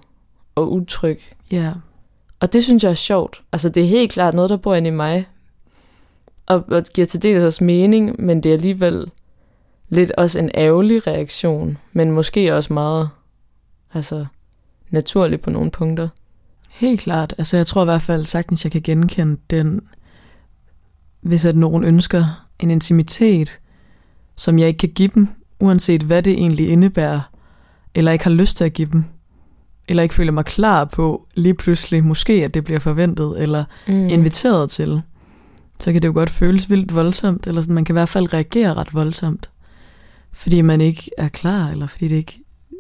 og 0.54 0.72
utryg. 0.72 1.20
Ja. 1.50 1.72
Og 2.40 2.52
det 2.52 2.64
synes 2.64 2.84
jeg 2.84 2.90
er 2.90 2.94
sjovt. 2.94 3.42
Altså, 3.52 3.68
det 3.68 3.82
er 3.82 3.86
helt 3.86 4.12
klart 4.12 4.34
noget, 4.34 4.50
der 4.50 4.56
bor 4.56 4.74
inde 4.74 4.88
i 4.88 4.92
mig. 4.92 5.28
Og, 6.46 6.64
og 6.68 6.82
giver 6.94 7.06
til 7.06 7.22
dels 7.22 7.44
også 7.44 7.64
mening, 7.64 8.14
men 8.18 8.42
det 8.42 8.48
er 8.48 8.54
alligevel 8.54 9.10
lidt 9.88 10.12
også 10.12 10.38
en 10.38 10.50
ærgerlig 10.54 11.06
reaktion. 11.06 11.78
Men 11.92 12.10
måske 12.10 12.54
også 12.54 12.72
meget 12.72 13.10
altså, 13.94 14.26
naturlig 14.90 15.40
på 15.40 15.50
nogle 15.50 15.70
punkter. 15.70 16.08
Helt 16.70 17.00
klart. 17.00 17.34
Altså, 17.38 17.56
jeg 17.56 17.66
tror 17.66 17.82
i 17.82 17.84
hvert 17.84 18.02
fald 18.02 18.24
sagtens, 18.26 18.64
jeg 18.64 18.72
kan 18.72 18.82
genkende 18.82 19.36
den, 19.50 19.80
hvis 21.20 21.44
at 21.44 21.56
nogen 21.56 21.84
ønsker 21.84 22.46
en 22.60 22.70
intimitet, 22.70 23.60
som 24.36 24.58
jeg 24.58 24.68
ikke 24.68 24.78
kan 24.78 24.88
give 24.88 25.10
dem, 25.14 25.28
uanset 25.60 26.02
hvad 26.02 26.22
det 26.22 26.32
egentlig 26.32 26.68
indebærer, 26.68 27.20
eller 27.94 28.12
ikke 28.12 28.24
har 28.24 28.30
lyst 28.30 28.56
til 28.56 28.64
at 28.64 28.72
give 28.72 28.88
dem, 28.92 29.04
eller 29.88 30.02
ikke 30.02 30.14
føler 30.14 30.32
mig 30.32 30.44
klar 30.44 30.84
på 30.84 31.26
lige 31.34 31.54
pludselig, 31.54 32.04
måske 32.04 32.32
at 32.44 32.54
det 32.54 32.64
bliver 32.64 32.80
forventet, 32.80 33.42
eller 33.42 33.64
Mm. 33.86 33.92
inviteret 34.08 34.70
til, 34.70 35.02
så 35.80 35.92
kan 35.92 36.02
det 36.02 36.08
jo 36.08 36.12
godt 36.12 36.30
føles 36.30 36.70
vildt 36.70 36.94
voldsomt, 36.94 37.46
eller 37.46 37.60
sådan, 37.62 37.74
man 37.74 37.84
kan 37.84 37.92
i 37.92 37.98
hvert 37.98 38.08
fald 38.08 38.32
reagere 38.34 38.74
ret 38.74 38.94
voldsomt, 38.94 39.50
fordi 40.32 40.60
man 40.60 40.80
ikke 40.80 41.10
er 41.18 41.28
klar, 41.28 41.68
eller 41.68 41.86
fordi 41.86 42.08
det 42.08 42.16
ikke 42.16 42.38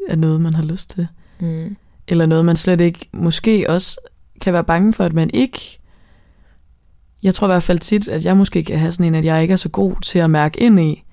er 0.08 0.16
noget, 0.16 0.40
man 0.40 0.54
har 0.54 0.62
lyst 0.62 0.90
til 0.90 1.06
Mm. 1.40 1.76
Eller 2.08 2.26
noget, 2.26 2.44
man 2.44 2.56
slet 2.56 2.80
ikke 2.80 3.08
måske 3.12 3.66
også 3.68 4.10
kan 4.40 4.52
være 4.52 4.64
bange 4.64 4.92
for, 4.92 5.04
at 5.04 5.12
man 5.12 5.30
ikke... 5.34 5.78
Jeg 7.22 7.34
tror 7.34 7.46
i 7.46 7.52
hvert 7.52 7.62
fald 7.62 7.78
tit, 7.78 8.08
at 8.08 8.24
jeg 8.24 8.36
måske 8.36 8.64
kan 8.64 8.78
have 8.78 8.92
sådan 8.92 9.06
en, 9.06 9.14
at 9.14 9.24
jeg 9.24 9.42
ikke 9.42 9.52
er 9.52 9.56
så 9.56 9.68
god 9.68 9.94
til 10.02 10.18
at 10.18 10.30
mærke 10.30 10.60
ind 10.60 10.80
i, 10.80 11.04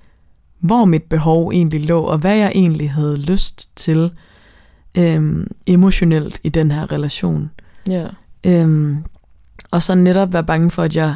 hvor 0.60 0.86
mit 0.86 1.04
behov 1.04 1.52
egentlig 1.52 1.86
lå, 1.86 2.02
og 2.02 2.18
hvad 2.18 2.36
jeg 2.36 2.52
egentlig 2.56 2.92
havde 2.92 3.18
lyst 3.18 3.70
til 3.76 4.12
øhm, 4.98 5.48
emotionelt 5.68 6.40
i 6.44 6.50
den 6.50 6.72
her 6.72 6.92
relation. 6.92 7.52
Ja. 7.90 8.08
Øhm, 8.44 9.04
og 9.72 9.84
så 9.84 9.96
netop 9.96 10.34
være 10.34 10.44
bange 10.44 10.72
for, 10.72 10.84
at 10.84 10.96
jeg 10.96 11.16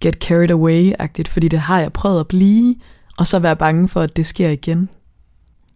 get 0.00 0.14
carried 0.14 0.50
away-agtigt, 0.50 1.28
fordi 1.28 1.48
det 1.48 1.58
har 1.58 1.80
jeg 1.80 1.92
prøvet 1.92 2.20
at 2.20 2.28
blive, 2.28 2.74
og 3.18 3.26
så 3.26 3.38
være 3.38 3.56
bange 3.56 3.88
for, 3.88 4.00
at 4.00 4.16
det 4.16 4.26
sker 4.26 4.48
igen. 4.48 4.88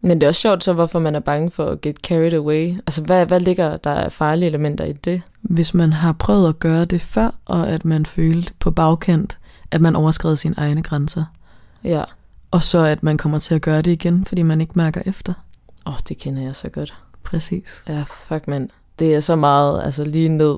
Men 0.04 0.20
det 0.20 0.22
er 0.22 0.28
også 0.28 0.40
sjovt 0.40 0.64
så, 0.64 0.72
hvorfor 0.72 0.98
man 0.98 1.14
er 1.14 1.20
bange 1.20 1.50
for 1.50 1.64
at 1.64 1.80
get 1.80 1.96
carried 1.96 2.32
away. 2.32 2.74
Altså, 2.86 3.02
hvad, 3.02 3.26
hvad 3.26 3.40
ligger 3.40 3.76
der 3.76 3.94
af 3.94 4.12
farlige 4.12 4.48
elementer 4.48 4.84
i 4.84 4.92
det? 4.92 5.22
hvis 5.44 5.74
man 5.74 5.92
har 5.92 6.12
prøvet 6.12 6.48
at 6.48 6.58
gøre 6.58 6.84
det 6.84 7.00
før, 7.00 7.30
og 7.44 7.68
at 7.68 7.84
man 7.84 8.06
følte 8.06 8.52
på 8.58 8.70
bagkant, 8.70 9.38
at 9.70 9.80
man 9.80 9.96
overskred 9.96 10.36
sine 10.36 10.54
egne 10.58 10.82
grænser. 10.82 11.24
Ja. 11.84 12.04
Og 12.50 12.62
så 12.62 12.78
at 12.78 13.02
man 13.02 13.16
kommer 13.16 13.38
til 13.38 13.54
at 13.54 13.62
gøre 13.62 13.82
det 13.82 13.90
igen, 13.90 14.24
fordi 14.24 14.42
man 14.42 14.60
ikke 14.60 14.72
mærker 14.76 15.02
efter. 15.06 15.32
Åh, 15.86 15.92
oh, 15.92 15.98
det 16.08 16.18
kender 16.18 16.42
jeg 16.42 16.56
så 16.56 16.68
godt. 16.68 16.94
Præcis. 17.22 17.82
Ja, 17.88 18.04
fuck 18.06 18.48
mand. 18.48 18.68
Det 18.98 19.14
er 19.14 19.20
så 19.20 19.36
meget, 19.36 19.82
altså 19.84 20.04
lige 20.04 20.28
ned 20.28 20.56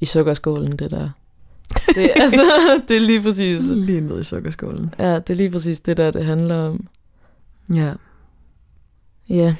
i 0.00 0.04
sukkerskålen, 0.04 0.76
det 0.76 0.90
der. 0.90 1.08
Det, 1.94 2.10
altså, 2.22 2.42
det 2.88 2.96
er 2.96 3.00
lige 3.00 3.22
præcis. 3.22 3.62
Lige 3.70 4.00
ned 4.00 4.20
i 4.20 4.22
sukkerskålen. 4.22 4.94
Ja, 4.98 5.14
det 5.14 5.30
er 5.30 5.34
lige 5.34 5.50
præcis 5.50 5.80
det 5.80 5.96
der, 5.96 6.10
det 6.10 6.24
handler 6.24 6.68
om. 6.68 6.86
Ja. 7.74 7.92
Ja. 9.30 9.54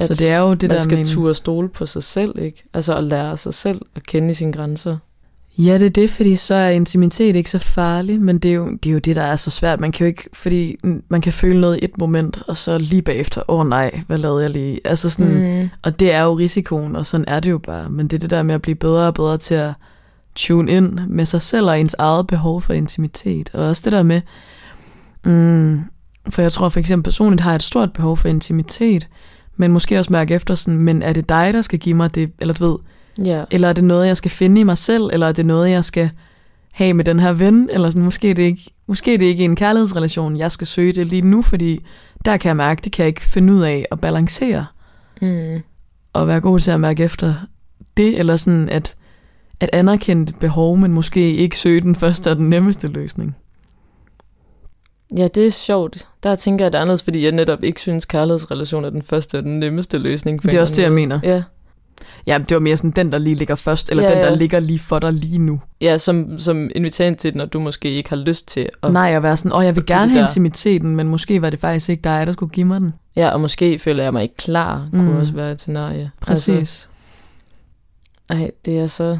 Så 0.00 0.14
det 0.14 0.28
er 0.30 0.38
jo 0.38 0.54
det 0.54 0.62
man 0.62 0.76
der 0.76 0.82
skal 0.82 0.98
med... 0.98 1.04
turde 1.06 1.34
stole 1.34 1.68
på 1.68 1.86
sig 1.86 2.02
selv, 2.02 2.38
ikke? 2.38 2.64
Altså 2.74 2.96
at 2.96 3.04
lære 3.04 3.36
sig 3.36 3.54
selv 3.54 3.80
at 3.94 4.06
kende 4.06 4.34
sine 4.34 4.52
grænser. 4.52 4.96
Ja, 5.58 5.78
det 5.78 5.86
er 5.86 5.90
det, 5.90 6.10
fordi 6.10 6.36
så 6.36 6.54
er 6.54 6.68
intimitet 6.68 7.36
ikke 7.36 7.50
så 7.50 7.58
farlig, 7.58 8.20
men 8.20 8.38
det 8.38 8.50
er, 8.50 8.54
jo, 8.54 8.70
det 8.82 8.86
er 8.86 8.92
jo 8.92 8.98
det, 8.98 9.16
der 9.16 9.22
er 9.22 9.36
så 9.36 9.50
svært. 9.50 9.80
Man 9.80 9.92
kan 9.92 10.04
jo 10.04 10.08
ikke, 10.08 10.28
fordi 10.32 10.76
man 11.08 11.20
kan 11.20 11.32
føle 11.32 11.60
noget 11.60 11.76
i 11.76 11.84
et 11.84 11.98
moment, 11.98 12.42
og 12.48 12.56
så 12.56 12.78
lige 12.78 13.02
bagefter, 13.02 13.42
åh 13.48 13.60
oh, 13.60 13.68
nej, 13.68 14.00
hvad 14.06 14.18
lavede 14.18 14.42
jeg 14.42 14.50
lige? 14.50 14.80
Altså 14.84 15.10
sådan, 15.10 15.60
Mm. 15.62 15.68
Og 15.82 16.00
det 16.00 16.12
er 16.12 16.22
jo 16.22 16.34
risikoen, 16.34 16.96
og 16.96 17.06
sådan 17.06 17.24
er 17.28 17.40
det 17.40 17.50
jo 17.50 17.58
bare. 17.58 17.90
Men 17.90 18.08
det 18.08 18.16
er 18.16 18.20
det 18.20 18.30
der 18.30 18.42
med 18.42 18.54
at 18.54 18.62
blive 18.62 18.74
bedre 18.74 19.06
og 19.06 19.14
bedre 19.14 19.38
til 19.38 19.54
at 19.54 19.72
tune 20.34 20.72
ind 20.72 20.98
med 21.08 21.24
sig 21.24 21.42
selv 21.42 21.66
og 21.66 21.80
ens 21.80 21.94
eget 21.98 22.26
behov 22.26 22.62
for 22.62 22.72
intimitet. 22.72 23.50
Og 23.52 23.68
også 23.68 23.82
det 23.84 23.92
der 23.92 24.02
med, 24.02 24.20
mm, 25.24 25.80
for 26.28 26.42
jeg 26.42 26.52
tror 26.52 26.68
for 26.68 26.80
eksempel 26.80 27.04
personligt 27.04 27.40
har 27.42 27.50
jeg 27.50 27.56
et 27.56 27.62
stort 27.62 27.92
behov 27.92 28.16
for 28.16 28.28
intimitet, 28.28 29.08
men 29.56 29.72
måske 29.72 29.98
også 29.98 30.12
mærke 30.12 30.34
efter 30.34 30.54
sådan, 30.54 30.78
men 30.80 31.02
er 31.02 31.12
det 31.12 31.28
dig, 31.28 31.54
der 31.54 31.62
skal 31.62 31.78
give 31.78 31.94
mig 31.94 32.14
det, 32.14 32.32
eller 32.40 32.54
du 32.54 32.66
ved, 32.70 32.78
Ja. 33.26 33.44
eller 33.50 33.68
er 33.68 33.72
det 33.72 33.84
noget, 33.84 34.06
jeg 34.06 34.16
skal 34.16 34.30
finde 34.30 34.60
i 34.60 34.64
mig 34.64 34.78
selv, 34.78 35.10
eller 35.12 35.28
er 35.28 35.32
det 35.32 35.46
noget, 35.46 35.70
jeg 35.70 35.84
skal 35.84 36.10
have 36.72 36.94
med 36.94 37.04
den 37.04 37.20
her 37.20 37.32
ven, 37.32 37.68
eller 37.72 37.90
sådan, 37.90 38.04
måske 38.04 38.30
er 38.30 38.34
det 38.34 38.42
ikke, 38.42 38.70
måske 38.86 39.14
er 39.14 39.18
det 39.18 39.24
ikke 39.26 39.44
en 39.44 39.56
kærlighedsrelation, 39.56 40.36
jeg 40.36 40.52
skal 40.52 40.66
søge 40.66 40.92
det 40.92 41.06
lige 41.06 41.22
nu, 41.22 41.42
fordi 41.42 41.80
der 42.24 42.36
kan 42.36 42.48
jeg 42.48 42.56
mærke, 42.56 42.80
det 42.84 42.92
kan 42.92 43.02
jeg 43.02 43.08
ikke 43.08 43.20
finde 43.22 43.52
ud 43.52 43.60
af 43.62 43.86
at 43.92 44.00
balancere 44.00 44.66
Mm. 45.22 45.60
at 46.14 46.26
være 46.28 46.40
god 46.40 46.60
til 46.60 46.70
at 46.70 46.80
mærke 46.80 47.02
efter 47.04 47.34
det, 47.96 48.18
eller 48.18 48.36
sådan 48.36 48.68
at, 48.68 48.96
at 49.60 49.70
anerkende 49.72 50.22
et 50.22 50.36
behov, 50.40 50.76
men 50.78 50.92
måske 50.92 51.34
ikke 51.34 51.58
søge 51.58 51.80
den 51.80 51.94
første 51.94 52.30
og 52.30 52.36
den 52.36 52.50
nemmeste 52.50 52.88
løsning. 52.88 53.36
Ja, 55.16 55.28
det 55.28 55.46
er 55.46 55.50
sjovt. 55.50 56.08
Der 56.22 56.34
tænker 56.34 56.64
jeg 56.64 56.72
det 56.72 56.78
anderledes, 56.78 57.02
fordi 57.02 57.24
jeg 57.24 57.32
netop 57.32 57.64
ikke 57.64 57.80
synes, 57.80 58.04
kærlighedsrelation 58.04 58.84
er 58.84 58.90
den 58.90 59.02
første 59.02 59.38
og 59.38 59.42
den 59.42 59.58
nemmeste 59.60 59.98
løsning. 59.98 60.42
Det 60.42 60.54
er 60.54 60.60
også 60.60 60.74
det, 60.76 60.82
jeg 60.82 60.92
mener. 60.92 61.20
Ja. 61.22 61.42
Ja, 62.26 62.38
det 62.38 62.54
var 62.54 62.60
mere 62.60 62.76
sådan 62.76 62.90
den, 62.90 63.12
der 63.12 63.18
lige 63.18 63.34
ligger 63.34 63.54
først, 63.54 63.90
eller 63.90 64.02
Ja, 64.02 64.08
den, 64.10 64.18
der 64.18 64.28
ja. 64.28 64.34
ligger 64.34 64.60
lige 64.60 64.78
for 64.78 64.98
dig 64.98 65.12
lige 65.12 65.38
nu. 65.38 65.60
ja, 65.80 65.98
som, 65.98 66.38
som 66.38 66.70
inviterer 66.74 67.08
ind 67.08 67.16
til 67.16 67.36
når 67.36 67.44
du 67.46 67.60
måske 67.60 67.90
ikke 67.90 68.08
har 68.08 68.16
lyst 68.16 68.48
til 68.48 68.68
at... 68.82 68.92
Nej, 68.92 69.12
at 69.16 69.22
være 69.22 69.36
sådan, 69.36 69.52
åh, 69.52 69.64
jeg 69.64 69.76
vil 69.76 69.86
gerne 69.86 70.12
have 70.12 70.22
intimiteten, 70.22 70.96
men 70.96 71.08
måske 71.08 71.42
var 71.42 71.50
det 71.50 71.60
faktisk 71.60 71.88
ikke 71.88 72.00
dig, 72.02 72.26
der 72.26 72.32
skulle 72.32 72.52
give 72.52 72.66
mig 72.66 72.80
den. 72.80 72.94
Ja, 73.16 73.28
og 73.28 73.40
måske 73.40 73.78
føler 73.78 74.02
jeg 74.02 74.12
mig 74.12 74.22
ikke 74.22 74.36
klar, 74.36 74.88
mm. 74.92 74.98
Mm. 74.98 75.06
kunne 75.06 75.20
også 75.20 75.32
være 75.32 75.52
et 75.52 75.60
scenarie. 75.60 76.10
Præcis. 76.20 76.58
Altså, 76.58 76.88
ej, 78.30 78.50
det 78.64 78.78
er 78.78 78.86
så... 78.86 79.18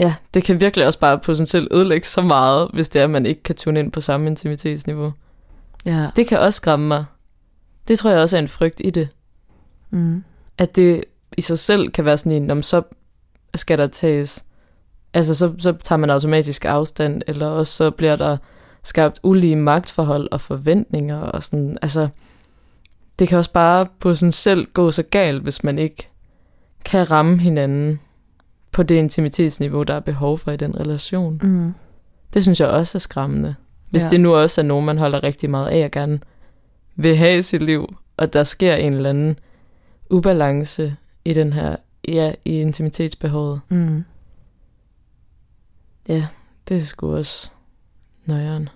Ja, 0.00 0.14
det 0.34 0.44
kan 0.44 0.60
virkelig 0.60 0.86
også 0.86 0.98
bare 0.98 1.18
potentielt 1.18 1.68
ødelægge 1.72 2.06
så 2.06 2.22
meget, 2.22 2.70
hvis 2.72 2.88
det 2.88 3.00
er, 3.00 3.04
at 3.04 3.10
man 3.10 3.26
ikke 3.26 3.42
kan 3.42 3.54
tune 3.54 3.80
ind 3.80 3.92
på 3.92 4.00
samme 4.00 4.26
intimitetsniveau. 4.26 5.12
Ja. 5.84 6.10
Det 6.16 6.26
kan 6.26 6.38
også 6.38 6.56
skræmme 6.56 6.88
mig. 6.88 7.04
Det 7.88 7.98
tror 7.98 8.10
jeg 8.10 8.20
også 8.20 8.36
er 8.36 8.40
en 8.40 8.48
frygt 8.48 8.80
i 8.84 8.90
det. 8.90 9.08
Mm. 9.90 10.24
At 10.58 10.76
det 10.76 11.04
i 11.36 11.40
sig 11.40 11.58
selv 11.58 11.90
kan 11.90 12.04
være 12.04 12.16
sådan 12.16 12.32
en, 12.32 12.50
om 12.50 12.62
så 12.62 12.82
skal 13.54 13.78
der 13.78 13.86
tages... 13.86 14.44
Altså, 15.14 15.34
så, 15.34 15.52
så 15.58 15.72
tager 15.72 15.96
man 15.98 16.10
automatisk 16.10 16.64
afstand, 16.64 17.22
eller 17.26 17.46
også 17.46 17.72
så 17.72 17.90
bliver 17.90 18.16
der 18.16 18.36
skabt 18.82 19.20
ulige 19.22 19.56
magtforhold 19.56 20.28
og 20.32 20.40
forventninger, 20.40 21.20
og 21.20 21.42
sådan, 21.42 21.76
altså... 21.82 22.08
Det 23.18 23.28
kan 23.28 23.38
også 23.38 23.52
bare 23.52 23.86
på 23.98 24.14
sig 24.14 24.34
selv 24.34 24.66
gå 24.72 24.90
så 24.90 25.02
galt, 25.02 25.42
hvis 25.42 25.64
man 25.64 25.78
ikke 25.78 26.08
kan 26.84 27.10
ramme 27.10 27.38
hinanden 27.38 28.00
på 28.72 28.82
det 28.82 28.94
intimitetsniveau, 28.94 29.82
der 29.82 29.94
er 29.94 30.00
behov 30.00 30.38
for 30.38 30.50
i 30.50 30.56
den 30.56 30.80
relation. 30.80 31.40
Mm. 31.42 31.74
Det 32.34 32.42
synes 32.42 32.60
jeg 32.60 32.68
også 32.68 32.98
er 32.98 33.00
skræmmende. 33.00 33.54
Hvis 33.90 34.04
Ja. 34.04 34.08
det 34.10 34.20
nu 34.20 34.34
også 34.34 34.60
er 34.60 34.64
nogen, 34.64 34.86
man 34.86 34.98
holder 34.98 35.22
rigtig 35.22 35.50
meget 35.50 35.68
af 35.68 35.84
og 35.84 35.90
gerne 35.90 36.20
vil 36.96 37.16
have 37.16 37.38
i 37.38 37.42
sit 37.42 37.62
liv, 37.62 37.96
og 38.16 38.32
der 38.32 38.44
sker 38.44 38.74
en 38.74 38.92
eller 38.94 39.10
anden 39.10 39.38
ubalance 40.10 40.96
i 41.24 41.32
den 41.32 41.52
her, 41.52 41.76
ja, 42.08 42.32
i 42.44 42.60
intimitetsbehovet. 42.60 43.60
Mm. 43.68 44.04
Ja, 46.08 46.26
det 46.68 46.76
er 46.76 46.80
sgu 46.80 47.16
også 47.16 47.50
nøjeren. 48.26 48.68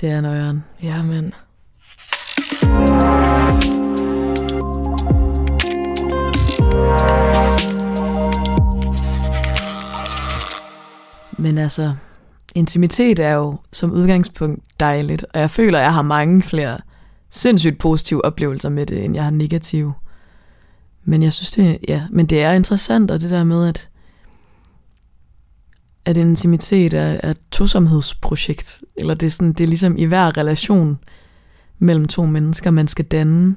Det 0.00 0.10
er 0.10 0.20
nøjeren. 0.20 0.64
Ja, 0.82 1.02
men. 1.02 1.34
Men 11.44 11.58
altså, 11.58 11.94
intimitet 12.54 13.18
er 13.18 13.32
jo 13.32 13.58
som 13.72 13.92
udgangspunkt 13.92 14.64
dejligt, 14.80 15.26
og 15.34 15.40
jeg 15.40 15.50
føler, 15.50 15.78
at 15.78 15.84
jeg 15.84 15.94
har 15.94 16.02
mange 16.02 16.42
flere 16.42 16.78
sindssygt 17.30 17.78
positive 17.78 18.24
oplevelser 18.24 18.68
med 18.68 18.86
det, 18.86 19.04
end 19.04 19.14
jeg 19.14 19.24
har 19.24 19.30
negative. 19.30 19.94
Men 21.04 21.22
jeg 21.22 21.32
synes 21.32 21.50
det, 21.50 21.78
ja, 21.88 22.02
men 22.10 22.26
det 22.26 22.42
er 22.42 22.52
interessant, 22.52 23.10
og 23.10 23.20
det 23.20 23.30
der 23.30 23.44
med, 23.44 23.68
at 23.68 23.90
at 26.04 26.16
intimitet 26.16 26.94
er, 26.94 27.20
er 27.22 27.30
et 27.30 27.38
tosomhedsprojekt, 27.50 28.82
eller 28.96 29.14
det 29.14 29.26
er, 29.26 29.30
sådan, 29.30 29.52
det 29.52 29.64
er 29.64 29.68
ligesom 29.68 29.96
i 29.96 30.04
hver 30.04 30.36
relation 30.36 30.98
mellem 31.78 32.08
to 32.08 32.26
mennesker, 32.26 32.70
man 32.70 32.88
skal 32.88 33.04
danne 33.04 33.56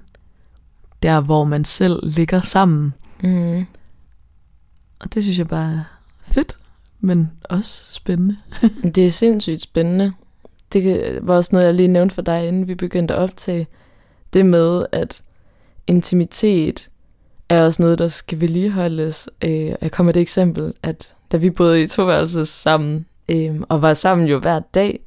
der, 1.04 1.22
hvor 1.22 1.44
man 1.44 1.66
selv 1.66 2.00
ligger 2.04 2.42
sammen. 2.42 2.94
Mm. 3.24 3.66
Og 5.00 5.14
det 5.14 5.24
synes 5.24 5.40
jeg 5.40 5.48
bare 5.48 5.74
er 5.74 5.84
fedt, 6.22 6.58
men 7.00 7.32
også 7.43 7.93
spændende. 7.93 8.38
Det 8.95 9.06
er 9.06 9.12
sindssygt 9.12 9.62
spændende. 9.62 10.14
Det 10.74 11.20
var 11.22 11.36
også 11.36 11.50
noget, 11.54 11.66
jeg 11.66 11.74
lige 11.74 11.88
nævnte 11.88 12.16
for 12.16 12.22
dig, 12.22 12.48
inden 12.48 12.68
vi 12.68 12.76
begyndte 12.76 13.14
at 13.14 13.20
optage. 13.20 13.68
Det 14.34 14.45
med, 14.45 14.86
at 14.91 15.24
intimitet 15.88 16.89
er 17.50 17.64
også 17.64 17.82
noget, 17.82 18.00
der 18.00 18.08
skal 18.08 18.41
vedligeholdes. 18.41 19.30
Øh, 19.41 19.72
jeg 19.82 19.91
kommer 19.91 20.12
det 20.12 20.22
eksempel, 20.22 20.74
at 20.84 21.16
da 21.32 21.38
vi 21.38 21.50
boede 21.50 21.84
i 21.84 21.88
toværelses 21.88 22.50
sammen, 22.50 23.06
øh, 23.30 23.62
og 23.70 23.82
var 23.82 23.93
sammen 23.93 24.28
jo 24.28 24.39
hver 24.39 24.60
dag, 24.60 25.00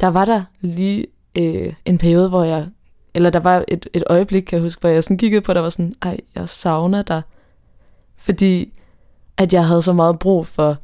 der 0.00 0.06
var 0.06 0.24
der 0.24 0.42
lige 0.60 1.06
øh, 1.34 1.72
en 1.84 1.98
periode, 1.98 2.28
hvor 2.28 2.44
jeg, 2.44 2.66
eller 3.14 3.30
der 3.30 3.40
var 3.40 3.64
et, 3.68 3.88
et 3.92 4.02
øjeblik, 4.06 4.42
kan 4.42 4.56
jeg 4.56 4.62
huske, 4.62 4.80
hvor 4.80 4.90
jeg 4.90 5.04
sådan 5.04 5.18
kiggede 5.18 5.40
på, 5.40 5.52
der 5.52 5.60
var 5.60 5.68
sådan, 5.68 5.94
ej, 6.02 6.16
jeg 6.34 6.48
savner 6.48 7.02
dig. 7.02 7.22
Fordi 8.16 8.72
at 9.36 9.52
jeg 9.52 9.66
havde 9.66 9.82
så 9.82 9.92
meget 9.92 10.18
brug 10.18 10.46
for 10.46 10.76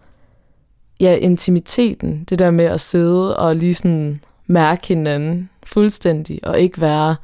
ja, 1.01 1.15
intimiteten, 1.15 2.25
det 2.25 2.39
der 2.39 2.51
med 2.51 2.65
at 2.65 2.81
sidde 2.81 3.37
og 3.37 3.57
lige 3.57 3.75
sådan 3.75 4.21
mærke 4.47 4.87
hinanden 4.87 5.51
fuldstændig, 5.63 6.41
og 6.43 6.61
ikke 6.61 6.81
være, 6.81 7.17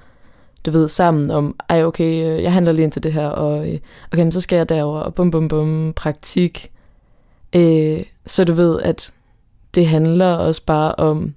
du 0.66 0.70
ved, 0.70 0.88
sammen 0.88 1.30
om, 1.30 1.56
ej 1.68 1.84
okay, 1.84 2.24
øh, 2.24 2.42
jeg 2.42 2.52
handler 2.52 2.72
lige 2.72 2.84
ind 2.84 2.92
til 2.92 3.02
det 3.02 3.12
her, 3.12 3.28
og 3.28 3.56
øh, 3.56 3.78
okay, 4.12 4.22
okay, 4.22 4.30
så 4.30 4.40
skal 4.40 4.56
jeg 4.56 4.68
derover 4.68 5.00
og 5.00 5.14
bum 5.14 5.30
bum 5.30 5.48
bum, 5.48 5.92
praktik. 5.96 6.70
Øh, 7.52 8.04
så 8.26 8.44
du 8.44 8.52
ved, 8.52 8.80
at 8.82 9.12
det 9.74 9.86
handler 9.86 10.34
også 10.34 10.62
bare 10.64 10.94
om, 10.94 11.34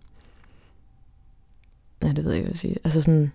ja, 2.02 2.08
det 2.08 2.24
ved 2.24 2.32
jeg 2.32 2.36
ikke, 2.36 2.46
hvad 2.46 2.52
jeg 2.52 2.58
sige, 2.58 2.78
altså 2.84 3.02
sådan, 3.02 3.32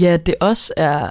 Ja, 0.00 0.16
det 0.16 0.34
også 0.40 0.74
er, 0.76 1.10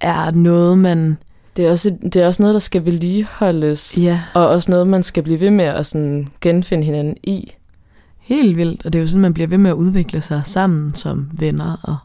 er 0.00 0.30
noget, 0.30 0.78
man 0.78 1.18
det 1.56 1.66
er, 1.66 1.70
også, 1.70 1.96
det 2.02 2.16
er 2.16 2.26
også 2.26 2.42
noget, 2.42 2.54
der 2.54 2.58
skal 2.60 2.84
vedligeholdes, 2.84 3.98
Ja, 3.98 4.20
og 4.34 4.48
også 4.48 4.70
noget, 4.70 4.86
man 4.86 5.02
skal 5.02 5.22
blive 5.22 5.40
ved 5.40 5.50
med 5.50 5.64
at 5.64 5.86
sådan 5.86 6.28
genfinde 6.40 6.84
hinanden 6.84 7.16
i. 7.22 7.52
helt 8.18 8.56
vildt. 8.56 8.86
Og 8.86 8.92
det 8.92 8.98
er 8.98 9.02
jo 9.02 9.08
sådan, 9.08 9.22
man 9.22 9.34
bliver 9.34 9.46
ved 9.46 9.58
med 9.58 9.70
at 9.70 9.74
udvikle 9.74 10.20
sig 10.20 10.42
sammen 10.44 10.94
som 10.94 11.30
venner 11.32 11.76
og 11.82 11.96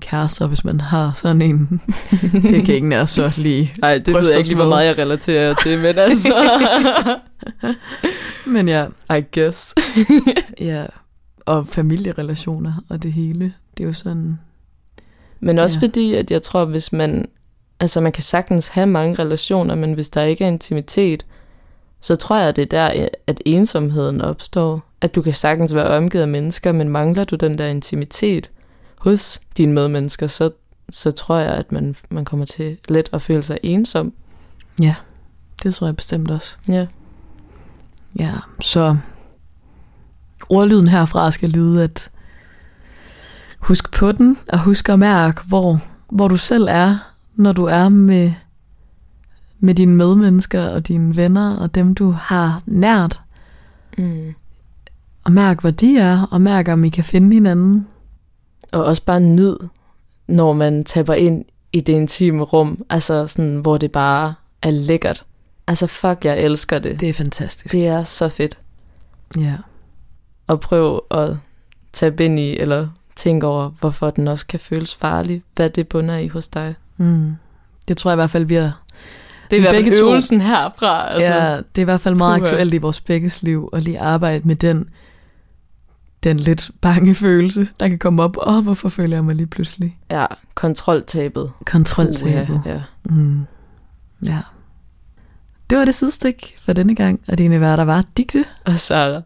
kærester, 0.00 0.46
hvis 0.46 0.64
man 0.64 0.80
har 0.80 1.12
sådan 1.14 1.42
en. 1.42 1.80
det 2.50 2.64
kan 2.66 2.74
ingen 2.74 2.92
af 2.92 3.00
os 3.00 3.10
så 3.10 3.32
lige. 3.36 3.72
Nej, 3.78 3.98
det 3.98 4.14
ved 4.14 4.28
jeg 4.28 4.36
ikke 4.36 4.48
lige, 4.48 4.56
hvor 4.56 4.68
meget 4.68 4.86
jeg 4.86 4.98
relaterer 4.98 5.54
til, 5.54 5.78
men 5.78 5.98
altså... 5.98 6.34
Men 8.46 8.68
ja, 8.68 8.86
I 9.18 9.22
guess. 9.34 9.74
ja, 10.60 10.86
og 11.46 11.66
familierelationer 11.66 12.72
og 12.88 13.02
det 13.02 13.12
hele. 13.12 13.52
Det 13.76 13.84
er 13.84 13.88
jo 13.88 13.92
sådan... 13.92 14.38
Men 15.40 15.58
også 15.58 15.78
ja. 15.82 15.86
fordi, 15.86 16.14
at 16.14 16.30
jeg 16.30 16.42
tror, 16.42 16.64
hvis 16.64 16.92
man... 16.92 17.26
Altså, 17.80 18.00
man 18.00 18.12
kan 18.12 18.22
sagtens 18.22 18.68
have 18.68 18.86
mange 18.86 19.14
relationer, 19.14 19.74
men 19.74 19.92
hvis 19.92 20.10
der 20.10 20.22
ikke 20.22 20.44
er 20.44 20.48
intimitet, 20.48 21.26
så 22.00 22.16
tror 22.16 22.36
jeg, 22.36 22.56
det 22.56 22.62
er 22.62 22.66
der, 22.66 23.08
at 23.26 23.40
ensomheden 23.44 24.20
opstår. 24.20 24.82
At 25.00 25.14
du 25.14 25.22
kan 25.22 25.32
sagtens 25.32 25.74
være 25.74 25.86
omgivet 25.86 26.22
af 26.22 26.28
mennesker, 26.28 26.72
men 26.72 26.88
mangler 26.88 27.24
du 27.24 27.36
den 27.36 27.58
der 27.58 27.66
intimitet 27.66 28.50
hos 28.98 29.40
dine 29.56 29.72
medmennesker, 29.72 30.26
så, 30.26 30.50
så 30.90 31.10
tror 31.10 31.36
jeg, 31.36 31.52
at 31.52 31.72
man, 31.72 31.96
man 32.08 32.24
kommer 32.24 32.46
til 32.46 32.78
let 32.88 33.08
at 33.12 33.22
føle 33.22 33.42
sig 33.42 33.58
ensom. 33.62 34.12
Ja, 34.80 34.94
det 35.62 35.74
tror 35.74 35.86
jeg 35.86 35.96
bestemt 35.96 36.30
også. 36.30 36.56
Ja. 36.68 36.86
Ja, 38.18 38.32
så 38.60 38.96
ordlyden 40.48 40.88
herfra 40.88 41.30
skal 41.30 41.50
lyde, 41.50 41.84
at 41.84 42.10
husk 43.58 43.92
på 43.92 44.12
den, 44.12 44.38
og 44.48 44.58
husk 44.58 44.88
at 44.88 44.98
mærke, 44.98 45.40
hvor, 45.48 45.80
hvor 46.10 46.28
du 46.28 46.36
selv 46.36 46.66
er, 46.70 47.07
når 47.38 47.52
du 47.52 47.64
er 47.64 47.88
med, 47.88 48.32
med 49.58 49.74
dine 49.74 49.96
medmennesker 49.96 50.68
og 50.68 50.88
dine 50.88 51.16
venner 51.16 51.56
og 51.56 51.74
dem, 51.74 51.94
du 51.94 52.10
har 52.10 52.62
nært. 52.66 53.20
Mm. 53.98 54.34
Og 55.24 55.32
mærk, 55.32 55.60
hvor 55.60 55.70
de 55.70 55.98
er, 55.98 56.22
og 56.30 56.40
mærk, 56.40 56.68
om 56.68 56.84
I 56.84 56.88
kan 56.88 57.04
finde 57.04 57.34
hinanden. 57.34 57.86
Og 58.72 58.84
også 58.84 59.04
bare 59.04 59.20
nyd, 59.20 59.56
når 60.26 60.52
man 60.52 60.84
taber 60.84 61.14
ind 61.14 61.44
i 61.72 61.80
det 61.80 61.92
intime 61.92 62.42
rum, 62.42 62.84
altså 62.90 63.26
sådan, 63.26 63.56
hvor 63.56 63.78
det 63.78 63.92
bare 63.92 64.34
er 64.62 64.70
lækkert. 64.70 65.24
Altså 65.66 65.86
fuck, 65.86 66.24
jeg 66.24 66.38
elsker 66.38 66.78
det. 66.78 67.00
Det 67.00 67.08
er 67.08 67.12
fantastisk. 67.12 67.72
Det 67.72 67.86
er 67.86 68.04
så 68.04 68.28
fedt. 68.28 68.58
Ja. 69.36 69.54
Og 70.46 70.60
prøv 70.60 71.00
at 71.10 71.36
tabe 71.92 72.24
ind 72.24 72.38
i, 72.38 72.58
eller 72.58 72.88
tænke 73.16 73.46
over, 73.46 73.70
hvorfor 73.80 74.10
den 74.10 74.28
også 74.28 74.46
kan 74.46 74.60
føles 74.60 74.94
farlig. 74.94 75.42
Hvad 75.56 75.70
det 75.70 75.88
bunder 75.88 76.16
i 76.16 76.28
hos 76.28 76.48
dig. 76.48 76.74
Mm. 76.98 77.36
Det 77.88 77.96
tror 77.96 78.10
jeg 78.10 78.14
i 78.14 78.20
hvert 78.20 78.30
fald, 78.30 78.44
vi 78.44 78.54
har 78.54 78.82
Det 79.50 79.56
er 79.56 79.60
i 79.60 79.60
hvert 79.60 79.74
fald 79.74 80.00
to. 80.00 80.06
øvelsen 80.08 80.40
herfra. 80.40 81.12
Altså. 81.14 81.34
Ja, 81.34 81.56
det 81.56 81.78
er 81.78 81.80
i 81.80 81.84
hvert 81.84 82.00
fald 82.00 82.14
meget 82.14 82.40
aktuelt 82.40 82.74
i 82.74 82.78
vores 82.78 83.00
begges 83.00 83.42
liv, 83.42 83.68
at 83.72 83.82
lige 83.82 84.00
arbejde 84.00 84.48
med 84.48 84.56
den, 84.56 84.88
den 86.24 86.40
lidt 86.40 86.70
bange 86.80 87.14
følelse, 87.14 87.68
der 87.80 87.88
kan 87.88 87.98
komme 87.98 88.22
op. 88.22 88.36
Åh, 88.46 88.56
oh, 88.56 88.62
hvorfor 88.62 88.88
føler 88.88 89.16
jeg 89.16 89.24
mig 89.24 89.34
lige 89.34 89.46
pludselig? 89.46 89.98
ja, 90.10 90.26
kontroltabet. 90.54 91.50
Kontroltabet. 91.66 92.62
Ja, 92.66 92.72
ja. 92.72 92.82
Mm. 93.04 93.46
Ja. 94.22 94.38
Det 95.70 95.78
var 95.78 95.84
det 95.84 95.94
sidestik 95.94 96.54
for 96.64 96.72
denne 96.72 96.94
gang, 96.94 97.20
og 97.28 97.38
dine 97.38 97.60
værter 97.60 97.84
var 97.84 98.04
Digte 98.16 98.44
Og 98.64 98.78
Sarah. 98.78 99.22